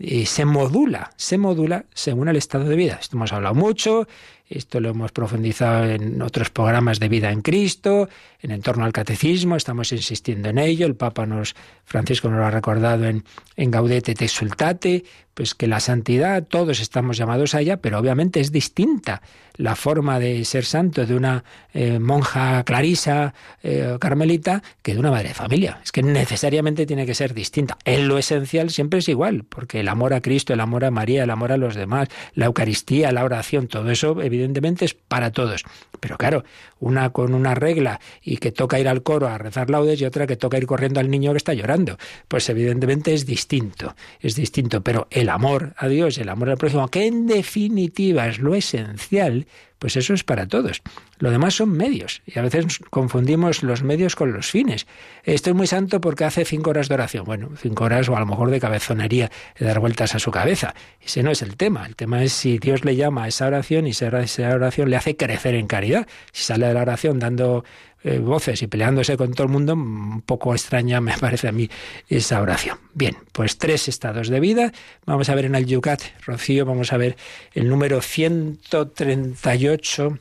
eh, 0.00 0.26
se 0.26 0.44
modula, 0.44 1.12
se 1.16 1.38
modula 1.38 1.86
según 1.94 2.28
el 2.28 2.36
estado 2.36 2.64
de 2.64 2.74
vida. 2.74 2.98
Esto 3.00 3.16
hemos 3.16 3.32
hablado 3.32 3.54
mucho, 3.54 4.08
esto 4.48 4.80
lo 4.80 4.90
hemos 4.90 5.10
profundizado 5.12 5.90
en 5.90 6.20
otros 6.20 6.50
programas 6.50 7.00
de 7.00 7.08
vida 7.08 7.30
en 7.30 7.40
Cristo, 7.40 8.08
en 8.42 8.60
torno 8.60 8.84
al 8.84 8.92
catecismo, 8.92 9.56
estamos 9.56 9.90
insistiendo 9.92 10.50
en 10.50 10.58
ello. 10.58 10.86
El 10.86 10.96
Papa 10.96 11.24
nos, 11.24 11.54
Francisco 11.84 12.28
nos 12.28 12.38
lo 12.38 12.44
ha 12.44 12.50
recordado 12.50 13.06
en, 13.06 13.24
en 13.56 13.70
Gaudete 13.70 14.14
te 14.14 14.26
exultate, 14.26 15.04
pues 15.32 15.54
que 15.54 15.66
la 15.66 15.80
santidad, 15.80 16.44
todos 16.44 16.80
estamos 16.80 17.16
llamados 17.16 17.54
a 17.54 17.60
ella, 17.60 17.78
pero 17.78 17.98
obviamente 17.98 18.40
es 18.40 18.52
distinta 18.52 19.22
la 19.56 19.76
forma 19.76 20.18
de 20.18 20.44
ser 20.44 20.64
santo 20.64 21.06
de 21.06 21.14
una 21.14 21.44
eh, 21.72 21.98
monja 21.98 22.64
clarisa 22.64 23.34
eh, 23.62 23.96
carmelita 24.00 24.62
que 24.82 24.94
de 24.94 25.00
una 25.00 25.10
madre 25.10 25.28
de 25.28 25.34
familia. 25.34 25.80
Es 25.82 25.92
que 25.92 26.02
necesariamente 26.02 26.86
tiene 26.86 27.06
que 27.06 27.14
ser 27.14 27.34
distinta. 27.34 27.78
En 27.84 28.08
lo 28.08 28.18
esencial 28.18 28.70
siempre 28.70 28.98
es 28.98 29.08
igual, 29.08 29.44
porque 29.44 29.80
el 29.80 29.88
amor 29.88 30.12
a 30.12 30.20
Cristo, 30.20 30.52
el 30.52 30.60
amor 30.60 30.84
a 30.84 30.90
María, 30.90 31.24
el 31.24 31.30
amor 31.30 31.52
a 31.52 31.56
los 31.56 31.74
demás, 31.74 32.08
la 32.34 32.46
Eucaristía, 32.46 33.12
la 33.12 33.24
oración, 33.24 33.68
todo 33.68 33.90
eso 33.90 34.20
evidentemente 34.34 34.84
es 34.84 34.94
para 34.94 35.32
todos. 35.32 35.64
Pero 36.00 36.16
claro, 36.18 36.44
una 36.84 37.10
con 37.10 37.34
una 37.34 37.54
regla 37.54 38.00
y 38.22 38.36
que 38.36 38.52
toca 38.52 38.78
ir 38.78 38.88
al 38.88 39.02
coro 39.02 39.28
a 39.28 39.38
rezar 39.38 39.70
laudes 39.70 40.00
y 40.00 40.04
otra 40.04 40.26
que 40.26 40.36
toca 40.36 40.58
ir 40.58 40.66
corriendo 40.66 41.00
al 41.00 41.10
niño 41.10 41.32
que 41.32 41.38
está 41.38 41.54
llorando. 41.54 41.96
Pues 42.28 42.48
evidentemente 42.48 43.14
es 43.14 43.26
distinto, 43.26 43.96
es 44.20 44.36
distinto, 44.36 44.82
pero 44.82 45.08
el 45.10 45.30
amor 45.30 45.74
a 45.76 45.88
Dios, 45.88 46.18
el 46.18 46.28
amor 46.28 46.50
al 46.50 46.58
prójimo, 46.58 46.88
que 46.88 47.06
en 47.06 47.26
definitiva 47.26 48.26
es 48.28 48.38
lo 48.38 48.54
esencial, 48.54 49.46
pues 49.84 49.96
eso 49.96 50.14
es 50.14 50.24
para 50.24 50.46
todos. 50.46 50.80
Lo 51.18 51.30
demás 51.30 51.56
son 51.56 51.70
medios 51.70 52.22
y 52.24 52.38
a 52.38 52.42
veces 52.42 52.78
confundimos 52.90 53.62
los 53.62 53.82
medios 53.82 54.16
con 54.16 54.32
los 54.32 54.50
fines. 54.50 54.86
Estoy 55.24 55.52
muy 55.52 55.66
santo 55.66 56.00
porque 56.00 56.24
hace 56.24 56.46
cinco 56.46 56.70
horas 56.70 56.88
de 56.88 56.94
oración. 56.94 57.24
Bueno, 57.26 57.50
cinco 57.60 57.84
horas 57.84 58.08
o 58.08 58.16
a 58.16 58.20
lo 58.20 58.24
mejor 58.26 58.50
de 58.50 58.60
cabezonería, 58.60 59.30
de 59.58 59.66
dar 59.66 59.80
vueltas 59.80 60.14
a 60.14 60.18
su 60.18 60.30
cabeza. 60.30 60.74
Ese 61.00 61.22
no 61.22 61.30
es 61.30 61.42
el 61.42 61.58
tema. 61.58 61.84
El 61.86 61.96
tema 61.96 62.22
es 62.22 62.32
si 62.32 62.58
Dios 62.58 62.84
le 62.84 62.96
llama 62.96 63.24
a 63.24 63.28
esa 63.28 63.46
oración 63.46 63.86
y 63.86 63.90
esa 63.90 64.08
oración 64.08 64.88
le 64.88 64.96
hace 64.96 65.16
crecer 65.16 65.54
en 65.54 65.66
caridad. 65.66 66.06
Si 66.32 66.44
sale 66.44 66.66
la 66.74 66.82
oración 66.82 67.18
dando 67.18 67.64
eh, 68.02 68.18
voces 68.18 68.60
y 68.62 68.66
peleándose 68.66 69.16
con 69.16 69.32
todo 69.32 69.46
el 69.46 69.52
mundo, 69.52 69.72
un 69.72 70.20
poco 70.20 70.52
extraña 70.52 71.00
me 71.00 71.16
parece 71.18 71.48
a 71.48 71.52
mí 71.52 71.70
esa 72.08 72.42
oración. 72.42 72.78
Bien, 72.92 73.16
pues 73.32 73.56
tres 73.56 73.88
estados 73.88 74.28
de 74.28 74.40
vida. 74.40 74.72
Vamos 75.06 75.30
a 75.30 75.34
ver 75.34 75.46
en 75.46 75.54
el 75.54 75.64
Yucat, 75.64 76.02
Rocío, 76.26 76.66
vamos 76.66 76.92
a 76.92 76.98
ver 76.98 77.16
el 77.54 77.66
número 77.68 78.02
138 78.02 80.18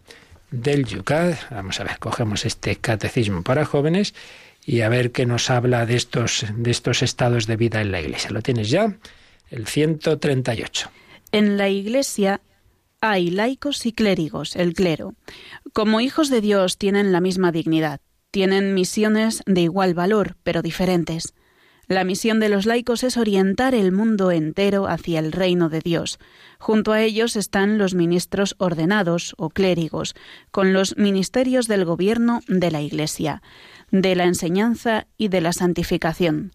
del 0.50 0.86
Yucat. 0.86 1.52
Vamos 1.52 1.82
a 1.82 1.84
ver, 1.84 2.00
cogemos 2.00 2.46
este 2.46 2.78
catecismo 2.78 3.44
para 3.44 3.66
jóvenes 3.66 4.14
y 4.66 4.80
a 4.82 4.90
ver 4.90 5.12
qué 5.12 5.26
nos 5.26 5.50
habla 5.50 5.86
de 5.86 5.98
estos, 5.98 6.46
de 6.56 6.72
estos 6.72 7.02
estados 7.02 7.48
de 7.48 7.58
vida 7.58 7.82
en 7.82 7.92
la 7.92 8.00
Iglesia. 8.00 8.30
¿Lo 8.30 8.42
tienes 8.42 8.70
ya? 8.70 8.96
El 9.50 9.68
138. 9.68 10.90
En 11.34 11.58
la 11.58 11.68
Iglesia 11.68 12.40
hay 13.06 13.32
laicos 13.32 13.86
y 13.86 13.92
clérigos, 13.92 14.56
el 14.56 14.74
clero. 14.74 15.14
Como 15.74 16.00
hijos 16.00 16.30
de 16.30 16.40
Dios 16.40 16.78
tienen 16.78 17.12
la 17.12 17.20
misma 17.20 17.52
dignidad, 17.52 18.00
tienen 18.32 18.74
misiones 18.74 19.44
de 19.46 19.60
igual 19.60 19.94
valor, 19.94 20.38
pero 20.44 20.62
diferentes. 20.62 21.34
La 21.90 22.06
misión 22.06 22.40
de 22.40 22.48
los 22.48 22.66
laicos 22.66 23.04
es 23.04 23.18
orientar 23.18 23.76
el 23.76 23.92
mundo 23.92 24.32
entero 24.32 24.88
hacia 24.88 25.20
el 25.20 25.34
reino 25.34 25.68
de 25.68 25.82
Dios. 25.82 26.18
Junto 26.60 26.94
a 26.94 27.02
ellos 27.02 27.36
están 27.36 27.78
los 27.78 27.94
ministros 27.94 28.56
ordenados 28.58 29.36
o 29.38 29.50
clérigos, 29.50 30.16
con 30.52 30.72
los 30.72 30.96
ministerios 30.96 31.68
del 31.68 31.84
gobierno 31.84 32.40
de 32.48 32.72
la 32.72 32.82
Iglesia, 32.82 33.42
de 33.92 34.16
la 34.16 34.24
enseñanza 34.24 35.08
y 35.18 35.28
de 35.28 35.42
la 35.42 35.52
santificación. 35.52 36.54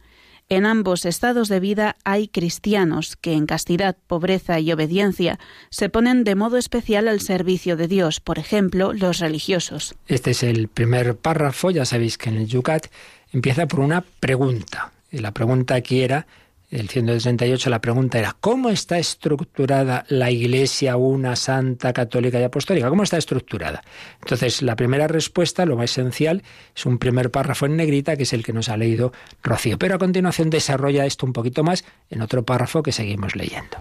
En 0.51 0.64
ambos 0.64 1.05
estados 1.05 1.49
de 1.49 1.61
vida 1.61 1.96
hay 2.05 2.26
cristianos 2.26 3.16
que 3.16 3.34
en 3.34 3.44
castidad, 3.44 3.99
pobreza 4.07 4.59
y 4.61 4.72
obediencia 4.72 5.38
se 5.68 5.90
ponen 5.90 6.24
de 6.24 6.36
modo 6.36 6.57
especial 6.57 7.07
al 7.07 7.20
servicio 7.20 7.76
de 7.76 7.86
Dios, 7.86 8.20
por 8.20 8.38
ejemplo, 8.38 8.94
los 8.94 9.18
religiosos. 9.18 9.94
Este 10.07 10.30
es 10.30 10.42
el 10.42 10.68
primer 10.68 11.16
párrafo, 11.16 11.70
ya 11.70 11.84
sabéis 11.84 12.16
que 12.16 12.30
en 12.30 12.36
el 12.36 12.46
Yucat 12.46 12.86
empieza 13.30 13.68
por 13.68 13.80
una 13.80 14.01
pregunta. 14.20 14.92
Y 15.12 15.18
la 15.18 15.32
pregunta 15.32 15.74
aquí 15.74 16.01
era 16.01 16.26
el 16.70 16.88
168 16.88 17.70
la 17.70 17.80
pregunta 17.80 18.18
era, 18.18 18.36
¿cómo 18.40 18.68
está 18.68 18.98
estructurada 18.98 20.04
la 20.08 20.30
Iglesia 20.30 20.96
una 20.96 21.34
santa 21.34 21.92
católica 21.92 22.38
y 22.38 22.42
apostólica? 22.42 22.90
¿Cómo 22.90 23.02
está 23.02 23.16
estructurada? 23.16 23.82
Entonces, 24.20 24.60
la 24.60 24.76
primera 24.76 25.08
respuesta, 25.08 25.64
lo 25.64 25.76
más 25.76 25.90
esencial, 25.90 26.42
es 26.76 26.84
un 26.84 26.98
primer 26.98 27.30
párrafo 27.30 27.64
en 27.66 27.76
negrita, 27.76 28.16
que 28.16 28.24
es 28.24 28.32
el 28.34 28.44
que 28.44 28.52
nos 28.52 28.68
ha 28.68 28.76
leído 28.76 29.12
Rocío. 29.42 29.78
Pero 29.78 29.94
a 29.94 29.98
continuación 29.98 30.50
desarrolla 30.50 31.06
esto 31.06 31.24
un 31.24 31.32
poquito 31.32 31.64
más 31.64 31.84
en 32.10 32.20
otro 32.20 32.44
párrafo 32.44 32.82
que 32.82 32.92
seguimos 32.92 33.34
leyendo. 33.34 33.78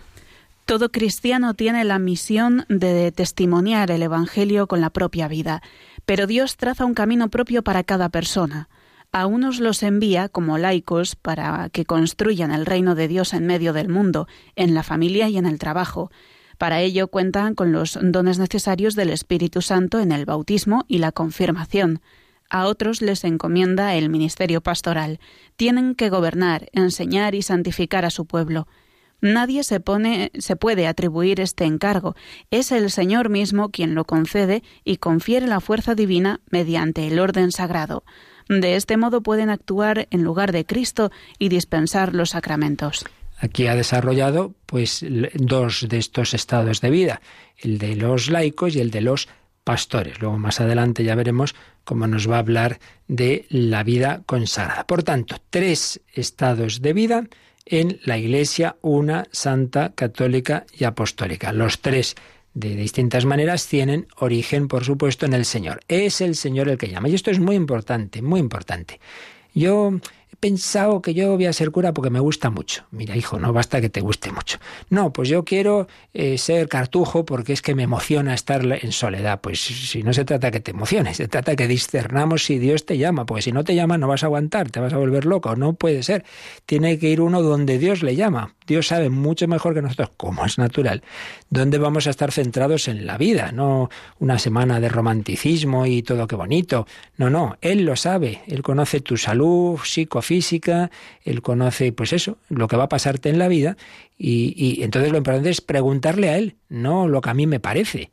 Todo 0.65 0.89
cristiano 0.89 1.53
tiene 1.53 1.83
la 1.85 1.99
misión 1.99 2.65
de 2.67 3.11
testimoniar 3.11 3.91
el 3.91 4.01
Evangelio 4.01 4.67
con 4.67 4.81
la 4.81 4.89
propia 4.89 5.27
vida, 5.27 5.61
pero 6.05 6.27
Dios 6.27 6.57
traza 6.57 6.85
un 6.85 6.93
camino 6.93 7.29
propio 7.29 7.63
para 7.63 7.83
cada 7.83 8.09
persona. 8.09 8.69
A 9.11 9.25
unos 9.25 9.59
los 9.59 9.83
envía 9.83 10.29
como 10.29 10.57
laicos 10.57 11.15
para 11.15 11.69
que 11.69 11.85
construyan 11.85 12.51
el 12.51 12.65
reino 12.65 12.93
de 12.93 13.07
Dios 13.07 13.33
en 13.33 13.47
medio 13.47 13.73
del 13.73 13.89
mundo, 13.89 14.27
en 14.55 14.73
la 14.73 14.83
familia 14.83 15.29
y 15.29 15.37
en 15.37 15.45
el 15.45 15.59
trabajo. 15.59 16.11
Para 16.57 16.81
ello 16.81 17.07
cuentan 17.07 17.55
con 17.55 17.71
los 17.71 17.97
dones 18.01 18.39
necesarios 18.39 18.95
del 18.95 19.09
Espíritu 19.09 19.61
Santo 19.61 19.99
en 19.99 20.11
el 20.11 20.25
bautismo 20.25 20.85
y 20.87 20.97
la 20.97 21.11
confirmación. 21.11 22.01
A 22.49 22.65
otros 22.65 23.01
les 23.01 23.23
encomienda 23.23 23.95
el 23.95 24.09
ministerio 24.09 24.61
pastoral. 24.61 25.19
Tienen 25.55 25.95
que 25.95 26.09
gobernar, 26.09 26.69
enseñar 26.71 27.35
y 27.35 27.41
santificar 27.41 28.05
a 28.05 28.09
su 28.09 28.25
pueblo. 28.25 28.67
Nadie 29.19 29.63
se 29.63 29.79
pone 29.79 30.31
se 30.37 30.55
puede 30.55 30.87
atribuir 30.87 31.39
este 31.39 31.65
encargo. 31.65 32.15
Es 32.51 32.71
el 32.71 32.91
Señor 32.91 33.29
mismo 33.29 33.69
quien 33.69 33.95
lo 33.95 34.05
concede 34.05 34.63
y 34.83 34.97
confiere 34.97 35.47
la 35.47 35.59
fuerza 35.59 35.95
divina 35.95 36.39
mediante 36.51 37.07
el 37.07 37.19
orden 37.19 37.51
sagrado. 37.51 38.03
De 38.49 38.75
este 38.75 38.97
modo 38.97 39.21
pueden 39.21 39.49
actuar 39.49 40.07
en 40.11 40.23
lugar 40.23 40.51
de 40.51 40.65
Cristo 40.65 41.11
y 41.37 41.49
dispensar 41.49 42.13
los 42.13 42.31
sacramentos. 42.31 43.05
Aquí 43.39 43.67
ha 43.67 43.75
desarrollado 43.75 44.53
pues 44.65 45.05
dos 45.35 45.85
de 45.87 45.97
estos 45.97 46.33
estados 46.33 46.81
de 46.81 46.89
vida, 46.89 47.21
el 47.57 47.77
de 47.77 47.95
los 47.95 48.29
laicos 48.29 48.75
y 48.75 48.79
el 48.79 48.89
de 48.89 49.01
los 49.01 49.27
pastores. 49.63 50.19
Luego 50.21 50.39
más 50.39 50.59
adelante 50.59 51.03
ya 51.03 51.13
veremos 51.13 51.53
cómo 51.83 52.07
nos 52.07 52.29
va 52.29 52.37
a 52.37 52.39
hablar 52.39 52.79
de 53.07 53.45
la 53.49 53.83
vida 53.83 54.23
consagrada. 54.25 54.87
Por 54.87 55.03
tanto, 55.03 55.35
tres 55.49 56.01
estados 56.13 56.81
de 56.81 56.93
vida 56.93 57.27
en 57.65 57.99
la 58.03 58.17
Iglesia, 58.17 58.77
una 58.81 59.25
santa, 59.31 59.93
católica 59.93 60.65
y 60.73 60.85
apostólica. 60.85 61.51
Los 61.51 61.81
tres 61.81 62.15
de 62.57 62.75
distintas 62.75 63.25
maneras 63.25 63.67
tienen 63.67 64.07
origen, 64.17 64.67
por 64.67 64.83
supuesto, 64.83 65.27
en 65.27 65.33
el 65.33 65.45
Señor. 65.45 65.81
Es 65.87 66.21
el 66.21 66.35
Señor 66.35 66.69
el 66.69 66.79
que 66.79 66.89
llama. 66.89 67.07
Y 67.07 67.13
esto 67.13 67.29
es 67.29 67.39
muy 67.39 67.55
importante, 67.55 68.23
muy 68.23 68.39
importante. 68.39 68.99
Yo 69.53 69.93
pensado 70.39 71.01
que 71.01 71.13
yo 71.13 71.35
voy 71.35 71.45
a 71.45 71.53
ser 71.53 71.71
cura 71.71 71.93
porque 71.93 72.09
me 72.09 72.19
gusta 72.19 72.49
mucho. 72.49 72.85
Mira, 72.91 73.15
hijo, 73.15 73.39
no 73.39 73.53
basta 73.53 73.81
que 73.81 73.89
te 73.89 74.01
guste 74.01 74.31
mucho. 74.31 74.59
No, 74.89 75.11
pues 75.11 75.29
yo 75.29 75.43
quiero 75.43 75.87
eh, 76.13 76.37
ser 76.37 76.67
cartujo 76.69 77.25
porque 77.25 77.53
es 77.53 77.61
que 77.61 77.75
me 77.75 77.83
emociona 77.83 78.33
estar 78.33 78.63
en 78.65 78.91
soledad. 78.91 79.41
Pues 79.41 79.59
si 79.61 80.03
no 80.03 80.13
se 80.13 80.25
trata 80.25 80.51
que 80.51 80.59
te 80.59 80.71
emociones, 80.71 81.17
se 81.17 81.27
trata 81.27 81.55
que 81.55 81.67
discernamos 81.67 82.45
si 82.45 82.59
Dios 82.59 82.85
te 82.85 82.97
llama, 82.97 83.25
porque 83.25 83.41
si 83.41 83.51
no 83.51 83.63
te 83.63 83.75
llama 83.75 83.97
no 83.97 84.07
vas 84.07 84.23
a 84.23 84.27
aguantar, 84.27 84.69
te 84.69 84.79
vas 84.79 84.93
a 84.93 84.97
volver 84.97 85.25
loco, 85.25 85.55
no 85.55 85.73
puede 85.73 86.03
ser. 86.03 86.23
Tiene 86.65 86.99
que 86.99 87.09
ir 87.09 87.21
uno 87.21 87.41
donde 87.41 87.77
Dios 87.79 88.03
le 88.03 88.15
llama. 88.15 88.55
Dios 88.67 88.87
sabe 88.87 89.09
mucho 89.09 89.47
mejor 89.47 89.73
que 89.73 89.81
nosotros, 89.81 90.11
como 90.17 90.45
es 90.45 90.57
natural, 90.57 91.01
dónde 91.49 91.77
vamos 91.77 92.05
a 92.05 92.09
estar 92.09 92.31
centrados 92.31 92.87
en 92.87 93.05
la 93.07 93.17
vida, 93.17 93.51
no 93.53 93.89
una 94.19 94.39
semana 94.39 94.79
de 94.79 94.89
romanticismo 94.89 95.85
y 95.85 96.03
todo 96.03 96.27
qué 96.27 96.35
bonito. 96.35 96.85
No, 97.15 97.29
no, 97.29 97.57
Él 97.61 97.85
lo 97.85 97.95
sabe, 97.95 98.41
Él 98.47 98.61
conoce 98.61 98.99
tu 98.99 99.15
salud 99.17 99.79
psicofísica, 100.27 100.91
Él 101.23 101.41
conoce, 101.41 101.91
pues 101.91 102.13
eso, 102.13 102.37
lo 102.49 102.67
que 102.67 102.75
va 102.75 102.85
a 102.85 102.89
pasarte 102.89 103.29
en 103.29 103.39
la 103.39 103.47
vida 103.47 103.77
y, 104.17 104.53
y 104.55 104.83
entonces 104.83 105.11
lo 105.11 105.17
importante 105.17 105.49
es 105.49 105.61
preguntarle 105.61 106.29
a 106.29 106.37
Él, 106.37 106.55
no 106.69 107.07
lo 107.07 107.21
que 107.21 107.29
a 107.29 107.33
mí 107.33 107.47
me 107.47 107.59
parece. 107.59 108.11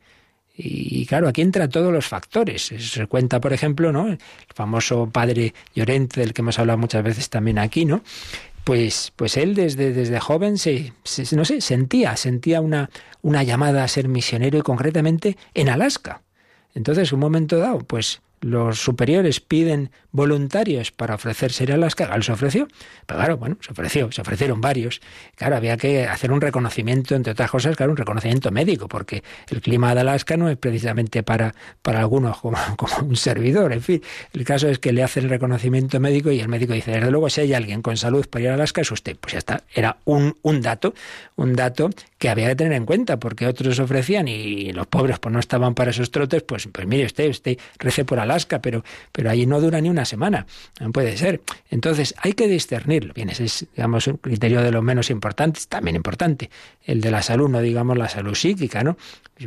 Y 0.57 1.05
claro, 1.05 1.27
aquí 1.27 1.41
entran 1.41 1.69
todos 1.69 1.91
los 1.91 2.05
factores. 2.05 2.71
Se 2.77 3.07
cuenta, 3.07 3.41
por 3.41 3.51
ejemplo, 3.51 3.91
¿no? 3.91 4.07
El 4.07 4.19
famoso 4.53 5.09
padre 5.11 5.53
Llorente, 5.73 6.21
del 6.21 6.33
que 6.33 6.41
hemos 6.41 6.57
hablado 6.59 6.79
muchas 6.79 7.03
veces 7.03 7.29
también 7.29 7.59
aquí, 7.59 7.83
¿no? 7.83 8.01
pues, 8.65 9.13
pues 9.15 9.37
él 9.37 9.53
desde, 9.53 9.93
desde 9.93 10.19
joven 10.19 10.57
se, 10.57 10.91
no 11.33 11.45
sé, 11.45 11.61
sentía, 11.61 12.17
sentía 12.17 12.61
una, 12.61 12.89
una 13.21 13.43
llamada 13.43 13.83
a 13.83 13.87
ser 13.87 14.07
misionero 14.07 14.57
y 14.57 14.63
concretamente 14.63 15.37
en 15.53 15.69
Alaska. 15.69 16.23
Entonces, 16.73 17.13
un 17.13 17.19
momento 17.19 17.57
dado, 17.57 17.79
pues 17.79 18.21
los 18.41 18.79
superiores 18.79 19.39
piden 19.39 19.91
voluntarios 20.11 20.91
para 20.91 21.15
ofrecerse 21.15 21.69
a 21.71 21.75
Alaska, 21.75 22.05
Gal 22.05 22.23
se 22.23 22.31
ofreció. 22.31 22.67
Pero 23.05 23.19
claro, 23.19 23.37
bueno, 23.37 23.57
se 23.61 23.71
ofreció, 23.71 24.11
se 24.11 24.21
ofrecieron 24.21 24.61
varios. 24.61 25.01
Claro, 25.35 25.57
había 25.57 25.77
que 25.77 26.07
hacer 26.07 26.31
un 26.31 26.41
reconocimiento, 26.41 27.15
entre 27.15 27.33
otras 27.33 27.51
cosas, 27.51 27.75
claro, 27.75 27.91
un 27.91 27.97
reconocimiento 27.97 28.51
médico, 28.51 28.87
porque 28.87 29.23
el 29.49 29.61
clima 29.61 29.93
de 29.93 30.01
Alaska 30.01 30.37
no 30.37 30.49
es 30.49 30.57
precisamente 30.57 31.23
para, 31.23 31.53
para 31.81 31.99
algunos 31.99 32.37
como, 32.41 32.57
un 33.01 33.15
servidor. 33.15 33.73
En 33.73 33.81
fin, 33.81 34.01
el 34.33 34.45
caso 34.45 34.69
es 34.69 34.79
que 34.79 34.93
le 34.93 35.03
hacen 35.03 35.25
el 35.25 35.29
reconocimiento 35.29 35.99
médico 35.99 36.31
y 36.31 36.39
el 36.39 36.47
médico 36.47 36.73
dice, 36.73 36.91
desde 36.91 37.11
luego, 37.11 37.29
si 37.29 37.41
hay 37.41 37.53
alguien 37.53 37.81
con 37.81 37.97
salud 37.97 38.25
para 38.29 38.43
ir 38.43 38.49
a 38.51 38.53
Alaska, 38.53 38.81
es 38.81 38.91
usted. 38.91 39.17
Pues 39.19 39.33
ya 39.33 39.39
está, 39.39 39.63
era 39.73 39.97
un, 40.05 40.37
un 40.41 40.61
dato, 40.61 40.93
un 41.35 41.53
dato 41.55 41.89
que 42.25 42.29
había 42.31 42.47
que 42.47 42.55
tener 42.55 42.73
en 42.73 42.87
cuenta, 42.87 43.19
porque 43.19 43.45
otros 43.45 43.77
ofrecían 43.77 44.27
y 44.27 44.73
los 44.73 44.87
pobres 44.87 45.19
pues 45.19 45.31
no 45.31 45.39
estaban 45.39 45.75
para 45.75 45.91
esos 45.91 46.09
trotes, 46.09 46.41
pues, 46.41 46.67
pues 46.71 46.87
mire 46.87 47.05
usted, 47.05 47.29
usted 47.29 47.55
rece 47.77 48.03
por 48.03 48.19
Alaska, 48.19 48.63
pero, 48.63 48.83
pero 49.11 49.29
allí 49.29 49.45
no 49.45 49.61
dura 49.61 49.79
ni 49.79 49.91
una 49.91 50.05
semana. 50.05 50.47
No 50.79 50.91
puede 50.91 51.17
ser. 51.17 51.41
Entonces, 51.69 52.15
hay 52.17 52.33
que 52.33 52.47
discernirlo. 52.47 53.13
Bien, 53.13 53.29
ese 53.29 53.43
es, 53.43 53.67
digamos, 53.75 54.07
un 54.07 54.17
criterio 54.17 54.63
de 54.63 54.71
los 54.71 54.81
menos 54.81 55.11
importantes, 55.11 55.67
también 55.67 55.95
importante. 55.95 56.49
El 56.83 56.99
de 56.99 57.11
la 57.11 57.21
salud, 57.21 57.47
no 57.47 57.61
digamos 57.61 57.95
la 57.95 58.09
salud 58.09 58.33
psíquica, 58.33 58.83
¿no? 58.83 58.97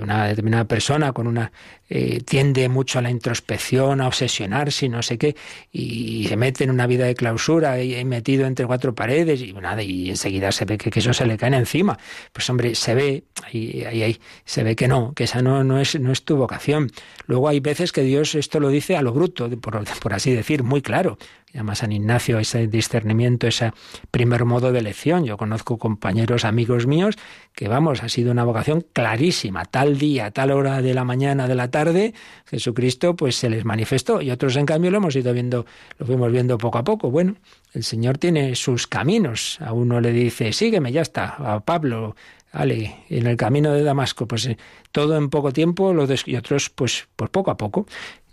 Una 0.01 0.27
determinada 0.29 0.65
persona 0.65 1.13
con 1.13 1.27
una 1.27 1.51
eh, 1.91 2.21
tiende 2.21 2.69
mucho 2.69 2.99
a 2.99 3.03
la 3.03 3.11
introspección, 3.11 4.03
a 4.03 4.07
obsesionarse 4.09 4.85
y 4.85 4.89
no 4.91 5.03
sé 5.03 5.17
qué, 5.17 5.35
y 5.73 6.27
se 6.29 6.37
mete 6.37 6.65
en 6.65 6.71
una 6.71 6.87
vida 6.87 7.07
de 7.07 7.15
clausura 7.15 7.83
y, 7.83 8.05
metido 8.05 8.47
entre 8.47 8.67
cuatro 8.67 8.95
paredes 8.95 9.41
y 9.41 9.55
nada, 9.55 9.83
y 9.83 10.11
enseguida 10.11 10.53
se 10.53 10.67
ve 10.67 10.77
que, 10.77 10.91
eso 10.99 11.15
se 11.15 11.25
le 11.25 11.39
cae 11.39 11.55
encima. 11.55 11.99
Pues 12.35 12.49
hombre, 12.51 12.68
se 12.75 12.95
ve, 12.95 13.25
ahí, 13.45 13.85
ahí, 13.85 14.21
se 14.45 14.63
ve 14.63 14.77
que 14.77 14.89
no, 14.89 15.13
que 15.15 15.25
esa 15.25 15.43
no, 15.43 15.65
no, 15.65 15.81
es, 15.81 15.99
no 15.99 16.13
es 16.13 16.25
tu 16.25 16.37
vocación. 16.37 16.91
Luego 17.27 17.49
hay 17.49 17.61
veces 17.61 17.93
que 17.93 18.03
Dios 18.03 18.35
esto 18.35 18.61
lo 18.61 18.69
dice 18.69 18.97
a 18.97 19.03
lo 19.03 19.13
bruto, 19.13 19.49
por, 19.61 19.85
por 20.01 20.15
así 20.15 20.33
decir, 20.33 20.63
muy 20.63 20.83
claro 20.83 21.19
llama 21.53 21.75
San 21.75 21.93
Ignacio 21.93 22.39
ese 22.39 22.67
discernimiento, 22.67 23.47
ese 23.47 23.73
primer 24.11 24.45
modo 24.45 24.73
de 24.73 24.79
elección. 24.79 25.25
Yo 25.25 25.37
conozco 25.37 25.79
compañeros, 25.79 26.45
amigos 26.45 26.87
míos, 26.87 27.17
que 27.55 27.69
vamos, 27.69 28.03
ha 28.03 28.09
sido 28.09 28.33
una 28.33 28.45
vocación 28.45 28.85
clarísima. 28.93 29.65
Tal 29.65 29.99
día, 29.99 30.31
tal 30.31 30.51
hora 30.51 30.83
de 30.83 30.95
la 30.95 31.05
mañana, 31.05 31.49
de 31.49 31.55
la 31.55 31.71
tarde, 31.71 32.15
Jesucristo 32.47 33.17
pues 33.17 33.37
se 33.37 33.49
les 33.49 33.65
manifestó. 33.65 34.21
Y 34.21 34.31
otros, 34.31 34.57
en 34.57 34.67
cambio, 34.67 34.91
lo 34.91 34.99
hemos 34.99 35.17
ido 35.17 35.33
viendo, 35.33 35.67
lo 35.99 36.07
fuimos 36.07 36.31
viendo 36.33 36.59
poco 36.59 36.79
a 36.79 36.85
poco. 36.85 37.11
Bueno, 37.11 37.37
el 37.73 37.85
Señor 37.85 38.19
tiene 38.19 38.55
sus 38.55 38.87
caminos. 38.87 39.59
A 39.61 39.73
uno 39.73 40.01
le 40.01 40.13
dice, 40.13 40.53
sígueme, 40.53 40.93
ya 40.93 41.03
está. 41.03 41.35
A 41.39 41.61
Pablo, 41.61 42.17
vale, 42.53 43.05
en 43.09 43.27
el 43.27 43.37
camino 43.37 43.73
de 43.73 43.83
Damasco, 43.83 44.27
pues 44.27 44.47
eh, 44.47 44.59
todo 44.93 45.17
en 45.17 45.31
poco 45.31 45.53
tiempo, 45.53 45.95
y 46.27 46.37
otros, 46.37 46.71
pues, 46.71 47.09
pues 47.17 47.31
poco 47.31 47.51
a 47.51 47.57
poco. 47.57 47.87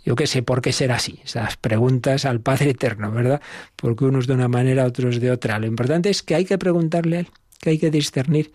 Yo 0.06 0.16
qué 0.16 0.28
sé 0.28 0.44
por 0.44 0.62
qué 0.62 0.72
será 0.72 0.96
así. 0.96 1.20
Esas 1.24 1.58
preguntas 1.58 2.26
al 2.26 2.40
Padre 2.40 2.70
Eterno, 2.72 3.12
¿verdad? 3.12 3.42
Porque 3.76 4.06
unos 4.06 4.28
de 4.28 4.34
una 4.34 4.48
manera, 4.48 4.86
otros 4.86 5.20
de 5.20 5.32
otra. 5.32 5.58
Lo 5.58 5.66
importante 5.66 6.10
es 6.10 6.22
que 6.22 6.36
hay 6.36 6.46
que 6.46 6.58
preguntarle 6.60 7.18
a 7.18 7.20
Él, 7.22 7.28
que 7.60 7.72
hay 7.72 7.80
que 7.80 7.90
discernir 7.90 8.54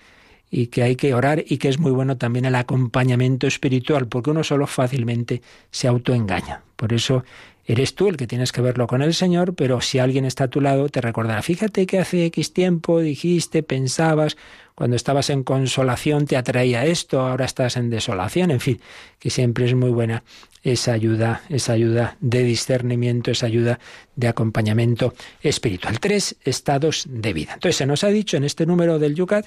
y 0.49 0.69
que 0.69 0.83
hay 0.85 0.97
que 0.97 1.13
orar 1.13 1.45
y 1.47 1.59
que 1.59 1.69
es 1.69 1.79
muy 1.79 1.91
bueno 1.91 2.17
también 2.17 2.45
el 2.45 2.55
acompañamiento 2.55 3.47
espiritual, 3.49 4.07
porque 4.07 4.31
uno 4.31 4.45
solo 4.45 4.67
fácilmente 4.67 5.43
se 5.71 5.89
autoengaña. 5.89 6.63
Por 6.77 6.93
eso 6.93 7.25
eres 7.65 7.95
tú 7.95 8.09
el 8.09 8.17
que 8.17 8.27
tienes 8.27 8.53
que 8.53 8.61
verlo 8.61 8.87
con 8.87 9.03
el 9.03 9.15
Señor, 9.15 9.55
pero 9.55 9.81
si 9.81 9.99
alguien 9.99 10.25
está 10.25 10.45
a 10.45 10.49
tu 10.49 10.61
lado 10.61 10.89
te 10.89 11.01
recordará, 11.01 11.43
fíjate 11.43 11.87
que 11.87 11.99
hace 11.99 12.25
X 12.27 12.53
tiempo 12.53 13.01
dijiste, 13.01 13.63
pensabas, 13.63 14.37
cuando 14.75 14.97
estabas 14.97 15.29
en 15.31 15.45
consolación 15.45 16.27
te 16.27 16.37
atraía 16.37 16.87
esto, 16.87 17.21
ahora 17.21 17.45
estás 17.45 17.77
en 17.77 17.91
desolación, 17.91 18.51
en 18.51 18.61
fin, 18.61 18.81
que 19.19 19.31
siempre 19.31 19.67
es 19.67 19.75
muy 19.75 19.91
buena 19.91 20.23
esa 20.63 20.93
ayuda, 20.93 21.43
esa 21.49 21.73
ayuda 21.73 22.17
de 22.21 22.45
discernimiento, 22.45 23.31
esa 23.31 23.47
ayuda 23.47 23.79
de 24.17 24.29
acompañamiento 24.29 25.15
espiritual. 25.43 26.01
Tres 26.01 26.37
estados 26.45 27.07
de 27.09 27.33
vida. 27.33 27.55
Entonces 27.55 27.77
se 27.77 27.87
nos 27.87 28.05
ha 28.05 28.09
dicho 28.09 28.37
en 28.37 28.45
este 28.45 28.67
número 28.67 28.99
del 28.99 29.15
Yucat 29.15 29.47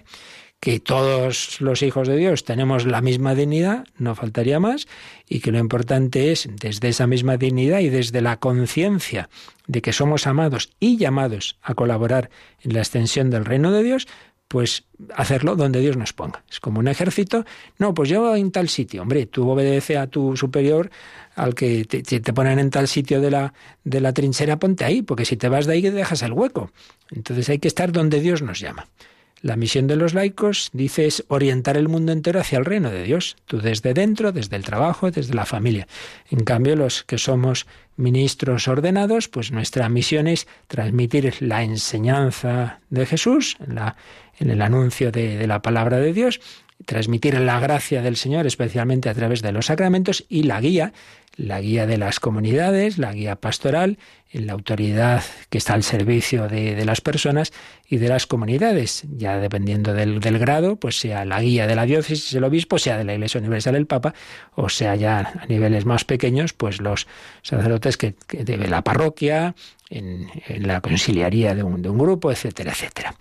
que 0.64 0.80
todos 0.80 1.59
los 1.59 1.82
hijos 1.82 2.07
de 2.07 2.16
Dios 2.16 2.45
tenemos 2.45 2.86
la 2.86 3.01
misma 3.01 3.36
dignidad, 3.36 3.84
no 3.97 4.16
faltaría 4.16 4.61
más, 4.61 4.88
y 5.28 5.41
que 5.41 5.51
lo 5.51 5.59
importante 5.59 6.32
es, 6.32 6.47
desde 6.49 6.88
esa 6.88 7.05
misma 7.05 7.36
dignidad 7.36 7.80
y 7.80 7.89
desde 7.89 8.22
la 8.22 8.38
conciencia 8.38 9.28
de 9.68 9.82
que 9.82 9.91
somos 9.91 10.26
amados 10.26 10.70
y 10.80 10.95
llamados 10.95 11.57
a 11.61 11.74
colaborar 11.74 12.30
en 12.61 12.76
la 12.76 12.80
extensión 12.80 13.30
del 13.30 13.43
reino 13.43 13.74
de 13.74 13.84
Dios, 13.84 14.07
pues 14.47 14.86
hacerlo 15.14 15.57
donde 15.57 15.82
Dios 15.82 15.97
nos 15.97 16.14
ponga. 16.14 16.45
Es 16.49 16.61
como 16.61 16.80
un 16.80 16.88
ejército. 16.88 17.43
No, 17.78 17.93
pues 17.93 18.07
yo 18.07 18.34
en 18.34 18.49
tal 18.49 18.70
sitio. 18.70 19.01
Hombre, 19.01 19.26
tú 19.26 19.49
obedece 19.49 19.97
a 19.97 20.07
tu 20.07 20.38
superior, 20.38 20.91
al 21.36 21.55
que 21.55 21.84
te, 21.84 22.32
ponen 22.32 22.57
en 22.59 22.70
tal 22.70 22.88
sitio 22.88 23.20
de 23.20 23.32
la, 23.32 23.53
de 23.84 23.99
la 23.99 24.14
trinchera, 24.14 24.59
ponte 24.59 24.86
ahí, 24.86 25.01
porque 25.01 25.26
si 25.26 25.36
te 25.36 25.49
vas 25.49 25.66
de 25.66 25.74
ahí 25.74 25.82
dejas 25.82 26.22
el 26.22 26.32
hueco. 26.32 26.72
Entonces 27.11 27.49
hay 27.49 27.59
que 27.59 27.68
estar 27.68 27.91
donde 27.91 28.22
Dios 28.22 28.41
nos 28.41 28.61
llama. 28.61 28.88
La 29.43 29.57
misión 29.57 29.87
de 29.87 29.97
los 29.97 30.13
laicos, 30.13 30.69
dice, 30.71 31.05
es 31.05 31.25
orientar 31.27 31.75
el 31.75 31.89
mundo 31.89 32.13
entero 32.13 32.39
hacia 32.39 32.57
el 32.57 32.63
reino 32.63 32.89
de 32.89 33.03
Dios. 33.03 33.35
Tú 33.45 33.59
desde 33.59 33.93
dentro, 33.93 34.31
desde 34.31 34.55
el 34.55 34.63
trabajo, 34.63 35.11
desde 35.11 35.33
la 35.33 35.45
familia. 35.45 35.85
En 36.31 36.45
cambio, 36.45 36.77
los 36.77 37.03
que 37.03 37.17
somos 37.17 37.67
ministros 37.97 38.69
ordenados, 38.69 39.27
pues 39.27 39.51
nuestra 39.51 39.89
misión 39.89 40.27
es 40.27 40.47
transmitir 40.67 41.35
la 41.41 41.61
enseñanza 41.61 42.79
de 42.89 43.05
Jesús, 43.05 43.57
en 44.39 44.49
el 44.49 44.61
anuncio 44.61 45.11
de, 45.11 45.45
la 45.45 45.61
palabra 45.61 45.97
de 45.97 46.13
Dios, 46.13 46.39
transmitir 46.85 47.37
la 47.37 47.59
gracia 47.59 48.01
del 48.01 48.15
Señor, 48.15 48.47
especialmente 48.47 49.09
a 49.09 49.13
través 49.13 49.41
de 49.41 49.51
los 49.51 49.65
sacramentos, 49.65 50.23
y 50.29 50.43
la 50.43 50.61
guía, 50.61 50.93
la 51.36 51.61
guía 51.61 51.88
de 51.88 51.97
las 51.97 52.19
comunidades, 52.19 52.97
la 52.97 53.11
guía 53.11 53.36
pastoral, 53.36 53.97
en 54.31 54.47
la 54.47 54.53
autoridad 54.53 55.23
que 55.49 55.59
está 55.59 55.73
al 55.73 55.84
servicio 55.84 56.47
de, 56.47 56.84
las 56.86 57.01
personas 57.01 57.53
y 57.88 57.97
de 57.97 58.09
las 58.09 58.25
comunidades, 58.25 59.03
ya 59.15 59.38
dependiendo 59.38 59.93
del, 59.93 60.19
grado, 60.39 60.75
pues 60.75 60.99
sea 60.99 61.23
la 61.23 61.41
guía 61.41 61.67
de 61.67 61.75
la 61.75 61.86
diócesis, 61.86 62.34
el 62.34 62.43
obispo, 62.43 62.79
sea 62.79 62.97
de 62.97 63.03
la 63.03 63.13
Iglesia 63.13 63.39
Universal 63.39 63.75
el 63.75 63.86
Papa, 63.86 64.13
o 64.55 64.69
sea 64.69 64.95
ya 64.95 65.34
a 65.39 65.45
niveles 65.45 65.86
más 65.86 66.03
pequeños, 66.03 66.53
pues 66.53 66.81
los 66.81 67.07
sacerdotes 67.43 67.97
que, 67.97 68.15
de 68.29 68.57
la 68.67 68.84
parroquia, 68.84 69.55
en, 69.89 70.27
la 70.47 70.81
conciliaría 70.81 71.53
de 71.53 71.61
un, 71.61 71.81
de 71.84 71.89
un 71.89 71.97
grupo, 71.99 72.31
etcétera, 72.31 72.71
etcétera. 72.71 73.15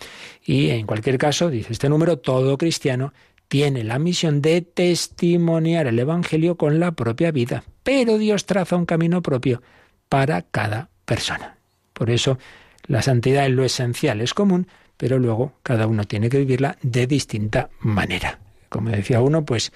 Y 0.44 0.70
en 0.70 0.86
cualquier 0.86 1.18
caso, 1.18 1.50
dice 1.50 1.72
este 1.72 1.90
número, 1.90 2.18
todo 2.18 2.56
cristiano 2.56 3.12
tiene 3.48 3.84
la 3.84 3.98
misión 3.98 4.40
de 4.40 4.62
testimoniar 4.62 5.86
el 5.86 5.98
Evangelio 5.98 6.56
con 6.56 6.80
la 6.80 6.92
propia 6.92 7.30
vida, 7.32 7.64
pero 7.82 8.18
Dios 8.18 8.46
traza 8.46 8.76
un 8.76 8.86
camino 8.86 9.22
propio 9.22 9.62
para 10.08 10.42
cada 10.42 10.88
persona. 11.04 11.56
Por 11.92 12.10
eso 12.10 12.38
la 12.86 13.02
santidad 13.02 13.46
es 13.46 13.52
lo 13.52 13.64
esencial, 13.64 14.20
es 14.20 14.34
común, 14.34 14.66
pero 14.96 15.18
luego 15.18 15.54
cada 15.62 15.86
uno 15.86 16.04
tiene 16.04 16.28
que 16.28 16.38
vivirla 16.38 16.76
de 16.82 17.06
distinta 17.06 17.70
manera. 17.80 18.38
Como 18.68 18.90
decía 18.90 19.20
uno, 19.20 19.44
pues 19.44 19.72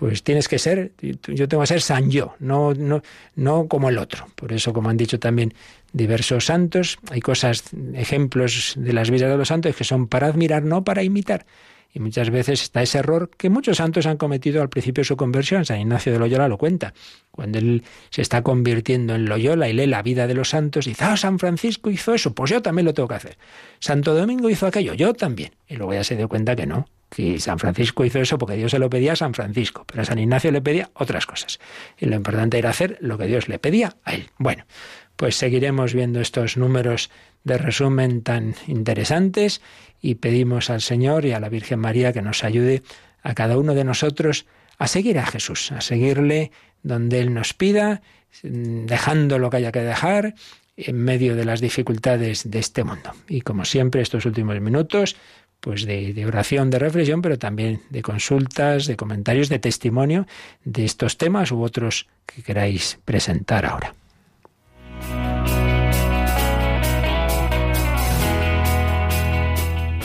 pues 0.00 0.22
tienes 0.22 0.48
que 0.48 0.58
ser, 0.58 0.92
yo 1.02 1.46
tengo 1.46 1.62
que 1.62 1.66
ser 1.66 1.82
san 1.82 2.10
yo, 2.10 2.34
no, 2.38 2.72
no, 2.72 3.02
no 3.34 3.68
como 3.68 3.90
el 3.90 3.98
otro. 3.98 4.28
Por 4.34 4.50
eso, 4.50 4.72
como 4.72 4.88
han 4.88 4.96
dicho 4.96 5.20
también 5.20 5.52
diversos 5.92 6.46
santos, 6.46 6.98
hay 7.10 7.20
cosas, 7.20 7.64
ejemplos 7.92 8.72
de 8.78 8.94
las 8.94 9.10
vidas 9.10 9.30
de 9.30 9.36
los 9.36 9.48
santos 9.48 9.76
que 9.76 9.84
son 9.84 10.06
para 10.06 10.28
admirar, 10.28 10.62
no 10.62 10.84
para 10.84 11.02
imitar. 11.02 11.44
Y 11.92 12.00
muchas 12.00 12.30
veces 12.30 12.62
está 12.62 12.82
ese 12.82 12.98
error 12.98 13.30
que 13.36 13.50
muchos 13.50 13.78
santos 13.78 14.06
han 14.06 14.16
cometido 14.16 14.62
al 14.62 14.68
principio 14.68 15.02
de 15.02 15.06
su 15.06 15.16
conversión. 15.16 15.64
San 15.64 15.80
Ignacio 15.80 16.12
de 16.12 16.18
Loyola 16.18 16.48
lo 16.48 16.56
cuenta. 16.56 16.94
Cuando 17.30 17.58
él 17.58 17.82
se 18.10 18.22
está 18.22 18.42
convirtiendo 18.42 19.14
en 19.14 19.24
Loyola 19.24 19.68
y 19.68 19.72
lee 19.72 19.86
la 19.86 20.02
vida 20.02 20.26
de 20.26 20.34
los 20.34 20.50
santos, 20.50 20.84
dice, 20.84 21.04
ah, 21.04 21.16
San 21.16 21.38
Francisco 21.38 21.90
hizo 21.90 22.14
eso, 22.14 22.32
pues 22.32 22.50
yo 22.50 22.62
también 22.62 22.86
lo 22.86 22.94
tengo 22.94 23.08
que 23.08 23.16
hacer. 23.16 23.38
Santo 23.80 24.14
Domingo 24.14 24.48
hizo 24.50 24.66
aquello, 24.66 24.94
yo 24.94 25.14
también. 25.14 25.52
Y 25.68 25.76
luego 25.76 25.94
ya 25.94 26.04
se 26.04 26.16
dio 26.16 26.28
cuenta 26.28 26.54
que 26.54 26.66
no, 26.66 26.88
que 27.08 27.40
San 27.40 27.58
Francisco 27.58 28.04
hizo 28.04 28.20
eso 28.20 28.38
porque 28.38 28.56
Dios 28.56 28.70
se 28.70 28.78
lo 28.78 28.88
pedía 28.88 29.14
a 29.14 29.16
San 29.16 29.34
Francisco, 29.34 29.84
pero 29.86 30.02
a 30.02 30.04
San 30.04 30.18
Ignacio 30.18 30.52
le 30.52 30.62
pedía 30.62 30.90
otras 30.94 31.26
cosas. 31.26 31.58
Y 31.98 32.06
lo 32.06 32.14
importante 32.14 32.58
era 32.58 32.70
hacer 32.70 32.98
lo 33.00 33.18
que 33.18 33.26
Dios 33.26 33.48
le 33.48 33.58
pedía 33.58 33.96
a 34.04 34.14
él. 34.14 34.30
Bueno, 34.38 34.64
pues 35.16 35.36
seguiremos 35.36 35.92
viendo 35.92 36.20
estos 36.20 36.56
números 36.56 37.10
de 37.44 37.58
resumen 37.58 38.22
tan 38.22 38.54
interesantes 38.66 39.60
y 40.00 40.16
pedimos 40.16 40.70
al 40.70 40.80
Señor 40.80 41.24
y 41.24 41.32
a 41.32 41.40
la 41.40 41.48
Virgen 41.48 41.80
María 41.80 42.12
que 42.12 42.22
nos 42.22 42.44
ayude 42.44 42.82
a 43.22 43.34
cada 43.34 43.58
uno 43.58 43.74
de 43.74 43.84
nosotros 43.84 44.46
a 44.78 44.86
seguir 44.86 45.18
a 45.18 45.26
Jesús, 45.26 45.72
a 45.72 45.80
seguirle 45.80 46.52
donde 46.82 47.20
Él 47.20 47.34
nos 47.34 47.52
pida, 47.52 48.00
dejando 48.42 49.38
lo 49.38 49.50
que 49.50 49.58
haya 49.58 49.72
que 49.72 49.80
dejar 49.80 50.34
en 50.76 50.96
medio 50.96 51.36
de 51.36 51.44
las 51.44 51.60
dificultades 51.60 52.50
de 52.50 52.58
este 52.58 52.84
mundo. 52.84 53.12
Y 53.28 53.42
como 53.42 53.64
siempre, 53.66 54.00
estos 54.00 54.24
últimos 54.24 54.58
minutos, 54.60 55.16
pues 55.60 55.84
de, 55.84 56.14
de, 56.14 56.26
oración, 56.26 56.70
de 56.70 56.78
reflexión, 56.78 57.20
pero 57.20 57.38
también 57.38 57.82
de 57.90 58.00
consultas, 58.00 58.86
de 58.86 58.96
comentarios, 58.96 59.50
de 59.50 59.58
testimonio 59.58 60.26
de 60.64 60.86
estos 60.86 61.18
temas 61.18 61.52
u 61.52 61.62
otros 61.62 62.08
que 62.24 62.42
queráis 62.42 62.98
presentar 63.04 63.66
ahora. 63.66 63.94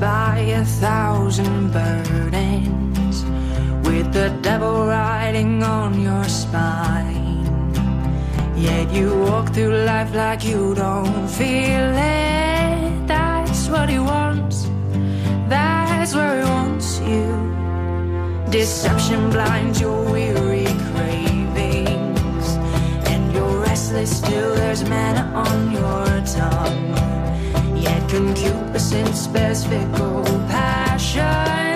by 0.00 0.38
a 0.38 0.64
thousand 0.64 1.72
burdens, 1.72 3.24
with 3.86 4.12
the 4.12 4.30
devil 4.42 4.86
riding 4.86 5.62
on 5.62 6.00
your 6.00 6.24
spine. 6.24 7.44
Yet 8.56 8.92
you 8.92 9.14
walk 9.20 9.52
through 9.52 9.84
life 9.84 10.14
like 10.14 10.44
you 10.44 10.74
don't 10.74 11.28
feel 11.28 11.92
it. 11.96 13.06
That's 13.06 13.68
what 13.68 13.88
he 13.88 13.98
wants, 13.98 14.68
that's 15.48 16.14
where 16.14 16.38
he 16.38 16.44
wants 16.44 16.98
you. 17.00 17.28
Deception 18.50 19.30
blinds 19.30 19.80
your 19.80 20.04
weary 20.10 20.66
cravings, 20.92 22.46
and 23.10 23.32
you're 23.32 23.60
restless 23.60 24.18
still. 24.18 24.54
There's 24.54 24.82
manna 24.88 25.24
on 25.34 25.72
your 25.72 26.06
tongue 26.26 27.03
concupiscence, 28.14 29.22
specific 29.22 29.88
passion. 30.48 31.73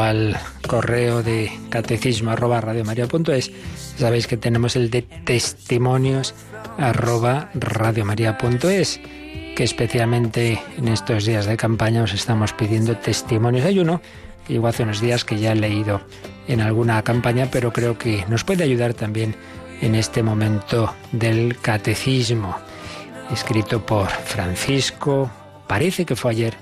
Al 0.00 0.38
correo 0.66 1.22
de 1.22 1.52
catecismo 1.68 2.30
arroba 2.30 2.60
radiomaria.es 2.60 3.50
sabéis 3.98 4.26
que 4.26 4.36
tenemos 4.36 4.76
el 4.76 4.90
de 4.90 5.02
testimonios 5.02 6.34
arroba 6.78 7.50
radiomaria.es 7.54 9.00
que 9.54 9.64
especialmente 9.64 10.62
en 10.78 10.88
estos 10.88 11.26
días 11.26 11.46
de 11.46 11.56
campaña 11.56 12.02
os 12.02 12.14
estamos 12.14 12.52
pidiendo 12.52 12.96
testimonios. 12.96 13.66
Hay 13.66 13.80
uno 13.80 14.00
que 14.46 14.54
llegó 14.54 14.68
hace 14.68 14.82
unos 14.82 15.00
días 15.00 15.24
que 15.24 15.38
ya 15.38 15.52
he 15.52 15.56
leído 15.56 16.00
en 16.48 16.60
alguna 16.60 17.02
campaña, 17.02 17.48
pero 17.50 17.72
creo 17.72 17.98
que 17.98 18.24
nos 18.28 18.44
puede 18.44 18.64
ayudar 18.64 18.94
también 18.94 19.36
en 19.80 19.94
este 19.94 20.22
momento 20.22 20.94
del 21.10 21.58
catecismo, 21.60 22.56
escrito 23.32 23.84
por 23.84 24.08
Francisco, 24.08 25.30
parece 25.66 26.04
que 26.04 26.16
fue 26.16 26.30
ayer, 26.30 26.54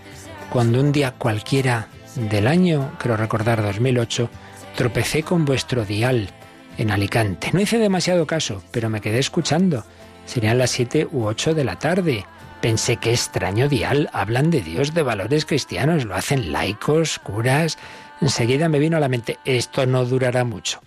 cuando 0.51 0.81
un 0.81 0.91
día 0.91 1.13
cualquiera 1.13 1.89
del 2.17 2.47
año, 2.47 2.93
creo 2.99 3.17
recordar 3.17 3.63
2008, 3.63 4.29
tropecé 4.77 5.23
con 5.23 5.45
vuestro 5.45 5.85
dial 5.85 6.31
en 6.79 6.91
Alicante. 6.91 7.51
No 7.53 7.61
hice 7.61 7.79
demasiado 7.79 8.27
caso, 8.27 8.63
pero 8.71 8.89
me 8.89 9.01
quedé 9.01 9.19
escuchando. 9.19 9.85
Serían 10.25 10.59
las 10.59 10.71
siete 10.71 11.07
u 11.11 11.25
ocho 11.25 11.55
de 11.55 11.65
la 11.65 11.79
tarde. 11.79 12.25
Pensé 12.61 12.97
que 12.97 13.13
extraño 13.13 13.69
dial, 13.69 14.11
hablan 14.13 14.51
de 14.51 14.61
Dios, 14.61 14.95
de 14.95 15.03
valores 15.03 15.47
cristianos, 15.47 16.05
lo 16.05 16.15
hacen 16.15 16.53
laicos, 16.53 17.19
curas. 17.19 17.79
Enseguida 18.21 18.69
me 18.69 18.79
vino 18.79 18.97
a 18.97 19.01
la 19.01 19.09
mente, 19.09 19.39
esto 19.45 19.87
no 19.87 20.05
durará 20.05 20.45
mucho. 20.45 20.81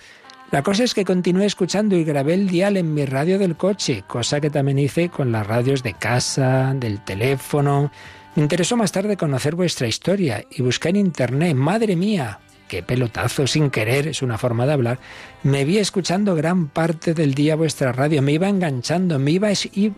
La 0.52 0.62
cosa 0.62 0.84
es 0.84 0.94
que 0.94 1.04
continué 1.04 1.48
escuchando 1.48 1.96
y 1.96 2.04
grabé 2.04 2.36
el 2.36 2.48
dial 2.48 2.78
en 2.78 2.94
mi 2.94 3.06
radio 3.06 3.40
del 3.40 3.56
coche, 3.56 4.04
cosa 4.06 4.40
que 4.40 4.52
también 4.52 4.78
hice 4.78 5.10
con 5.10 5.32
las 5.32 5.48
radios 5.48 5.82
de 5.82 5.96
casa, 5.96 6.74
del 6.76 7.02
teléfono. 7.02 7.92
Me 8.36 8.42
interesó 8.42 8.76
más 8.76 8.92
tarde 8.92 9.16
conocer 9.16 9.56
vuestra 9.56 9.88
historia 9.88 10.44
y 10.50 10.64
busqué 10.64 10.90
en 10.90 10.96
internet, 10.96 11.56
madre 11.56 11.96
mía, 11.96 12.40
qué 12.68 12.82
pelotazo 12.82 13.46
sin 13.46 13.70
querer, 13.70 14.08
es 14.08 14.24
una 14.24 14.40
forma 14.40 14.66
de 14.66 14.74
hablar. 14.74 15.00
Me 15.44 15.66
vi 15.66 15.78
escuchando 15.78 16.34
gran 16.36 16.68
parte 16.68 17.14
del 17.14 17.36
día 17.36 17.56
vuestra 17.56 17.92
radio, 17.92 18.24
me 18.24 18.32
iba 18.32 18.50
enganchando, 18.50 19.20
me 19.20 19.32
iba 19.32 19.50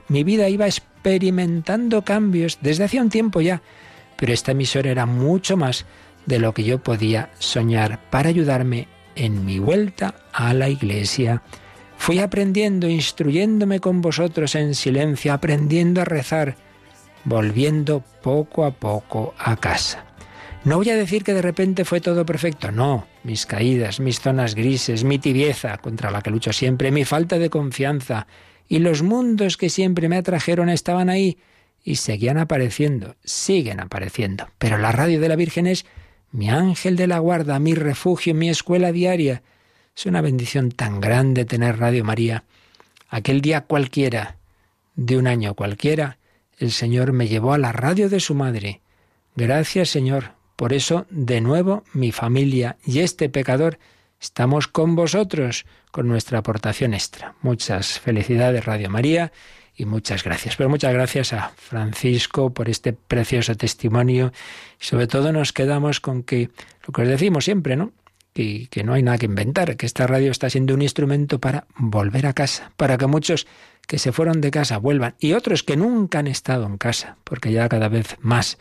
mi 0.09 0.23
vida 0.25 0.49
iba 0.49 0.65
experimentando 0.65 2.03
cambios 2.03 2.57
desde 2.61 2.83
hacía 2.83 3.01
un 3.01 3.09
tiempo 3.09 3.39
ya. 3.39 3.61
Pero 4.17 4.33
esta 4.33 4.51
emisora 4.51 4.91
era 4.91 5.05
mucho 5.05 5.55
más 5.55 5.86
de 6.25 6.39
lo 6.39 6.53
que 6.53 6.65
yo 6.65 6.83
podía 6.83 7.29
soñar 7.39 8.01
para 8.09 8.27
ayudarme 8.27 8.89
en 9.15 9.45
mi 9.45 9.59
vuelta 9.59 10.15
a 10.33 10.53
la 10.53 10.67
iglesia. 10.67 11.41
Fui 11.97 12.19
aprendiendo, 12.19 12.89
instruyéndome 12.89 13.79
con 13.79 14.01
vosotros 14.01 14.55
en 14.55 14.75
silencio, 14.75 15.31
aprendiendo 15.31 16.01
a 16.01 16.05
rezar, 16.05 16.57
volviendo 17.26 18.03
poco 18.21 18.65
a 18.65 18.71
poco 18.71 19.34
a 19.38 19.57
casa. 19.57 20.05
No 20.63 20.78
voy 20.78 20.89
a 20.89 20.95
decir 20.95 21.23
que 21.23 21.34
de 21.34 21.43
repente 21.43 21.86
fue 21.86 22.01
todo 22.01 22.26
perfecto, 22.26 22.71
no. 22.71 23.05
Mis 23.23 23.45
caídas, 23.45 23.99
mis 23.99 24.19
zonas 24.19 24.55
grises, 24.55 25.03
mi 25.03 25.19
tibieza 25.19 25.78
contra 25.78 26.09
la 26.09 26.21
que 26.21 26.32
lucho 26.32 26.53
siempre, 26.53 26.91
mi 26.91 27.05
falta 27.05 27.38
de 27.38 27.49
confianza 27.49 28.26
y 28.67 28.80
los 28.80 29.03
mundos 29.03 29.57
que 29.57 29.69
siempre 29.69 30.09
me 30.09 30.17
atrajeron 30.17 30.69
estaban 30.69 31.09
ahí 31.09 31.38
y 31.84 31.97
seguían 31.97 32.39
apareciendo, 32.39 33.15
siguen 33.23 33.80
apareciendo. 33.80 34.47
Pero 34.57 34.80
la 34.80 34.91
radio 34.91 35.19
de 35.19 35.30
la 35.30 35.36
Virgen 35.36 35.67
es 35.67 35.86
mi 36.32 36.49
ángel 36.49 36.95
de 36.95 37.07
la 37.07 37.19
guarda, 37.19 37.59
mi 37.59 37.76
refugio, 37.76 38.34
mi 38.34 38.49
escuela 38.49 38.91
diaria. 38.91 39.43
Es 39.95 40.07
una 40.07 40.21
bendición 40.21 40.71
tan 40.71 40.99
grande 40.99 41.45
tener 41.45 41.78
Radio 41.78 42.03
María. 42.03 42.43
Aquel 43.07 43.41
día 43.41 43.61
cualquiera, 43.61 44.38
de 44.95 45.17
un 45.17 45.28
año 45.28 45.53
cualquiera, 45.53 46.17
el 46.58 46.72
Señor 46.72 47.14
me 47.14 47.28
llevó 47.28 47.53
a 47.53 47.58
la 47.58 47.72
radio 47.72 48.10
de 48.10 48.20
su 48.20 48.36
madre. 48.36 48.82
Gracias, 49.36 49.89
Señor. 49.89 50.32
Por 50.56 50.72
eso, 50.72 51.06
de 51.10 51.41
nuevo, 51.41 51.84
mi 51.93 52.12
familia 52.12 52.78
y 52.86 52.99
este 52.99 53.30
pecador 53.30 53.78
estamos 54.22 54.68
con 54.68 54.95
vosotros 54.95 55.66
con 55.91 56.08
nuestra 56.08 56.39
aportación 56.39 56.93
extra. 56.93 57.36
Muchas 57.41 57.99
felicidades, 57.99 58.66
Radio 58.66 58.89
María, 58.89 59.32
y 59.76 59.86
muchas 59.86 60.24
gracias. 60.24 60.56
Pero 60.56 60.70
muchas 60.70 60.93
gracias 60.93 61.34
a 61.34 61.51
Francisco 61.58 62.53
por 62.53 62.70
este 62.70 62.93
precioso 62.93 63.56
testimonio. 63.56 64.32
Sobre 64.80 65.08
todo 65.08 65.34
nos 65.34 65.51
quedamos 65.51 65.99
con 65.99 66.24
que, 66.24 66.49
lo 66.88 66.93
que 66.93 67.01
os 67.01 67.08
decimos 67.08 67.45
siempre, 67.45 67.76
¿no? 67.76 67.91
Que, 68.36 68.67
que 68.69 68.83
no 68.83 68.93
hay 68.93 69.01
nada 69.01 69.17
que 69.17 69.27
inventar, 69.27 69.77
que 69.77 69.86
esta 69.86 70.07
radio 70.07 70.29
está 70.29 70.49
siendo 70.49 70.73
un 70.73 70.81
instrumento 70.81 71.39
para 71.39 71.67
volver 71.77 72.27
a 72.27 72.33
casa, 72.33 72.73
para 72.75 72.97
que 72.97 73.07
muchos 73.07 73.47
que 73.88 73.97
se 73.97 74.11
fueron 74.11 74.41
de 74.41 74.51
casa 74.51 74.77
vuelvan 74.77 75.15
y 75.19 75.31
otros 75.31 75.63
que 75.63 75.77
nunca 75.77 76.19
han 76.19 76.27
estado 76.27 76.65
en 76.65 76.77
casa, 76.77 77.15
porque 77.23 77.53
ya 77.53 77.69
cada 77.69 77.88
vez 77.88 78.17
más 78.19 78.57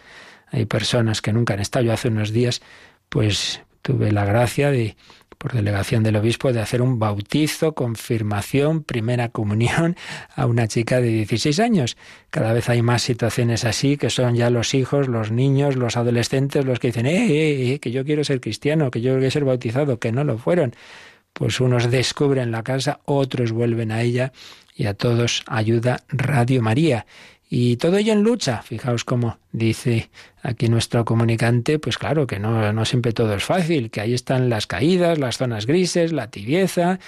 hay 0.53 0.67
personas 0.67 1.21
que 1.21 1.33
nunca 1.33 1.55
han 1.55 1.61
estado. 1.61 1.87
Yo 1.87 1.93
hace 1.93 2.07
unos 2.07 2.31
días, 2.31 2.63
pues 3.09 3.63
tuve 3.83 4.13
la 4.13 4.25
gracia 4.25 4.71
de 4.71 4.97
por 5.45 5.53
delegación 5.53 6.03
del 6.03 6.17
obispo, 6.17 6.55
de 6.55 6.63
hacer 6.63 6.81
un 6.81 6.99
bautizo, 6.99 7.75
confirmación, 7.75 8.83
primera 8.83 9.29
comunión 9.29 9.95
a 10.35 10.47
una 10.47 10.69
chica 10.69 11.03
de 11.03 11.09
16 11.09 11.61
años. 11.61 11.99
Cada 12.31 12.55
vez 12.55 12.71
hay 12.71 12.81
más 12.81 13.03
situaciones 13.03 13.67
así, 13.67 13.99
que 13.99 14.09
son 14.09 14.37
ya 14.37 14.49
los 14.49 14.73
hijos, 14.73 15.07
los 15.07 15.33
niños, 15.33 15.77
los 15.77 15.99
adolescentes 15.99 16.65
los 16.65 16.79
que 16.79 16.87
dicen, 16.87 17.05
eh, 17.05 17.27
eh, 17.27 17.75
eh 17.75 17.79
que 17.79 17.91
yo 17.91 18.07
quiero 18.07 18.25
ser 18.25 18.41
cristiano, 18.41 18.91
que 18.91 19.03
yo 19.03 19.13
quiero 19.17 19.31
ser 19.31 19.45
bautizado, 19.45 19.99
que 19.99 20.13
no 20.13 20.25
lo 20.25 20.39
fueron. 20.39 20.75
Pues 21.35 21.61
unos 21.61 21.91
descubren 21.91 22.51
la 22.51 22.63
casa, 22.63 23.01
otros 23.05 23.53
vuelven 23.53 23.93
a 23.93 24.01
ella 24.01 24.33
y 24.75 24.87
a 24.87 24.95
todos 24.95 25.45
ayuda 25.47 26.05
Radio 26.09 26.63
María. 26.63 27.05
Y 27.49 27.77
todo 27.77 27.97
ello 27.97 28.13
en 28.13 28.23
lucha. 28.23 28.63
Fijaos 28.63 29.05
cómo 29.05 29.39
dice 29.53 30.11
aquí 30.43 30.69
nuestro 30.69 31.05
comunicante, 31.05 31.79
pues 31.79 31.99
claro 31.99 32.27
que 32.27 32.39
no, 32.39 32.73
no 32.73 32.85
siempre 32.85 33.13
todo 33.13 33.35
es 33.35 33.45
fácil, 33.45 33.91
que 33.91 34.01
ahí 34.01 34.15
están 34.15 34.49
las 34.49 34.67
caídas, 34.67 35.19
las 35.19 35.39
zonas 35.39 35.67
grises, 35.67 36.13
la 36.13 36.31
tibieza. 36.31 36.99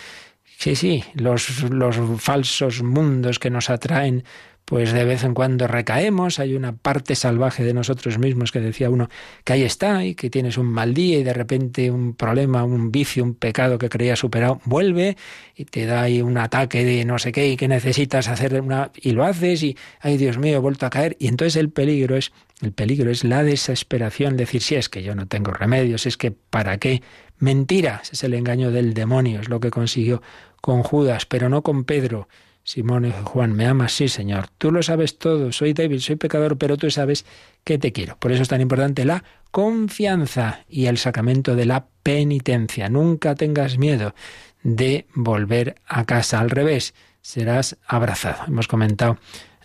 Sí, 0.59 0.77
sí, 0.77 1.05
los, 1.15 1.63
los 1.71 1.97
falsos 2.21 2.83
mundos 2.83 3.39
que 3.39 3.51
nos 3.51 3.69
atraen 3.71 4.25
pues 4.67 4.93
de 4.93 5.05
vez 5.05 5.23
en 5.23 5.33
cuando 5.33 5.69
recaemos, 5.69 6.41
hay 6.41 6.57
una 6.57 6.73
parte 6.73 7.15
salvaje 7.15 7.63
de 7.63 7.73
nosotros 7.73 8.19
mismos 8.19 8.51
que 8.51 8.61
decía 8.61 8.91
uno 8.91 9.09
que 9.45 9.53
ahí 9.53 9.63
está 9.63 10.05
y 10.05 10.17
que 10.17 10.29
tienes 10.29 10.59
un 10.59 10.67
mal 10.67 10.93
día 10.93 11.21
y 11.21 11.23
de 11.23 11.33
repente 11.33 11.89
un 11.93 12.15
problema, 12.15 12.65
un 12.65 12.91
vicio, 12.91 13.23
un 13.23 13.35
pecado 13.35 13.79
que 13.79 13.89
creías 13.89 14.19
superado 14.19 14.61
vuelve 14.65 15.17
y 15.55 15.67
te 15.67 15.87
da 15.87 16.03
ahí 16.03 16.21
un 16.21 16.37
ataque 16.37 16.85
de 16.85 17.05
no 17.05 17.21
sé 17.21 17.31
qué 17.31 17.49
y 17.49 17.57
que 17.57 17.69
necesitas 17.69 18.27
hacer 18.27 18.61
una 18.61 18.91
y 18.97 19.13
lo 19.13 19.25
haces 19.25 19.63
y 19.63 19.77
ay 20.01 20.17
Dios 20.17 20.37
mío, 20.37 20.57
he 20.57 20.61
vuelto 20.61 20.85
a 20.85 20.91
caer 20.91 21.17
y 21.21 21.29
entonces 21.29 21.55
el 21.55 21.71
peligro 21.71 22.17
es 22.17 22.33
el 22.61 22.73
peligro 22.73 23.13
es 23.13 23.23
la 23.23 23.45
desesperación, 23.45 24.37
decir 24.37 24.63
si 24.63 24.75
es 24.75 24.89
que 24.89 25.05
yo 25.05 25.15
no 25.15 25.29
tengo 25.29 25.53
remedios, 25.53 26.07
es 26.07 26.17
que 26.17 26.33
para 26.33 26.79
qué 26.79 27.03
mentira, 27.39 28.03
es 28.11 28.25
el 28.25 28.35
engaño 28.35 28.73
del 28.73 28.95
demonio, 28.95 29.41
es 29.41 29.49
lo 29.49 29.61
que 29.61 29.71
consiguió 29.71 30.23
con 30.61 30.83
Judas, 30.83 31.25
pero 31.27 31.49
no 31.49 31.63
con 31.63 31.85
Pedro. 31.85 32.29
Simón 32.67 33.05
y 33.05 33.13
Juan, 33.13 33.53
¿me 33.53 33.65
amas? 33.65 33.93
Sí, 33.93 34.09
Señor. 34.09 34.49
Tú 34.59 34.73
lo 34.73 34.83
sabes 34.83 35.19
todo. 35.19 35.53
Soy 35.53 35.73
débil, 35.73 36.01
soy 36.03 36.17
pecador, 36.17 36.59
pero 36.59 36.77
tú 36.77 36.91
sabes 36.91 37.25
que 37.63 37.79
te 37.79 37.93
quiero. 37.93 38.17
Por 38.19 38.33
eso 38.33 38.43
es 38.43 38.49
tan 38.49 38.61
importante 38.61 39.05
la 39.05 39.23
confianza 39.53 40.65
y 40.69 40.87
el 40.87 40.99
sacramento 40.99 41.55
de 41.55 41.65
la 41.65 41.87
penitencia. 42.03 42.89
Nunca 42.89 43.37
tengas 43.37 43.79
miedo 43.79 44.17
de 44.65 45.07
volver 45.15 45.77
a 45.87 46.07
casa. 46.07 46.41
Al 46.41 46.51
revés, 46.51 46.93
serás 47.23 47.77
abrazado. 47.87 48.43
Hemos 48.49 48.67
comentado 48.67 49.17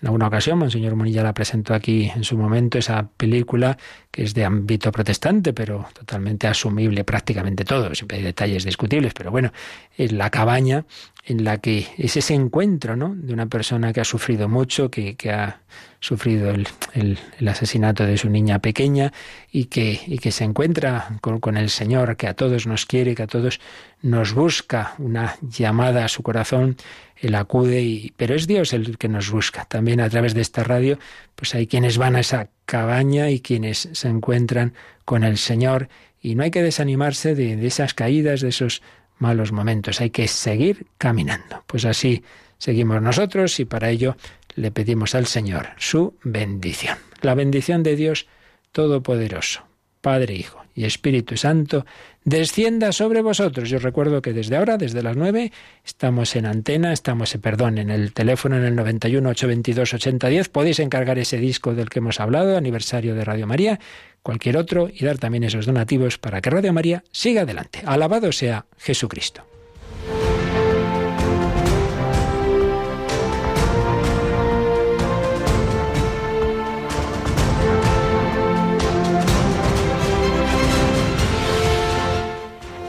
en 0.02 0.08
alguna 0.08 0.28
ocasión, 0.28 0.58
Monseñor 0.58 0.96
Munilla 0.96 1.22
la 1.22 1.34
presentó 1.34 1.76
aquí 1.76 2.12
en 2.16 2.24
su 2.24 2.36
momento, 2.36 2.80
esa 2.80 3.08
película 3.18 3.78
que 4.10 4.24
es 4.24 4.34
de 4.34 4.44
ámbito 4.44 4.92
protestante, 4.92 5.54
pero 5.54 5.88
totalmente 5.94 6.48
asumible 6.48 7.04
prácticamente 7.04 7.64
todo. 7.64 7.94
Siempre 7.94 8.18
hay 8.18 8.24
detalles 8.24 8.64
discutibles, 8.64 9.14
pero 9.14 9.30
bueno, 9.30 9.54
es 9.96 10.12
la 10.12 10.32
cabaña 10.32 10.86
en 11.26 11.44
la 11.44 11.60
que 11.60 11.88
es 11.98 12.18
ese 12.18 12.34
encuentro 12.34 12.96
¿no? 12.96 13.14
de 13.16 13.32
una 13.32 13.46
persona 13.46 13.94
que 13.94 14.02
ha 14.02 14.06
sufrido 14.06 14.50
mucho, 14.50 14.90
que, 14.90 15.16
que 15.16 15.32
ha 15.32 15.62
sufrido 16.02 16.50
el, 16.50 16.68
el, 16.94 17.48
asesinato 17.48 18.06
de 18.06 18.18
su 18.18 18.28
niña 18.28 18.60
pequeña 18.60 19.14
y 19.52 19.66
que, 19.66 20.02
y 20.08 20.18
que 20.18 20.32
se 20.32 20.44
encuentra 20.44 21.20
con, 21.22 21.58
el 21.58 21.70
Señor, 21.70 22.18
que 22.18 22.28
a 22.28 22.34
todos 22.34 22.66
nos 22.66 22.88
quiere, 22.88 23.14
que 23.14 23.24
a 23.24 23.28
todos 23.28 23.62
nos 24.02 24.34
busca, 24.34 24.96
una 24.98 25.38
llamada 25.42 26.04
a 26.04 26.08
su 26.08 26.24
corazón, 26.24 26.76
Él 27.16 27.36
acude, 27.36 27.84
y, 27.84 28.14
pero 28.18 28.34
es 28.34 28.48
Dios 28.48 28.74
el 28.74 28.98
que 28.98 29.10
nos 29.10 29.30
busca. 29.30 29.66
También 29.66 30.02
a 30.02 30.10
través 30.10 30.34
de 30.34 30.42
esta 30.42 30.64
radio, 30.64 30.98
pues 31.36 31.54
hay 31.54 31.68
quienes 31.68 32.00
van 32.00 32.16
a 32.16 32.22
esa 32.22 32.50
cabaña 32.66 33.30
y 33.30 33.40
quienes 33.40 33.88
se 33.92 34.08
encuentran 34.08 34.74
con 35.06 35.24
el 35.24 35.38
Señor 35.38 35.88
y 36.20 36.34
no 36.34 36.44
hay 36.44 36.52
que 36.52 36.64
desanimarse 36.64 37.36
de, 37.36 37.56
de 37.56 37.68
esas 37.68 37.94
caídas, 37.94 38.42
de 38.42 38.50
esos 38.50 38.82
malos 39.20 39.52
momentos. 39.52 40.02
Hay 40.02 40.10
que 40.10 40.28
seguir 40.28 40.88
caminando. 40.98 41.64
Pues 41.68 41.86
así 41.86 42.24
seguimos 42.62 43.02
nosotros 43.02 43.60
y 43.60 43.66
para 43.66 43.90
ello 43.90 44.16
le 44.56 44.72
pedimos 44.72 45.16
al 45.16 45.26
Señor 45.28 45.70
su 45.78 46.16
bendición. 46.24 46.98
La 47.22 47.36
bendición 47.36 47.84
de 47.84 47.96
Dios 47.96 48.28
Todopoderoso, 48.72 49.64
Padre, 50.02 50.36
Hijo 50.36 50.62
y 50.74 50.86
Espíritu 50.86 51.36
Santo, 51.38 51.86
descienda 52.24 52.92
sobre 52.92 53.22
vosotros. 53.22 53.70
Yo 53.70 53.80
recuerdo 53.80 54.22
que 54.22 54.34
desde 54.34 54.56
ahora, 54.56 54.78
desde 54.78 55.04
las 55.04 55.18
nueve, 55.18 55.52
estamos 55.86 56.36
en 56.36 56.46
antena, 56.46 56.94
estamos, 56.94 57.36
eh, 57.36 57.40
perdón, 57.40 57.78
en 57.78 57.90
el 57.90 58.14
teléfono 58.14 58.56
en 58.58 58.64
el 58.64 58.76
91 58.76 59.30
822 59.30 59.94
8010. 59.94 60.50
Podéis 60.50 60.80
encargar 60.80 61.20
ese 61.20 61.38
disco 61.38 61.74
del 61.74 61.90
que 61.90 62.00
hemos 62.00 62.20
hablado, 62.20 62.58
aniversario 62.58 63.16
de 63.16 63.26
Radio 63.26 63.48
María, 63.48 63.80
cualquier 64.24 64.58
otro, 64.58 64.90
y 64.92 65.04
dar 65.04 65.18
también 65.18 65.44
esos 65.44 65.66
donativos 65.66 66.18
para 66.18 66.42
que 66.42 66.50
Radio 66.50 66.74
María 66.74 67.04
siga 67.12 67.42
adelante. 67.42 67.82
Alabado 67.86 68.32
sea 68.32 68.66
Jesucristo. 68.78 69.51